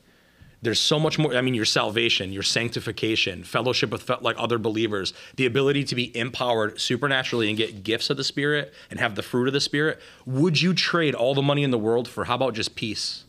There's 0.64 0.80
so 0.80 1.00
much 1.00 1.20
more 1.20 1.36
i 1.36 1.42
mean 1.42 1.54
your 1.54 1.66
salvation 1.66 2.32
your 2.32 2.44
sanctification 2.44 3.44
fellowship 3.44 3.92
with 3.92 4.02
fe- 4.04 4.16
like 4.22 4.36
other 4.40 4.58
believers 4.58 5.14
the 5.36 5.46
ability 5.46 5.84
to 5.84 5.96
be 5.96 6.16
empowered 6.18 6.80
supernaturally 6.80 7.50
and 7.50 7.58
get 7.58 7.84
gifts 7.84 8.10
of 8.10 8.18
the 8.18 8.24
spirit 8.24 8.74
and 8.90 9.00
have 9.00 9.16
the 9.16 9.24
fruit 9.24 9.48
of 9.48 9.54
the 9.54 9.62
spirit. 9.62 10.00
Would 10.26 10.62
you 10.62 10.74
trade 10.74 11.16
all 11.16 11.34
the 11.34 11.42
money 11.42 11.64
in 11.64 11.72
the 11.72 11.78
world 11.78 12.08
for 12.08 12.26
how 12.26 12.36
about 12.36 12.54
just 12.54 12.76
peace? 12.76 13.26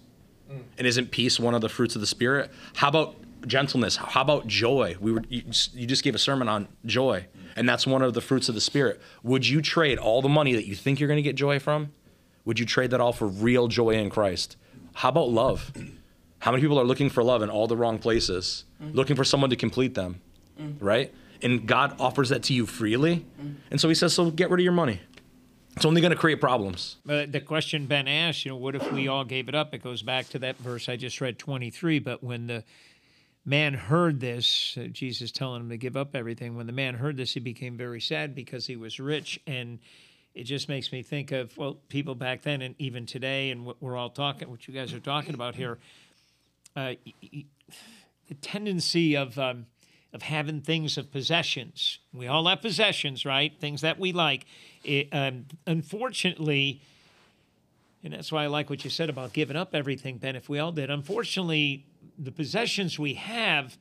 Mm. 0.50 0.62
And 0.78 0.86
isn't 0.86 1.10
peace 1.10 1.40
one 1.40 1.54
of 1.54 1.60
the 1.60 1.68
fruits 1.68 1.94
of 1.94 2.00
the 2.00 2.06
spirit? 2.06 2.50
How 2.74 2.88
about 2.88 3.16
gentleness? 3.46 3.96
How 3.96 4.22
about 4.22 4.46
joy? 4.46 4.96
We 5.00 5.12
were 5.12 5.22
you 5.28 5.42
just, 5.42 5.74
you 5.74 5.86
just 5.86 6.04
gave 6.04 6.14
a 6.14 6.18
sermon 6.18 6.48
on 6.48 6.68
joy 6.86 7.26
and 7.56 7.68
that's 7.68 7.86
one 7.86 8.02
of 8.02 8.14
the 8.14 8.20
fruits 8.20 8.48
of 8.48 8.54
the 8.54 8.60
spirit. 8.60 9.00
Would 9.22 9.46
you 9.46 9.62
trade 9.62 9.98
all 9.98 10.22
the 10.22 10.28
money 10.28 10.54
that 10.54 10.66
you 10.66 10.74
think 10.74 11.00
you're 11.00 11.08
going 11.08 11.18
to 11.18 11.22
get 11.22 11.36
joy 11.36 11.58
from? 11.58 11.92
Would 12.44 12.58
you 12.58 12.66
trade 12.66 12.90
that 12.90 13.00
all 13.00 13.12
for 13.12 13.26
real 13.26 13.68
joy 13.68 13.90
in 13.90 14.10
christ? 14.10 14.56
How 14.94 15.08
about 15.08 15.30
love 15.30 15.72
how 16.44 16.50
many 16.50 16.60
people 16.60 16.78
are 16.78 16.84
looking 16.84 17.08
for 17.08 17.24
love 17.24 17.40
in 17.40 17.48
all 17.48 17.66
the 17.66 17.74
wrong 17.74 17.98
places, 17.98 18.64
mm-hmm. 18.78 18.94
looking 18.94 19.16
for 19.16 19.24
someone 19.24 19.48
to 19.48 19.56
complete 19.56 19.94
them, 19.94 20.20
mm-hmm. 20.60 20.84
right? 20.84 21.10
And 21.40 21.66
God 21.66 21.98
offers 21.98 22.28
that 22.28 22.42
to 22.44 22.52
you 22.52 22.66
freely. 22.66 23.24
Mm-hmm. 23.40 23.52
And 23.70 23.80
so 23.80 23.88
he 23.88 23.94
says, 23.94 24.12
so 24.12 24.30
get 24.30 24.50
rid 24.50 24.60
of 24.60 24.64
your 24.64 24.74
money. 24.74 25.00
It's 25.74 25.86
only 25.86 26.02
going 26.02 26.10
to 26.10 26.18
create 26.18 26.42
problems. 26.42 26.98
But 27.06 27.32
the 27.32 27.40
question 27.40 27.86
Ben 27.86 28.06
asked, 28.06 28.44
you 28.44 28.50
know, 28.50 28.58
what 28.58 28.74
if 28.74 28.92
we 28.92 29.08
all 29.08 29.24
gave 29.24 29.48
it 29.48 29.54
up? 29.54 29.72
It 29.72 29.82
goes 29.82 30.02
back 30.02 30.28
to 30.28 30.38
that 30.40 30.58
verse 30.58 30.86
I 30.86 30.96
just 30.96 31.18
read, 31.18 31.38
23. 31.38 31.98
But 32.00 32.22
when 32.22 32.46
the 32.46 32.62
man 33.46 33.72
heard 33.72 34.20
this, 34.20 34.76
uh, 34.78 34.88
Jesus 34.88 35.32
telling 35.32 35.62
him 35.62 35.70
to 35.70 35.78
give 35.78 35.96
up 35.96 36.14
everything, 36.14 36.58
when 36.58 36.66
the 36.66 36.74
man 36.74 36.96
heard 36.96 37.16
this, 37.16 37.32
he 37.32 37.40
became 37.40 37.78
very 37.78 38.02
sad 38.02 38.34
because 38.34 38.66
he 38.66 38.76
was 38.76 39.00
rich. 39.00 39.40
And 39.46 39.78
it 40.34 40.44
just 40.44 40.68
makes 40.68 40.92
me 40.92 41.02
think 41.02 41.32
of, 41.32 41.56
well, 41.56 41.78
people 41.88 42.14
back 42.14 42.42
then 42.42 42.60
and 42.60 42.74
even 42.78 43.06
today, 43.06 43.50
and 43.50 43.64
what 43.64 43.80
we're 43.80 43.96
all 43.96 44.10
talking, 44.10 44.50
what 44.50 44.68
you 44.68 44.74
guys 44.74 44.92
are 44.92 45.00
talking 45.00 45.32
about 45.32 45.54
here, 45.54 45.78
uh, 46.76 46.94
the 47.22 48.34
tendency 48.40 49.16
of, 49.16 49.38
um, 49.38 49.66
of 50.12 50.22
having 50.22 50.60
things 50.60 50.98
of 50.98 51.10
possessions. 51.12 51.98
We 52.12 52.26
all 52.26 52.46
have 52.46 52.62
possessions, 52.62 53.24
right? 53.24 53.52
Things 53.58 53.80
that 53.82 53.98
we 53.98 54.12
like. 54.12 54.46
It, 54.84 55.08
um, 55.12 55.46
unfortunately, 55.66 56.80
and 58.02 58.12
that's 58.12 58.30
why 58.30 58.44
I 58.44 58.46
like 58.48 58.68
what 58.68 58.84
you 58.84 58.90
said 58.90 59.08
about 59.08 59.32
giving 59.32 59.56
up 59.56 59.74
everything, 59.74 60.18
Ben, 60.18 60.36
if 60.36 60.48
we 60.48 60.58
all 60.58 60.72
did. 60.72 60.90
Unfortunately, 60.90 61.86
the 62.18 62.32
possessions 62.32 62.98
we 62.98 63.14
have, 63.14 63.78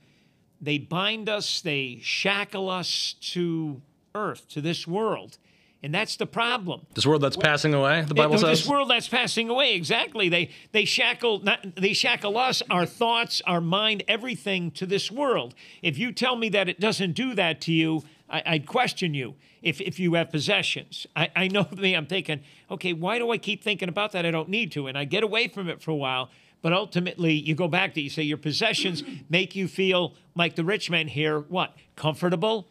they 0.62 0.78
bind 0.78 1.28
us, 1.28 1.62
they 1.62 2.00
shackle 2.02 2.70
us 2.70 3.16
to 3.20 3.82
earth, 4.16 4.48
to 4.50 4.62
this 4.62 4.88
world. 4.88 5.38
And 5.84 5.93
that's 5.93 6.15
the 6.15 6.26
problem. 6.26 6.86
This 6.93 7.06
world 7.06 7.22
that's 7.22 7.36
passing 7.36 7.74
away, 7.74 8.04
the 8.08 8.13
Bible 8.13 8.36
no, 8.36 8.39
says. 8.39 8.62
this 8.62 8.67
world 8.67 8.89
that's 8.89 9.10
passing 9.10 9.50
away, 9.50 9.76
exactly. 9.76 10.30
They 10.30 10.50
they 10.72 10.86
shackle 10.86 11.39
not, 11.43 11.76
they 11.76 11.91
shackle 11.91 12.38
us, 12.38 12.63
our 12.69 12.86
thoughts, 12.86 13.41
our 13.46 13.60
mind, 13.60 14.02
everything 14.08 14.72
to 14.72 14.86
this 14.86 15.12
world. 15.12 15.54
If 15.82 15.98
you 15.98 16.13
tell 16.13 16.38
me 16.38 16.48
that 16.50 16.69
it 16.69 16.80
doesn't 16.80 17.12
do 17.12 17.36
that 17.36 17.60
to 17.62 17.74
you, 17.74 18.04
I, 18.30 18.43
I'd 18.46 18.65
question 18.65 19.13
you. 19.13 19.36
If 19.62 19.82
if 19.82 20.00
you 20.00 20.13
have 20.13 20.32
possessions, 20.32 21.06
I, 21.17 21.30
I 21.36 21.48
know 21.50 21.67
me. 21.78 21.96
I'm 21.96 22.06
thinking, 22.06 22.39
okay, 22.72 22.93
why 22.93 23.17
do 23.17 23.30
I 23.32 23.38
keep 23.38 23.62
thinking 23.62 23.89
about 23.89 24.13
that? 24.13 24.26
I 24.26 24.32
don't 24.32 24.50
need 24.50 24.72
to, 24.74 24.88
and 24.88 24.98
I 24.98 25.04
get 25.04 25.22
away 25.22 25.50
from 25.50 25.67
it 25.67 25.82
for 25.82 25.91
a 25.91 25.96
while. 25.96 26.30
But 26.62 26.72
ultimately, 26.72 27.34
you 27.34 27.56
go 27.56 27.67
back 27.67 27.93
to 27.96 28.02
you 28.02 28.10
say 28.10 28.24
your 28.24 28.38
possessions 28.38 29.04
make 29.30 29.54
you 29.54 29.67
feel 29.67 30.13
like 30.34 30.56
the 30.56 30.63
rich 30.63 30.89
man 30.89 31.10
here. 31.10 31.39
What 31.41 31.76
comfortable? 31.98 32.69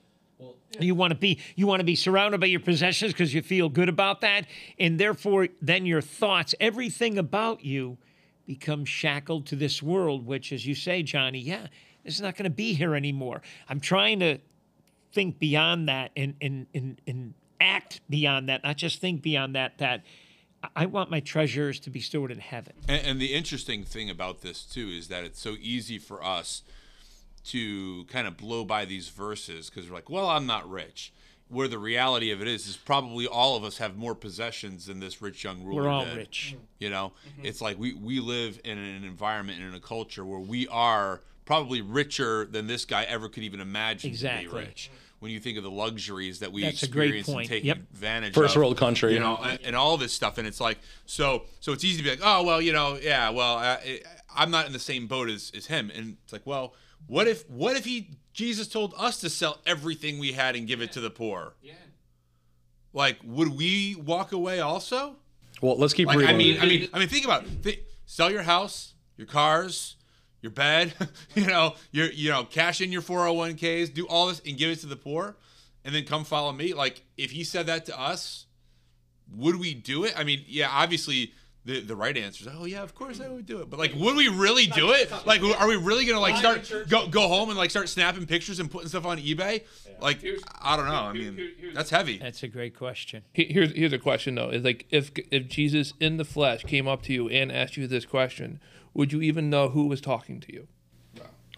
You 0.81 0.95
want 0.95 1.13
to 1.13 1.19
be 1.19 1.39
you 1.57 1.67
want 1.67 1.81
to 1.81 1.85
be 1.85 1.97
surrounded 1.97 2.41
by 2.41 2.47
your 2.47 2.61
possessions 2.61 3.13
because 3.13 3.35
you 3.35 3.43
feel 3.43 3.69
good 3.69 3.89
about 3.89 4.21
that, 4.23 4.47
and 4.79 4.99
therefore 4.99 5.49
then 5.61 5.87
your 5.87 6.01
thoughts, 6.01 6.55
everything 6.61 7.19
about 7.19 7.65
you, 7.65 7.99
becomes 8.47 8.89
shackled 8.89 9.47
to 9.47 9.57
this 9.57 9.83
world. 9.83 10.27
Which, 10.27 10.53
as 10.53 10.67
you 10.67 10.75
say, 10.75 11.03
Johnny, 11.03 11.39
yeah, 11.41 11.67
this 12.05 12.15
is 12.15 12.21
not 12.21 12.37
going 12.37 12.45
to 12.45 12.51
be 12.51 12.75
here 12.75 12.95
anymore. 12.95 13.43
I'm 13.69 13.81
trying 13.81 14.21
to 14.21 14.39
think 15.13 15.39
beyond 15.39 15.89
that 15.89 16.11
and 16.17 16.35
and 16.41 16.67
and, 16.75 17.01
and 17.07 17.35
act 17.61 18.01
beyond 18.09 18.49
that, 18.49 18.63
not 18.65 18.77
just 18.77 19.01
think 19.01 19.23
beyond 19.23 19.55
that. 19.55 19.79
That 19.79 20.05
I- 20.63 20.69
I 20.77 20.87
want 20.87 21.11
my 21.11 21.19
treasures 21.21 21.81
to 21.81 21.91
be 21.91 22.01
stored 22.01 22.31
in 22.31 22.39
heaven. 22.39 22.75
And, 22.89 23.05
and 23.07 23.21
the 23.21 23.35
interesting 23.35 23.83
thing 23.85 24.09
about 24.09 24.43
this 24.43 24.63
too 24.63 24.89
is 24.89 25.09
that 25.09 25.25
it's 25.25 25.41
so 25.41 25.57
easy 25.61 25.99
for 25.99 26.25
us 26.25 26.63
to 27.45 28.05
kind 28.05 28.27
of 28.27 28.37
blow 28.37 28.65
by 28.65 28.85
these 28.85 29.09
verses 29.09 29.69
because 29.69 29.89
we're 29.89 29.97
like, 29.97 30.11
well, 30.11 30.29
I'm 30.29 30.47
not 30.47 30.69
rich. 30.71 31.13
Where 31.49 31.69
the 31.69 31.79
reality 31.79 32.31
of 32.31 32.41
it 32.41 32.49
is, 32.49 32.67
is 32.67 32.77
probably 32.79 33.27
all 33.27 33.57
of 33.57 33.65
us 33.65 33.77
have 33.77 33.97
more 33.97 34.15
possessions 34.15 34.87
than 34.87 35.01
this 35.01 35.21
rich 35.21 35.45
young 35.45 35.63
ruler. 35.63 35.83
We're 35.83 35.89
all 35.89 36.05
did. 36.07 36.17
rich. 36.17 36.57
You 36.79 36.89
know, 36.89 37.13
it's 37.43 37.61
like 37.61 37.79
we 37.79 37.93
we 37.93 38.21
live 38.21 38.59
in 38.65 38.79
an 38.79 39.05
environment 39.05 39.59
and 39.61 39.69
in 39.69 39.75
a 39.75 39.81
culture 39.81 40.25
where 40.25 40.41
we 40.41 40.67
are 40.69 41.21
probably 41.45 41.83
richer 41.83 42.47
than 42.47 42.69
this 42.69 42.85
guy 42.87 43.03
ever 43.03 43.29
could 43.29 43.43
even 43.43 43.61
imagine 43.61 44.15
to 44.15 44.39
be 44.41 44.47
rich. 44.47 44.91
When 45.19 45.31
you 45.31 45.39
think 45.39 45.57
of 45.59 45.63
the 45.63 45.71
luxuries 45.71 46.41
that 46.41 46.51
we 46.51 46.63
That's 46.63 46.83
experience 46.83 47.29
and 47.29 47.45
take 47.45 47.63
Yep. 47.63 47.77
advantage 47.77 48.35
First 48.35 48.57
of, 48.57 48.61
world 48.61 48.77
country. 48.77 49.13
you 49.15 49.21
know, 49.21 49.37
and, 49.37 49.59
and 49.63 49.77
all 49.77 49.97
this 49.97 50.13
stuff, 50.13 50.39
and 50.39 50.49
it's 50.49 50.61
like 50.61 50.79
so 51.07 51.45
so 51.61 51.73
it's 51.73 51.85
easy 51.85 51.99
to 51.99 52.03
be 52.03 52.11
like, 52.11 52.21
oh 52.25 52.43
well, 52.45 52.61
you 52.63 52.73
know, 52.73 52.99
yeah, 53.01 53.29
well, 53.31 53.59
uh, 53.59 53.77
I'm 54.35 54.51
not 54.51 54.67
in 54.67 54.73
the 54.73 54.79
same 54.81 55.07
boat 55.07 55.29
as, 55.29 55.53
as 55.55 55.67
him, 55.67 55.93
and 55.95 56.17
it's 56.25 56.33
like, 56.33 56.47
well, 56.47 56.75
what 57.07 57.29
if 57.29 57.49
what 57.51 57.77
if 57.77 57.85
he 57.85 58.11
Jesus 58.33 58.69
told 58.69 58.95
us 58.97 59.21
to 59.21 59.29
sell 59.31 59.59
everything 59.67 60.19
we 60.19 60.33
had 60.33 60.57
and 60.57 60.67
give 60.67 60.81
it 60.81 60.93
to 60.93 61.01
the 61.01 61.11
poor? 61.11 61.55
Yeah. 61.63 61.73
Like, 62.93 63.19
would 63.25 63.57
we 63.57 63.95
walk 63.95 64.33
away 64.33 64.61
also? 64.61 65.17
well, 65.61 65.77
let's 65.79 65.95
keep 65.95 66.09
Like, 66.09 66.19
reading. 66.19 66.35
I 66.35 66.39
mean, 66.39 66.61
I 66.61 66.67
mean, 66.67 66.89
I 66.93 66.99
mean, 66.99 67.09
think 67.09 67.25
about 67.25 67.45
it. 67.45 67.49
Thi- 67.63 67.81
sell 68.05 68.31
your 68.31 68.43
house, 68.43 68.95
your 69.17 69.27
cars, 69.27 69.97
your 70.41 70.51
bed, 70.51 70.93
you 71.35 71.47
know, 71.47 71.75
your 71.91 72.11
you 72.11 72.31
know, 72.31 72.45
cash 72.45 72.81
in 72.81 72.91
your 72.93 73.03
401ks, 73.03 73.95
do 73.95 74.07
all 74.09 74.27
this 74.29 74.41
and 74.45 74.59
give 74.59 74.71
it 74.71 74.81
to 74.81 74.87
the 74.87 74.97
poor, 74.97 75.37
and 75.85 75.95
then 75.95 76.05
come 76.05 76.25
follow 76.25 76.53
me. 76.53 76.75
Like, 76.75 77.05
if 77.17 77.31
he 77.31 77.45
said 77.45 77.67
that 77.67 77.87
to 77.87 77.99
us, 77.99 78.47
would 79.35 79.57
we 79.61 79.73
do 79.75 80.05
it? 80.05 80.15
I 80.19 80.25
mean, 80.25 80.45
yeah, 80.47 80.69
obviously. 80.71 81.33
The, 81.65 81.81
the 81.81 81.95
right 81.95 82.17
answer 82.17 82.49
is 82.49 82.55
oh 82.59 82.65
yeah 82.65 82.83
of 82.83 82.93
course 82.95 83.21
I 83.21 83.29
would 83.29 83.47
do 83.47 83.61
it. 83.61 83.71
But 83.71 83.79
like 83.79 83.95
would 83.95 84.17
we 84.17 84.27
really 84.29 84.67
do 84.67 84.91
it? 84.91 85.13
Like 85.25 85.41
are 85.43 85.69
we 85.69 85.77
really 85.77 86.05
gonna 86.05 86.19
like 86.21 86.37
start 86.37 86.71
go 86.89 87.07
go 87.07 87.29
home 87.29 87.51
and 87.51 87.59
like 87.59 87.71
start 87.71 87.89
snapping 87.89 88.27
pictures 88.27 88.59
and 88.59 88.69
putting 88.71 88.89
stuff 88.89 89.07
on 89.07 89.19
eBay? 89.19 89.63
Like 90.01 90.25
I 90.61 90.77
don't 90.77 90.87
know. 90.87 90.93
I 90.93 91.13
mean 91.13 91.39
that's 91.73 91.91
heavy. 91.91 92.19
That's 92.19 92.43
a 92.43 92.49
great 92.49 92.77
question. 92.77 93.23
Here's 93.33 93.73
here's 93.73 93.93
a 93.93 93.99
question 93.99 94.35
though: 94.35 94.51
Is 94.51 94.65
like 94.65 94.87
if 94.91 95.13
if 95.31 95.47
Jesus 95.49 95.93
in 96.01 96.17
the 96.17 96.25
flesh 96.25 96.65
came 96.65 96.89
up 96.89 97.03
to 97.03 97.13
you 97.13 97.29
and 97.29 97.53
asked 97.53 97.77
you 97.77 97.87
this 97.87 98.05
question, 98.07 98.59
would 98.93 99.13
you 99.13 99.23
even 99.23 99.49
know 99.49 99.69
who 99.69 99.87
was 99.87 100.01
talking 100.01 100.41
to 100.41 100.53
you? 100.53 100.67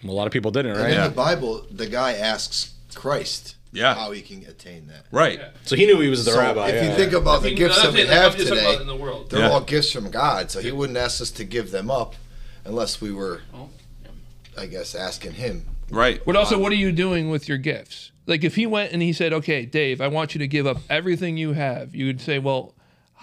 well, 0.02 0.12
a 0.12 0.16
lot 0.16 0.26
of 0.26 0.32
people 0.34 0.50
didn't, 0.50 0.72
And 0.72 0.80
right? 0.82 0.92
in 0.92 1.02
the 1.02 1.08
Bible, 1.08 1.64
the 1.70 1.86
guy 1.86 2.12
asks 2.12 2.74
Christ 2.94 3.56
Yeah. 3.74 3.94
how 3.94 4.12
he 4.12 4.22
can 4.22 4.44
attain 4.48 4.86
that. 4.86 5.04
right 5.10 5.40
So 5.64 5.76
he 5.76 5.84
knew 5.86 6.00
he 6.00 6.08
was 6.08 6.24
the 6.24 6.30
so 6.32 6.38
rabbi. 6.38 6.68
if 6.68 6.74
yeah. 6.76 6.90
you 6.90 6.96
think 6.96 7.12
about 7.12 7.42
the 7.42 7.54
gifts 7.54 7.82
that 7.82 7.92
we 7.92 8.06
have 8.06 8.36
today, 8.36 8.78
the 8.84 8.96
world. 8.96 9.30
they're 9.30 9.40
Yeah. 9.40 9.50
all 9.50 9.60
gifts 9.60 9.90
from 9.92 10.10
God. 10.10 10.50
So 10.50 10.60
he 10.60 10.70
wouldn't 10.72 10.96
ask 10.96 11.20
us 11.20 11.30
to 11.32 11.44
give 11.44 11.70
them 11.72 11.90
up 11.90 12.14
unless 12.64 13.00
we 13.00 13.12
were, 13.12 13.42
oh, 13.52 13.68
I 14.56 14.66
guess, 14.66 14.94
asking 14.94 15.32
him. 15.32 15.66
right 15.90 16.20
But 16.24 16.36
also, 16.36 16.58
what 16.58 16.72
are 16.72 16.76
you 16.76 16.92
doing 16.92 17.28
with 17.30 17.48
your 17.48 17.58
gifts? 17.58 18.10
Like, 18.26 18.42
if 18.44 18.54
he 18.56 18.64
went 18.66 18.92
and 18.92 19.02
he 19.02 19.12
said, 19.12 19.32
"Okay, 19.34 19.66
Dave, 19.66 20.00
I 20.00 20.08
want 20.08 20.34
you 20.34 20.38
to 20.38 20.46
give 20.48 20.66
up 20.66 20.78
everything 20.88 21.36
you 21.36 21.52
have," 21.52 21.94
you 21.94 22.06
would 22.06 22.20
say, 22.22 22.38
"Well, 22.38 22.73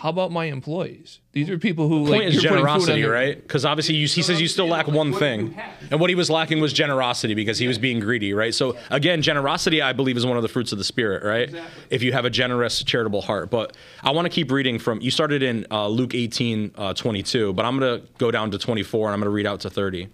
how 0.02 0.10
about 0.10 0.32
my 0.32 0.46
employees? 0.46 1.20
These 1.32 1.48
are 1.52 1.60
people 1.60 1.88
who 1.88 2.08
point 2.08 2.10
like 2.10 2.24
is 2.30 2.42
you're 2.42 2.50
putting 2.52 2.66
food 2.66 2.70
generosity, 2.70 3.04
right? 3.04 3.40
Because 3.40 3.66
obviously 3.66 3.94
you, 3.94 4.08
he 4.08 4.24
says 4.24 4.42
you 4.42 4.48
still 4.48 4.68
lack 4.68 4.88
one 4.88 5.14
thing, 5.14 5.56
and 5.92 6.00
what 6.00 6.10
he 6.10 6.16
was 6.16 6.28
lacking 6.28 6.60
was 6.60 6.74
generosity 6.74 7.36
because 7.36 7.60
he 7.60 7.68
was 7.68 7.78
being 7.78 8.00
greedy, 8.00 8.34
right? 8.34 8.52
So 8.52 8.76
again, 8.90 9.22
generosity 9.22 9.80
I 9.80 9.94
believe 9.94 10.18
is 10.18 10.26
one 10.26 10.38
of 10.38 10.42
the 10.42 10.50
fruits 10.50 10.72
of 10.72 10.80
the 10.80 10.84
spirit, 10.84 11.24
right? 11.24 11.54
If 11.92 12.02
you 12.02 12.14
have 12.14 12.26
a 12.26 12.32
generous, 12.32 12.84
charitable 12.84 13.22
heart. 13.22 13.52
But 13.52 13.78
I 14.04 14.10
want 14.10 14.26
to 14.26 14.30
keep 14.30 14.50
reading 14.50 14.80
from. 14.80 15.02
You 15.02 15.12
started 15.12 15.44
in 15.44 15.68
uh, 15.70 15.88
Luke 15.88 16.16
18, 16.16 16.72
uh, 16.76 16.94
22, 16.96 17.54
but 17.54 17.64
I'm 17.64 17.78
going 17.78 18.02
to 18.02 18.08
go 18.18 18.32
down 18.32 18.50
to 18.50 18.58
24 18.58 19.10
and 19.10 19.14
I'm 19.14 19.20
going 19.20 19.26
to 19.26 19.30
read 19.30 19.46
out 19.46 19.60
to 19.60 19.70
30. 19.70 20.08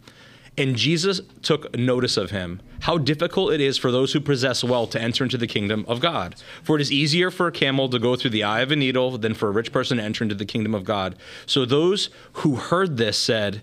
And 0.58 0.76
Jesus 0.76 1.22
took 1.44 1.78
notice 1.78 2.18
of 2.18 2.32
him, 2.32 2.62
how 2.82 2.98
difficult 2.98 3.54
it 3.54 3.62
is 3.62 3.78
for 3.78 3.92
those 3.92 4.14
who 4.14 4.20
possess 4.20 4.64
wealth 4.64 4.90
to 4.92 5.02
enter 5.02 5.24
into 5.24 5.38
the 5.38 5.46
kingdom 5.46 5.86
of 5.88 6.00
God. 6.00 6.36
For 6.64 6.76
it 6.76 6.82
is 6.82 6.92
easier 6.92 7.30
for 7.30 7.48
a 7.48 7.52
camel 7.52 7.90
to 7.90 8.00
go 8.00 8.16
through 8.16 8.32
the 8.32 8.44
eye 8.44 8.62
of 8.62 8.72
a 8.72 8.76
needle 8.76 9.18
than 9.20 9.36
for 9.36 9.50
a 9.50 9.52
rich 9.52 9.72
person 9.72 9.98
to 9.98 10.04
enter 10.04 10.24
into 10.24 10.36
the 10.36 10.46
kingdom 10.46 10.74
of 10.74 10.84
God. 10.84 11.16
So 11.46 11.64
those 11.64 12.10
who 12.34 12.56
heard 12.56 12.98
this 12.98 13.20
said, 13.20 13.62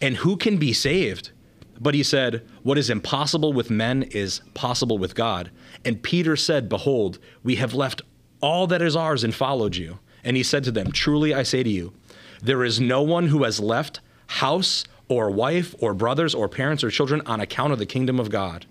And 0.00 0.18
who 0.18 0.36
can 0.36 0.56
be 0.56 0.72
saved? 0.72 1.32
But 1.80 1.94
he 1.94 2.04
said, 2.04 2.46
What 2.62 2.78
is 2.78 2.90
impossible 2.90 3.52
with 3.52 3.68
men 3.68 4.04
is 4.04 4.40
possible 4.54 4.98
with 4.98 5.16
God. 5.16 5.50
And 5.84 6.02
Peter 6.02 6.36
said, 6.36 6.68
Behold, 6.68 7.18
we 7.42 7.56
have 7.56 7.74
left 7.74 8.02
all 8.40 8.68
that 8.68 8.82
is 8.82 8.94
ours 8.94 9.24
and 9.24 9.34
followed 9.34 9.74
you. 9.74 9.98
And 10.22 10.36
he 10.36 10.42
said 10.42 10.64
to 10.64 10.70
them, 10.70 10.92
Truly 10.92 11.34
I 11.34 11.42
say 11.42 11.62
to 11.62 11.70
you, 11.70 11.92
there 12.42 12.64
is 12.64 12.80
no 12.80 13.02
one 13.02 13.28
who 13.28 13.44
has 13.44 13.60
left 13.60 14.00
house 14.26 14.84
or 15.08 15.30
wife 15.30 15.74
or 15.78 15.94
brothers 15.94 16.34
or 16.34 16.48
parents 16.48 16.82
or 16.82 16.90
children 16.90 17.22
on 17.26 17.40
account 17.40 17.72
of 17.72 17.78
the 17.78 17.86
kingdom 17.86 18.18
of 18.18 18.30
God 18.30 18.66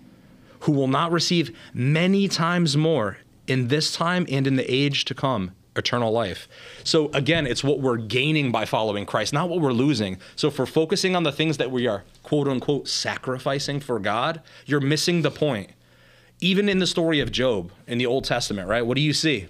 who 0.60 0.72
will 0.72 0.88
not 0.88 1.12
receive 1.12 1.56
many 1.72 2.28
times 2.28 2.76
more 2.76 3.18
in 3.46 3.68
this 3.68 3.94
time 3.94 4.26
and 4.28 4.46
in 4.46 4.56
the 4.56 4.72
age 4.72 5.04
to 5.06 5.14
come 5.14 5.52
eternal 5.76 6.10
life. 6.10 6.48
So 6.84 7.10
again, 7.12 7.46
it's 7.46 7.62
what 7.62 7.80
we're 7.80 7.98
gaining 7.98 8.50
by 8.50 8.64
following 8.64 9.06
Christ, 9.06 9.32
not 9.32 9.48
what 9.48 9.60
we're 9.60 9.72
losing. 9.72 10.18
So 10.34 10.48
if 10.48 10.58
we're 10.58 10.66
focusing 10.66 11.14
on 11.14 11.22
the 11.22 11.32
things 11.32 11.58
that 11.58 11.70
we 11.70 11.86
are 11.86 12.04
quote 12.22 12.48
unquote 12.48 12.88
sacrificing 12.88 13.80
for 13.80 13.98
God, 13.98 14.40
you're 14.64 14.80
missing 14.80 15.22
the 15.22 15.30
point. 15.30 15.70
Even 16.40 16.68
in 16.68 16.78
the 16.78 16.86
story 16.86 17.20
of 17.20 17.32
Job 17.32 17.70
in 17.86 17.98
the 17.98 18.06
Old 18.06 18.24
Testament, 18.24 18.68
right? 18.68 18.84
What 18.84 18.96
do 18.96 19.02
you 19.02 19.12
see? 19.12 19.46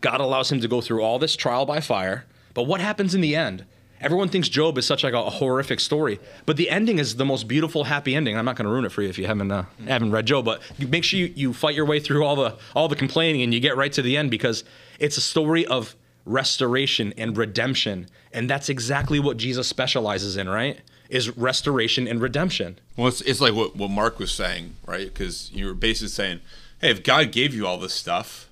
God 0.00 0.20
allows 0.20 0.52
him 0.52 0.60
to 0.60 0.68
go 0.68 0.80
through 0.80 1.02
all 1.02 1.18
this 1.18 1.36
trial 1.36 1.66
by 1.66 1.80
fire, 1.80 2.26
but 2.52 2.64
what 2.64 2.80
happens 2.80 3.14
in 3.14 3.20
the 3.20 3.34
end? 3.34 3.64
Everyone 4.04 4.28
thinks 4.28 4.48
Job 4.48 4.76
is 4.78 4.86
such 4.86 5.02
like 5.02 5.14
a 5.14 5.30
horrific 5.30 5.80
story, 5.80 6.20
but 6.46 6.56
the 6.56 6.68
ending 6.68 6.98
is 6.98 7.16
the 7.16 7.24
most 7.24 7.48
beautiful, 7.48 7.84
happy 7.84 8.14
ending. 8.14 8.36
I'm 8.36 8.44
not 8.44 8.56
going 8.56 8.66
to 8.66 8.70
ruin 8.70 8.84
it 8.84 8.92
for 8.92 9.02
you 9.02 9.08
if 9.08 9.18
you 9.18 9.26
haven't 9.26 9.50
uh, 9.50 9.64
haven't 9.86 10.10
read 10.10 10.26
Job, 10.26 10.44
but 10.44 10.60
make 10.78 11.04
sure 11.04 11.18
you, 11.18 11.32
you 11.34 11.52
fight 11.54 11.74
your 11.74 11.86
way 11.86 12.00
through 12.00 12.24
all 12.24 12.36
the 12.36 12.56
all 12.74 12.88
the 12.88 12.96
complaining 12.96 13.42
and 13.42 13.54
you 13.54 13.60
get 13.60 13.76
right 13.76 13.92
to 13.94 14.02
the 14.02 14.16
end 14.16 14.30
because 14.30 14.62
it's 15.00 15.16
a 15.16 15.20
story 15.22 15.64
of 15.66 15.96
restoration 16.26 17.12
and 17.16 17.36
redemption, 17.36 18.06
and 18.32 18.48
that's 18.50 18.68
exactly 18.68 19.18
what 19.20 19.36
Jesus 19.36 19.66
specializes 19.68 20.36
in, 20.36 20.48
right? 20.48 20.80
Is 21.08 21.36
restoration 21.36 22.08
and 22.08 22.20
redemption. 22.20 22.78
Well, 22.96 23.08
it's, 23.08 23.20
it's 23.22 23.40
like 23.40 23.54
what, 23.54 23.76
what 23.76 23.90
Mark 23.90 24.18
was 24.18 24.32
saying, 24.32 24.74
right? 24.86 25.06
Because 25.06 25.50
you 25.52 25.66
were 25.66 25.74
basically 25.74 26.08
saying, 26.08 26.40
hey, 26.80 26.90
if 26.90 27.02
God 27.02 27.30
gave 27.30 27.54
you 27.54 27.66
all 27.66 27.78
this 27.78 27.92
stuff 27.92 28.48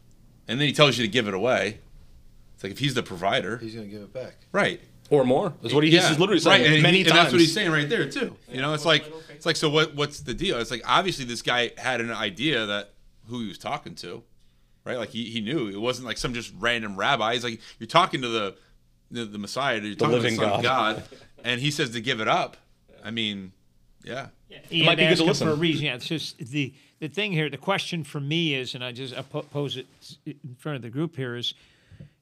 and 0.46 0.60
then 0.60 0.66
he 0.68 0.72
tells 0.74 0.98
you 0.98 1.04
to 1.04 1.10
give 1.10 1.26
it 1.28 1.34
away, 1.34 1.78
it's 2.54 2.62
like 2.62 2.72
if 2.72 2.78
he's 2.78 2.94
the 2.94 3.02
provider, 3.02 3.56
He's 3.58 3.74
going 3.74 3.86
to 3.86 3.92
give 3.92 4.02
it 4.02 4.12
back. 4.12 4.34
right? 4.52 4.80
Or 5.12 5.24
more. 5.24 5.52
That's 5.60 5.74
what 5.74 5.84
he, 5.84 5.90
he's 5.90 6.18
literally 6.18 6.40
saying 6.40 6.62
right, 6.62 6.72
and 6.72 6.82
many 6.82 6.98
he- 6.98 7.04
times. 7.04 7.10
And 7.12 7.18
that's 7.18 7.32
what 7.32 7.40
he's 7.40 7.52
saying 7.52 7.70
right 7.70 7.88
there 7.88 8.08
too. 8.08 8.34
You 8.48 8.62
know, 8.62 8.72
it's 8.72 8.84
like 8.86 9.04
it's 9.30 9.44
like 9.44 9.56
so. 9.56 9.68
What 9.68 9.94
what's 9.94 10.20
the 10.20 10.34
deal? 10.34 10.58
It's 10.58 10.70
like 10.70 10.82
obviously 10.86 11.24
this 11.24 11.42
guy 11.42 11.70
had 11.76 12.00
an 12.00 12.10
idea 12.10 12.64
that 12.66 12.92
who 13.28 13.40
he 13.40 13.48
was 13.48 13.58
talking 13.58 13.94
to, 13.96 14.22
right? 14.84 14.96
Like 14.96 15.10
he, 15.10 15.26
he 15.26 15.40
knew 15.40 15.68
it 15.68 15.80
wasn't 15.80 16.06
like 16.06 16.16
some 16.16 16.32
just 16.32 16.52
random 16.58 16.96
rabbi. 16.96 17.34
He's 17.34 17.44
like 17.44 17.60
you're 17.78 17.86
talking 17.86 18.22
to 18.22 18.28
the 18.28 18.56
the, 19.10 19.26
the 19.26 19.38
Messiah, 19.38 19.78
you're 19.78 19.94
talking 19.94 20.14
living 20.14 20.34
to 20.36 20.40
the 20.40 20.46
Son 20.46 20.58
of 20.58 20.62
God. 20.62 20.96
God, 20.96 21.18
and 21.44 21.60
he 21.60 21.70
says 21.70 21.90
to 21.90 22.00
give 22.00 22.20
it 22.20 22.28
up. 22.28 22.56
I 23.04 23.10
mean, 23.10 23.52
yeah, 24.04 24.28
He 24.70 24.86
might 24.86 24.96
be 24.96 25.02
good 25.04 25.12
ask 25.12 25.18
to 25.22 25.28
him 25.28 25.34
for 25.34 25.50
a 25.50 25.54
reason. 25.54 25.84
Yeah, 25.86 25.96
it's 25.96 26.06
just 26.06 26.38
the 26.38 26.72
the 27.00 27.08
thing 27.08 27.32
here. 27.32 27.50
The 27.50 27.58
question 27.58 28.04
for 28.04 28.20
me 28.20 28.54
is, 28.54 28.74
and 28.74 28.82
I 28.82 28.92
just 28.92 29.14
I 29.14 29.22
pose 29.22 29.76
it 29.76 29.86
in 30.24 30.56
front 30.58 30.76
of 30.76 30.82
the 30.82 30.90
group 30.90 31.16
here 31.16 31.36
is, 31.36 31.52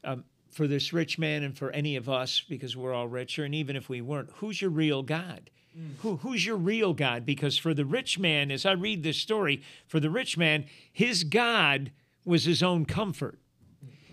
um, 0.03 0.25
for 0.51 0.67
this 0.67 0.93
rich 0.93 1.19
man 1.19 1.43
and 1.43 1.57
for 1.57 1.71
any 1.71 1.97
of 1.97 2.09
us, 2.09 2.43
because 2.49 2.77
we're 2.77 2.93
all 2.93 3.09
richer, 3.09 3.45
and 3.45 3.55
even 3.55 3.77
if 3.77 3.89
we 3.89 4.01
weren't, 4.01 4.31
who's 4.37 4.61
your 4.61 4.71
real 4.71 5.03
God? 5.03 5.51
Mm. 5.79 5.97
Who, 6.01 6.17
who's 6.17 6.45
your 6.45 6.57
real 6.57 6.93
God? 6.93 7.25
Because 7.25 7.57
for 7.57 7.75
the 7.75 7.85
rich 7.85 8.19
man, 8.19 8.51
as 8.51 8.67
I 8.67 8.73
read 8.73 9.03
this 9.03 9.19
story, 9.19 9.63
for 9.87 10.01
the 10.01 10.11
rich 10.11 10.37
man, 10.37 10.65
his 10.93 11.25
God 11.25 11.93
was 12.25 12.45
his 12.45 12.63
own 12.63 12.85
comfort 12.85 13.39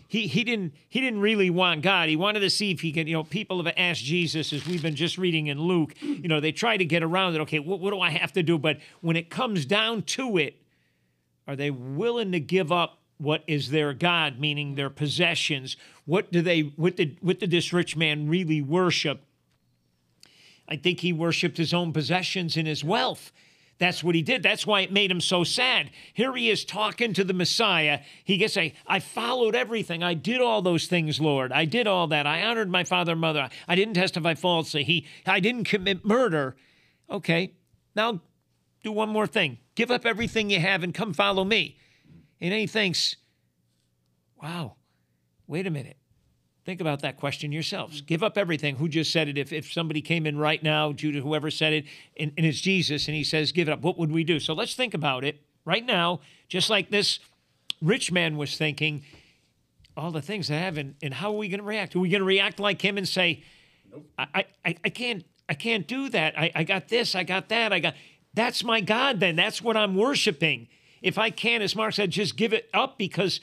he 0.08 0.28
he 0.28 0.44
didn't 0.44 0.74
he 0.88 1.02
didn't 1.02 1.20
really 1.20 1.50
want 1.50 1.82
God. 1.82 2.10
He 2.10 2.16
wanted 2.16 2.40
to 2.40 2.50
see 2.50 2.72
if 2.72 2.82
he 2.82 2.92
could. 2.92 3.08
You 3.08 3.16
know, 3.16 3.24
people 3.24 3.64
have 3.64 3.74
asked 3.78 4.04
Jesus 4.04 4.54
as 4.54 4.66
we've 4.66 4.82
been 4.82 4.96
just 4.96 5.18
reading 5.18 5.48
in 5.48 5.60
Luke. 5.60 5.94
You 6.02 6.28
know, 6.28 6.40
they 6.40 6.52
try 6.52 6.78
to 6.78 6.86
get 6.86 7.04
around 7.04 7.36
it. 7.36 7.42
Okay, 7.42 7.60
what, 7.60 7.80
what 7.80 7.92
do 7.92 8.00
I 8.00 8.12
have 8.12 8.32
to 8.34 8.44
do? 8.44 8.58
But 8.58 8.80
when 9.02 9.16
it 9.16 9.30
comes 9.30 9.66
down 9.66 10.04
to 10.04 10.38
it, 10.38 10.62
are 11.48 11.56
they 11.56 11.72
willing 11.72 12.32
to 12.32 12.40
give 12.40 12.72
up 12.72 13.00
what 13.18 13.44
is 13.48 13.72
their 13.72 13.94
God, 13.94 14.40
meaning 14.40 14.76
their 14.76 14.90
possessions? 14.90 15.76
What 16.06 16.32
do 16.32 16.42
they? 16.42 16.62
What 16.76 16.96
did 16.96 17.18
what 17.22 17.40
did 17.40 17.52
this 17.52 17.74
rich 17.74 17.96
man 17.96 18.28
really 18.30 18.62
worship? 18.62 19.22
I 20.68 20.76
think 20.76 21.00
he 21.00 21.14
worshiped 21.14 21.58
his 21.58 21.74
own 21.74 21.94
possessions 21.94 22.58
and 22.58 22.68
his 22.68 22.84
wealth. 22.84 23.32
That's 23.80 24.04
what 24.04 24.16
he 24.16 24.22
did. 24.22 24.42
That's 24.42 24.66
why 24.66 24.82
it 24.82 24.92
made 24.92 25.12
him 25.12 25.22
so 25.22 25.44
sad. 25.44 25.92
Here 26.14 26.36
he 26.36 26.50
is 26.50 26.66
talking 26.66 27.14
to 27.14 27.24
the 27.24 27.34
Messiah. 27.34 28.00
He 28.24 28.38
gets 28.38 28.58
a, 28.58 28.74
I 28.88 29.00
followed 29.00 29.56
everything. 29.56 30.02
I 30.02 30.16
did 30.16 30.42
all 30.42 30.62
those 30.62 30.88
things, 30.88 31.22
Lord. 31.22 31.52
I 31.52 31.66
did 31.66 31.86
all 31.86 32.08
that. 32.08 32.26
I 32.26 32.44
honored 32.44 32.70
my 32.70 32.84
father 32.84 33.12
and 33.12 33.22
mother. 33.22 33.50
I 33.68 33.76
didn't 33.76 33.94
testify 33.94 34.34
falsely. 34.34 34.84
He, 34.84 35.06
I 35.28 35.40
didn't 35.40 35.66
commit 35.66 36.04
murder. 36.04 36.56
Okay, 37.10 37.54
now 37.96 38.22
do 38.84 38.92
one 38.92 39.10
more 39.10 39.28
thing. 39.28 39.60
Give 39.76 39.92
up 39.92 40.06
everything 40.06 40.50
you 40.50 40.60
have 40.60 40.84
and 40.84 40.94
come 40.94 41.14
follow 41.14 41.44
me. 41.44 41.78
And 42.40 42.52
then 42.52 42.60
he 42.60 42.68
thinks, 42.68 43.16
wow, 44.42 44.76
wait 45.48 45.68
a 45.68 45.72
minute. 45.72 45.98
Think 46.66 46.82
about 46.82 47.02
that 47.02 47.18
question 47.18 47.52
yourselves. 47.52 47.98
Mm-hmm. 47.98 48.06
Give 48.08 48.24
up 48.24 48.38
everything. 48.38 48.76
Who 48.76 48.90
just 48.90 49.12
said 49.12 49.30
it? 49.30 49.38
If, 49.38 49.54
if 49.54 49.72
somebody 49.72 50.02
came 50.02 50.26
in 50.26 50.38
right 50.38 50.62
now, 50.62 50.92
Judah, 50.92 51.22
whoever 51.22 51.50
said 51.50 51.74
it, 51.74 51.86
and, 52.18 52.34
and 52.38 52.46
it's 52.46 52.60
Jesus, 52.60 53.08
and 53.08 53.16
he 53.16 53.24
says, 53.24 53.52
give 53.52 53.70
it 53.70 53.72
up, 53.72 53.82
what 53.82 53.98
would 53.98 54.12
we 54.12 54.24
do? 54.24 54.40
So 54.40 54.54
let's 54.54 54.76
think 54.76 54.94
about 54.94 55.24
it 55.24 55.42
right 55.66 55.86
now, 55.86 56.20
just 56.50 56.70
like 56.70 56.90
this 56.92 57.20
rich 57.82 58.12
man 58.12 58.38
was 58.38 58.58
thinking, 58.58 59.04
all 59.96 60.12
the 60.12 60.22
things 60.22 60.52
I 60.52 60.56
have, 60.56 60.78
and, 60.78 60.96
and 61.02 61.14
how 61.14 61.32
are 61.32 61.38
we 61.38 61.48
going 61.48 61.60
to 61.60 61.66
react? 61.66 61.96
Are 61.96 62.00
we 62.00 62.10
going 62.10 62.22
to 62.22 62.26
react 62.26 62.60
like 62.60 62.82
him 62.82 62.98
and 62.98 63.08
say, 63.08 63.44
I, 64.20 64.46
I, 64.64 64.76
I 64.84 64.90
can't 64.90 65.24
I 65.50 65.54
can't 65.54 65.88
do 65.88 66.10
that. 66.10 66.38
I, 66.38 66.52
I 66.54 66.64
got 66.64 66.90
this, 66.90 67.16
I 67.16 67.24
got 67.24 67.50
that, 67.50 67.72
I 67.72 67.80
got 67.80 67.96
that's 68.34 68.64
my 68.64 68.82
God 68.82 69.20
then. 69.20 69.36
That's 69.36 69.62
what 69.62 69.78
I'm 69.78 69.96
worshiping. 69.96 70.68
If 71.02 71.18
I 71.18 71.30
can, 71.30 71.62
as 71.62 71.76
Mark 71.76 71.94
said, 71.94 72.12
just 72.12 72.38
give 72.38 72.54
it 72.54 72.70
up 72.74 72.98
because 72.98 73.40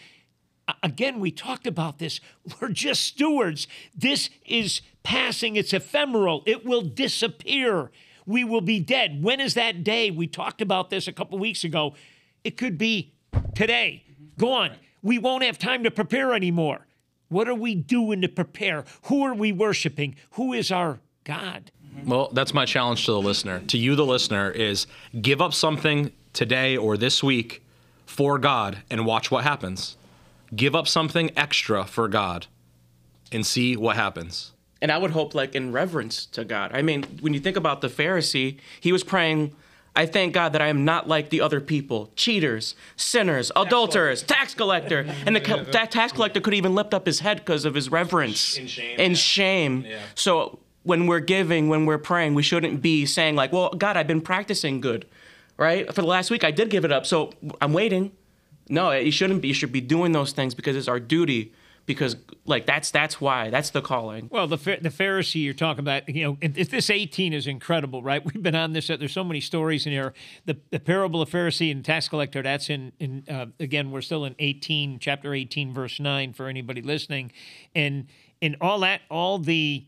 again, 0.82 1.20
we 1.20 1.30
talked 1.30 1.66
about 1.66 1.98
this. 1.98 2.20
We're 2.60 2.70
just 2.70 3.02
stewards. 3.02 3.66
This 3.94 4.30
is 4.46 4.80
passing, 5.02 5.56
it's 5.56 5.72
ephemeral, 5.72 6.42
it 6.46 6.64
will 6.64 6.82
disappear. 6.82 7.90
We 8.26 8.42
will 8.42 8.62
be 8.62 8.80
dead. 8.80 9.22
When 9.22 9.38
is 9.38 9.52
that 9.52 9.84
day? 9.84 10.10
We 10.10 10.26
talked 10.26 10.62
about 10.62 10.88
this 10.88 11.06
a 11.06 11.12
couple 11.12 11.38
weeks 11.38 11.62
ago. 11.62 11.94
It 12.42 12.56
could 12.56 12.78
be 12.78 13.12
today, 13.54 14.02
mm-hmm. 14.10 14.40
gone. 14.40 14.70
We 15.02 15.18
won't 15.18 15.44
have 15.44 15.58
time 15.58 15.84
to 15.84 15.90
prepare 15.90 16.32
anymore. 16.32 16.86
What 17.28 17.48
are 17.48 17.54
we 17.54 17.74
doing 17.74 18.22
to 18.22 18.28
prepare? 18.28 18.86
Who 19.04 19.24
are 19.24 19.34
we 19.34 19.52
worshiping? 19.52 20.16
Who 20.32 20.54
is 20.54 20.70
our 20.70 21.00
God? 21.24 21.70
Mm-hmm. 21.86 22.08
Well, 22.08 22.30
that's 22.32 22.54
my 22.54 22.64
challenge 22.64 23.04
to 23.04 23.12
the 23.12 23.20
listener. 23.20 23.60
To 23.60 23.76
you, 23.76 23.94
the 23.94 24.06
listener, 24.06 24.50
is 24.50 24.86
give 25.20 25.42
up 25.42 25.52
something 25.52 26.10
today 26.34 26.76
or 26.76 26.98
this 26.98 27.22
week 27.22 27.62
for 28.04 28.38
God 28.38 28.78
and 28.90 29.06
watch 29.06 29.30
what 29.30 29.44
happens. 29.44 29.96
Give 30.54 30.74
up 30.76 30.86
something 30.86 31.30
extra 31.36 31.84
for 31.86 32.06
God 32.08 32.46
and 33.32 33.46
see 33.46 33.76
what 33.76 33.96
happens. 33.96 34.52
And 34.82 34.92
I 34.92 34.98
would 34.98 35.12
hope, 35.12 35.34
like, 35.34 35.54
in 35.54 35.72
reverence 35.72 36.26
to 36.26 36.44
God. 36.44 36.72
I 36.74 36.82
mean, 36.82 37.04
when 37.22 37.32
you 37.32 37.40
think 37.40 37.56
about 37.56 37.80
the 37.80 37.88
Pharisee, 37.88 38.58
he 38.80 38.92
was 38.92 39.02
praying, 39.02 39.56
I 39.96 40.04
thank 40.04 40.34
God 40.34 40.52
that 40.52 40.60
I 40.60 40.66
am 40.68 40.84
not 40.84 41.08
like 41.08 41.30
the 41.30 41.40
other 41.40 41.60
people 41.60 42.10
cheaters, 42.16 42.74
sinners, 42.96 43.50
adulterers, 43.56 44.22
tax 44.22 44.52
collector. 44.52 45.06
And 45.24 45.34
the 45.34 45.40
co- 45.40 45.62
that 45.64 45.90
tax 45.90 46.12
collector 46.12 46.40
could 46.40 46.52
even 46.54 46.74
lift 46.74 46.92
up 46.92 47.06
his 47.06 47.20
head 47.20 47.38
because 47.38 47.64
of 47.64 47.74
his 47.74 47.90
reverence. 47.90 48.58
In 48.58 48.66
shame, 48.66 49.00
In 49.00 49.12
yeah. 49.12 49.16
shame. 49.16 49.86
So 50.14 50.58
when 50.82 51.06
we're 51.06 51.20
giving, 51.20 51.68
when 51.68 51.86
we're 51.86 51.96
praying, 51.96 52.34
we 52.34 52.42
shouldn't 52.42 52.82
be 52.82 53.06
saying, 53.06 53.36
like, 53.36 53.52
well, 53.52 53.70
God, 53.70 53.96
I've 53.96 54.06
been 54.06 54.20
practicing 54.20 54.80
good, 54.82 55.06
right? 55.56 55.86
For 55.86 56.00
the 56.00 56.06
last 56.06 56.30
week, 56.30 56.44
I 56.44 56.50
did 56.50 56.70
give 56.70 56.84
it 56.84 56.92
up. 56.92 57.06
So 57.06 57.32
I'm 57.60 57.72
waiting. 57.72 58.12
No, 58.68 58.92
you 58.92 59.10
shouldn't 59.10 59.42
be. 59.42 59.48
You 59.48 59.54
should 59.54 59.72
be 59.72 59.80
doing 59.80 60.12
those 60.12 60.32
things 60.32 60.54
because 60.54 60.76
it's 60.76 60.88
our 60.88 61.00
duty. 61.00 61.52
Because 61.86 62.16
like 62.46 62.64
that's 62.64 62.90
that's 62.90 63.20
why 63.20 63.50
that's 63.50 63.68
the 63.68 63.82
calling. 63.82 64.30
Well, 64.32 64.46
the 64.46 64.56
the 64.56 64.88
Pharisee 64.88 65.44
you're 65.44 65.52
talking 65.52 65.80
about, 65.80 66.08
you 66.08 66.24
know, 66.24 66.38
if 66.40 66.70
this 66.70 66.88
18 66.88 67.34
is 67.34 67.46
incredible, 67.46 68.02
right? 68.02 68.24
We've 68.24 68.42
been 68.42 68.54
on 68.54 68.72
this. 68.72 68.86
There's 68.86 69.12
so 69.12 69.22
many 69.22 69.42
stories 69.42 69.84
in 69.84 69.92
here. 69.92 70.14
The 70.46 70.56
the 70.70 70.80
parable 70.80 71.20
of 71.20 71.28
Pharisee 71.28 71.70
and 71.70 71.84
tax 71.84 72.08
collector. 72.08 72.42
That's 72.42 72.70
in 72.70 72.92
in 72.98 73.24
uh, 73.28 73.46
again. 73.60 73.90
We're 73.90 74.00
still 74.00 74.24
in 74.24 74.34
18, 74.38 74.98
chapter 74.98 75.34
18, 75.34 75.74
verse 75.74 76.00
nine 76.00 76.32
for 76.32 76.48
anybody 76.48 76.80
listening, 76.80 77.32
and 77.74 78.06
and 78.40 78.56
all 78.62 78.80
that, 78.80 79.02
all 79.10 79.38
the. 79.38 79.84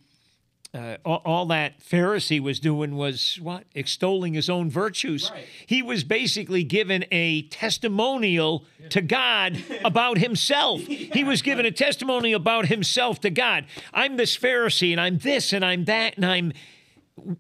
Uh, 0.77 0.97
all, 1.05 1.23
all 1.25 1.47
that 1.47 1.81
Pharisee 1.81 2.39
was 2.39 2.61
doing 2.61 2.97
was 2.97 3.39
what? 3.41 3.65
Extolling 3.75 4.35
his 4.35 4.51
own 4.51 4.69
virtues. 4.71 5.33
He 5.65 5.83
was 5.83 6.05
basically 6.05 6.65
given 6.65 7.05
a 7.11 7.43
testimonial 7.43 8.65
to 8.91 9.01
God 9.01 9.63
about 9.85 10.19
himself. 10.19 10.83
He 10.83 11.25
was 11.25 11.41
given 11.41 11.65
a 11.65 11.71
testimony 11.71 12.33
about 12.33 12.67
himself 12.67 13.21
to 13.23 13.31
God. 13.31 13.65
I'm 13.95 14.17
this 14.17 14.37
Pharisee 14.37 14.93
and 14.93 15.01
I'm 15.01 15.19
this 15.19 15.53
and 15.53 15.65
I'm 15.65 15.87
that 15.87 16.17
and 16.17 16.27
I'm. 16.27 16.53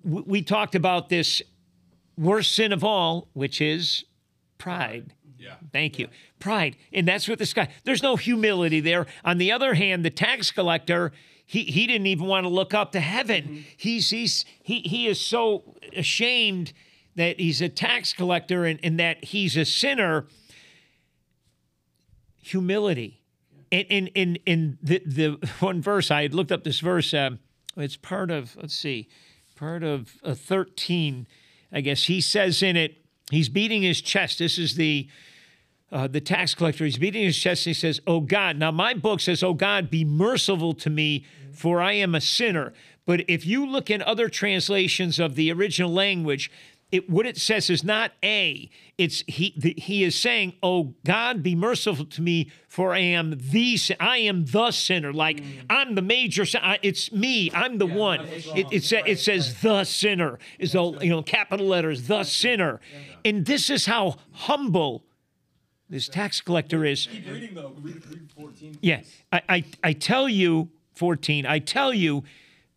We 0.03 0.41
talked 0.41 0.75
about 0.75 1.11
this 1.11 1.43
worst 2.17 2.53
sin 2.53 2.73
of 2.73 2.83
all, 2.83 3.29
which 3.35 3.61
is 3.61 4.05
pride. 4.57 5.13
yeah. 5.39 5.57
Thank 5.73 5.99
you. 5.99 6.09
Pride. 6.39 6.77
And 6.93 7.07
that's 7.07 7.29
what 7.29 7.39
this 7.39 7.53
guy, 7.53 7.69
there's 7.85 8.03
no 8.03 8.17
humility 8.17 8.81
there. 8.81 9.07
On 9.25 9.37
the 9.37 9.53
other 9.53 9.75
hand, 9.75 10.03
the 10.05 10.11
tax 10.11 10.51
collector, 10.51 11.13
he, 11.47 11.63
he 11.63 11.87
didn't 11.87 12.09
even 12.09 12.27
want 12.27 12.45
to 12.45 12.49
look 12.49 12.75
up 12.75 12.93
to 12.93 13.01
heaven. 13.01 13.65
He's, 13.77 14.11
he's, 14.11 14.45
he, 14.63 14.81
he 14.81 15.07
is 15.07 15.21
so 15.21 15.77
ashamed 15.97 16.73
that 17.15 17.39
he's 17.39 17.63
a 17.63 17.69
tax 17.69 18.13
collector 18.13 18.65
and, 18.65 18.81
and 18.83 18.99
that 18.99 19.25
he's 19.25 19.57
a 19.57 19.65
sinner. 19.65 20.27
Humility. 22.43 23.23
In, 23.71 23.87
in, 23.87 24.07
in, 24.09 24.39
in 24.45 24.79
the, 24.83 25.03
the 25.07 25.51
one 25.61 25.81
verse, 25.81 26.11
I 26.11 26.23
had 26.23 26.35
looked 26.35 26.51
up 26.51 26.65
this 26.65 26.81
verse. 26.81 27.15
Um, 27.15 27.39
it's 27.77 27.97
part 27.97 28.33
of, 28.33 28.57
let's 28.57 28.75
see, 28.75 29.09
part 29.55 29.85
of 29.85 30.17
uh, 30.25 30.35
13, 30.35 31.29
I 31.73 31.81
guess. 31.81 32.05
He 32.05 32.21
says 32.21 32.61
in 32.61 32.77
it, 32.77 32.97
he's 33.31 33.49
beating 33.49 33.83
his 33.83 34.01
chest. 34.01 34.41
This 34.41 34.59
is 34.59 34.75
the 34.75 35.09
uh, 35.93 36.07
the 36.09 36.21
tax 36.21 36.55
collector. 36.55 36.85
He's 36.85 36.99
beating 36.99 37.25
his 37.25 37.39
chest. 37.39 37.67
And 37.67 37.71
he 37.75 37.81
says, 37.81 38.01
"Oh 38.07 38.21
God." 38.21 38.57
Now 38.57 38.71
my 38.71 38.95
book 38.95 39.21
says, 39.21 39.43
"Oh 39.43 39.55
God, 39.55 39.91
be 39.91 40.05
merciful 40.05 40.75
to 40.75 40.91
me, 40.91 41.25
for 41.53 41.81
I 41.81 41.93
am 41.93 42.15
a 42.15 42.21
sinner." 42.21 42.73
But 43.05 43.25
if 43.29 43.47
you 43.47 43.65
look 43.67 43.89
in 43.89 44.03
other 44.03 44.29
translations 44.29 45.21
of 45.21 45.37
the 45.37 45.53
original 45.53 45.93
language, 45.93 46.51
it 46.91 47.09
what 47.09 47.25
it 47.27 47.37
says 47.37 47.71
is 47.71 47.85
not 47.85 48.13
a. 48.25 48.69
It's 48.99 49.23
he. 49.29 49.55
The, 49.57 49.75
he 49.79 50.03
is 50.03 50.15
saying, 50.21 50.55
"Oh 50.63 50.95
God, 51.05 51.43
be 51.43 51.55
merciful 51.55 52.05
to 52.07 52.21
me, 52.23 52.51
for 52.69 52.93
I 52.93 52.99
am 53.01 53.31
the. 53.39 53.79
I 54.01 54.19
am 54.19 54.45
the 54.47 54.73
sinner. 54.73 55.13
Like 55.13 55.41
I'm 55.71 55.95
the 55.95 56.03
major. 56.03 56.45
I- 56.61 56.81
It's 56.83 57.13
me. 57.13 57.51
I'm 57.55 57.79
the 57.79 57.87
one. 57.87 58.21
It, 58.57 58.67
it, 58.73 58.83
sa- 58.85 59.03
it 59.07 59.21
says 59.21 59.61
the 59.63 59.85
sinner 59.85 60.39
is 60.59 60.75
all 60.75 61.03
you 61.03 61.11
know, 61.11 61.23
capital 61.23 61.67
letters. 61.67 62.09
The 62.09 62.25
sinner, 62.25 62.81
and 63.25 63.47
this 63.47 63.71
is 63.71 63.87
how 63.87 64.17
humble 64.33 65.05
this 65.89 66.09
tax 66.09 66.41
collector 66.41 66.85
is. 66.85 67.07
Keep 67.07 67.29
reading 67.29 67.55
though. 67.55 67.73
Read, 67.81 68.03
read 68.11 68.31
14. 68.37 68.79
Yeah, 68.81 69.03
I, 69.33 69.43
I, 69.49 69.65
I 69.85 69.93
tell 69.93 70.29
you, 70.29 70.71
14, 70.95 71.47
I 71.47 71.59
tell 71.59 71.93
you, 71.93 72.25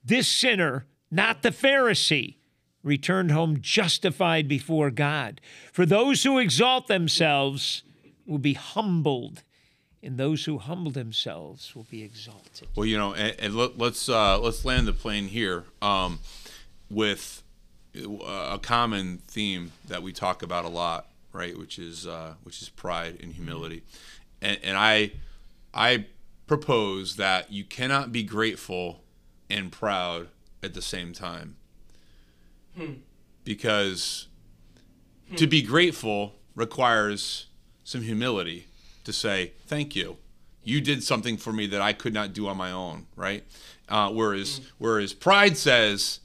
this 0.03 0.28
sinner, 0.28 0.86
not 1.12 1.41
the 1.41 1.49
Pharisee, 1.49 2.36
returned 2.84 3.32
home 3.32 3.60
justified 3.62 4.47
before 4.47 4.89
God. 4.91 5.41
For 5.72 5.86
those 5.86 6.24
who 6.24 6.38
exalt 6.39 6.88
themselves 6.88 7.84
will 8.26 8.38
be 8.38 8.53
humbled, 8.53 9.43
and 10.01 10.18
those 10.18 10.45
who 10.45 10.57
humble 10.60 10.91
themselves 10.91 11.76
will 11.76 11.88
be 11.89 12.03
exalted. 12.03 12.68
Well, 12.76 12.86
you 12.86 12.97
know, 12.97 13.14
and, 13.14 13.36
and 13.39 13.55
let, 13.55 13.80
us 13.82 14.07
uh, 14.07 14.39
let's 14.39 14.64
land 14.64 14.88
the 14.88 14.93
plane 14.93 15.28
here 15.28 15.66
um, 15.82 16.20
with 16.89 17.43
uh, 17.97 18.51
a 18.53 18.60
common 18.62 19.18
theme 19.28 19.72
that 19.88 20.01
we 20.01 20.14
talk 20.14 20.41
about 20.41 20.64
a 20.64 20.70
lot, 20.70 21.07
right? 21.32 21.57
Which 21.57 21.80
is 21.80 22.07
uh, 22.07 22.36
which 22.43 22.61
is 22.61 22.69
pride 22.69 23.17
and 23.21 23.34
humility, 23.34 23.84
and, 24.41 24.59
and 24.63 24.77
I 24.77 25.11
I 25.73 26.05
propose 26.47 27.15
that 27.17 27.51
you 27.51 27.63
cannot 27.63 28.11
be 28.11 28.23
grateful 28.23 29.03
and 29.49 29.71
proud 29.71 30.27
at 30.63 30.73
the 30.73 30.82
same 30.82 31.13
time, 31.13 31.55
hmm. 32.75 32.93
because 33.43 34.27
hmm. 35.30 35.36
to 35.36 35.47
be 35.47 35.61
grateful 35.61 36.36
requires 36.55 37.47
some 37.84 38.01
humility 38.01 38.67
to 39.03 39.13
say 39.13 39.53
thank 39.65 39.95
you. 39.95 40.17
You 40.63 40.82
did 40.82 41.03
something 41.03 41.38
for 41.38 41.53
me 41.53 41.67
that 41.67 41.82
I 41.82 41.93
could 41.93 42.13
not 42.13 42.34
do 42.34 42.47
on 42.47 42.57
my 42.57 42.71
own, 42.71 43.07
right? 43.15 43.43
Uh, 43.88 44.11
whereas, 44.11 44.59
mm. 44.59 44.65
whereas 44.77 45.13
pride 45.13 45.57
says, 45.57 46.19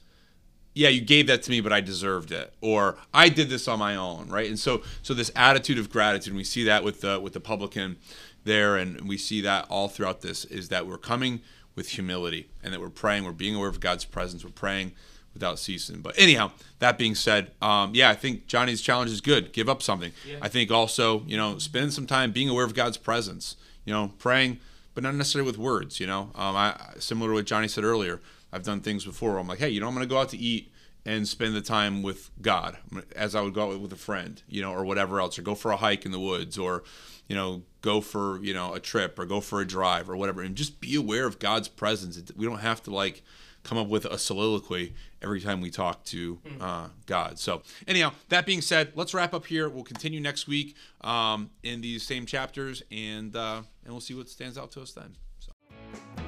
yeah, 0.74 0.88
you 0.88 1.00
gave 1.00 1.28
that 1.28 1.42
to 1.44 1.50
me, 1.50 1.60
but 1.60 1.72
I 1.72 1.80
deserved 1.80 2.32
it, 2.32 2.52
or 2.60 2.96
I 3.12 3.28
did 3.28 3.48
this 3.48 3.68
on 3.68 3.78
my 3.78 3.94
own, 3.94 4.28
right? 4.28 4.48
And 4.48 4.58
so, 4.58 4.82
so 5.02 5.14
this 5.14 5.30
attitude 5.36 5.78
of 5.78 5.88
gratitude, 5.88 6.32
and 6.32 6.36
we 6.36 6.44
see 6.44 6.64
that 6.64 6.82
with 6.82 7.00
the 7.00 7.20
with 7.20 7.32
the 7.32 7.40
publican 7.40 7.96
there, 8.44 8.76
and 8.76 9.08
we 9.08 9.16
see 9.16 9.40
that 9.42 9.66
all 9.70 9.88
throughout 9.88 10.20
this 10.20 10.44
is 10.46 10.68
that 10.70 10.86
we're 10.86 10.98
coming 10.98 11.40
with 11.76 11.90
humility, 11.90 12.48
and 12.62 12.72
that 12.74 12.80
we're 12.80 12.90
praying, 12.90 13.24
we're 13.24 13.32
being 13.32 13.54
aware 13.54 13.68
of 13.68 13.80
God's 13.80 14.04
presence, 14.04 14.44
we're 14.44 14.50
praying 14.50 14.92
without 15.32 15.58
ceasing. 15.58 16.00
But 16.00 16.14
anyhow, 16.18 16.52
that 16.78 16.96
being 16.96 17.14
said, 17.14 17.50
um, 17.60 17.90
yeah, 17.94 18.08
I 18.10 18.14
think 18.14 18.46
Johnny's 18.46 18.80
challenge 18.80 19.10
is 19.10 19.20
good. 19.20 19.52
Give 19.52 19.68
up 19.68 19.82
something. 19.82 20.12
Yeah. 20.26 20.38
I 20.40 20.48
think 20.48 20.70
also, 20.70 21.24
you 21.26 21.36
know, 21.36 21.58
spend 21.58 21.92
some 21.92 22.06
time 22.06 22.30
being 22.32 22.48
aware 22.48 22.64
of 22.64 22.74
God's 22.74 22.96
presence. 22.96 23.56
You 23.84 23.92
know, 23.92 24.12
praying, 24.18 24.60
but 24.94 25.02
not 25.02 25.14
necessarily 25.14 25.46
with 25.46 25.58
words. 25.58 26.00
You 26.00 26.06
know, 26.06 26.30
um, 26.34 26.56
I 26.56 26.76
similar 26.98 27.30
to 27.30 27.34
what 27.34 27.44
Johnny 27.44 27.68
said 27.68 27.84
earlier. 27.84 28.20
I've 28.54 28.62
done 28.62 28.80
things 28.80 29.04
before. 29.04 29.38
I'm 29.38 29.48
like, 29.48 29.58
hey, 29.58 29.70
you 29.70 29.80
know, 29.80 29.88
I'm 29.88 29.94
going 29.94 30.06
to 30.06 30.12
go 30.12 30.20
out 30.20 30.28
to 30.28 30.38
eat 30.38 30.72
and 31.04 31.26
spend 31.26 31.54
the 31.54 31.60
time 31.60 32.02
with 32.02 32.30
God 32.40 32.78
as 33.14 33.34
I 33.34 33.40
would 33.40 33.52
go 33.52 33.72
out 33.72 33.80
with 33.80 33.92
a 33.92 33.96
friend, 33.96 34.40
you 34.48 34.62
know, 34.62 34.72
or 34.72 34.84
whatever 34.84 35.20
else, 35.20 35.38
or 35.38 35.42
go 35.42 35.54
for 35.54 35.72
a 35.72 35.76
hike 35.76 36.06
in 36.06 36.12
the 36.12 36.20
woods, 36.20 36.56
or 36.56 36.84
you 37.28 37.34
know, 37.34 37.62
go 37.82 38.00
for 38.00 38.42
you 38.42 38.54
know 38.54 38.72
a 38.72 38.80
trip, 38.80 39.18
or 39.18 39.26
go 39.26 39.40
for 39.40 39.60
a 39.60 39.66
drive, 39.66 40.08
or 40.08 40.16
whatever, 40.16 40.40
and 40.40 40.54
just 40.54 40.80
be 40.80 40.94
aware 40.94 41.26
of 41.26 41.40
God's 41.40 41.68
presence. 41.68 42.22
We 42.36 42.46
don't 42.46 42.60
have 42.60 42.82
to 42.84 42.90
like 42.90 43.22
come 43.64 43.76
up 43.76 43.88
with 43.88 44.04
a 44.04 44.18
soliloquy 44.18 44.94
every 45.20 45.40
time 45.40 45.60
we 45.60 45.70
talk 45.70 46.04
to 46.04 46.34
hmm. 46.46 46.62
uh, 46.62 46.88
God. 47.06 47.38
So, 47.38 47.62
anyhow, 47.88 48.12
that 48.28 48.46
being 48.46 48.60
said, 48.60 48.92
let's 48.94 49.12
wrap 49.14 49.34
up 49.34 49.46
here. 49.46 49.68
We'll 49.68 49.84
continue 49.84 50.20
next 50.20 50.46
week 50.46 50.76
um, 51.00 51.50
in 51.62 51.80
these 51.80 52.02
same 52.02 52.24
chapters, 52.24 52.82
and 52.92 53.34
uh, 53.34 53.62
and 53.84 53.92
we'll 53.92 54.00
see 54.00 54.14
what 54.14 54.28
stands 54.28 54.56
out 54.56 54.70
to 54.72 54.80
us 54.80 54.92
then. 54.92 55.16
So. 55.40 56.23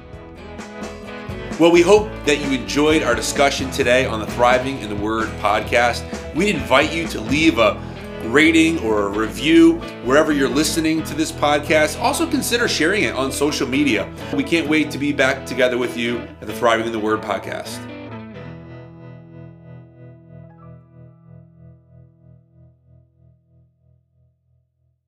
Well, 1.59 1.71
we 1.71 1.81
hope 1.81 2.07
that 2.25 2.37
you 2.37 2.51
enjoyed 2.51 3.01
our 3.01 3.15
discussion 3.15 3.71
today 3.71 4.05
on 4.05 4.19
the 4.19 4.27
Thriving 4.27 4.79
in 4.81 4.89
the 4.89 4.95
Word 4.95 5.27
podcast. 5.39 6.05
We 6.35 6.51
invite 6.51 6.93
you 6.93 7.07
to 7.07 7.19
leave 7.19 7.57
a 7.57 7.81
rating 8.25 8.77
or 8.81 9.07
a 9.07 9.09
review 9.09 9.79
wherever 10.03 10.31
you're 10.31 10.49
listening 10.49 11.01
to 11.05 11.15
this 11.15 11.31
podcast. 11.31 11.99
Also, 11.99 12.29
consider 12.29 12.67
sharing 12.67 13.05
it 13.05 13.15
on 13.15 13.31
social 13.31 13.67
media. 13.67 14.07
We 14.35 14.43
can't 14.43 14.69
wait 14.69 14.91
to 14.91 14.99
be 14.99 15.11
back 15.11 15.47
together 15.47 15.79
with 15.79 15.97
you 15.97 16.19
at 16.41 16.45
the 16.45 16.53
Thriving 16.53 16.85
in 16.85 16.91
the 16.91 16.99
Word 16.99 17.21
podcast. 17.21 17.96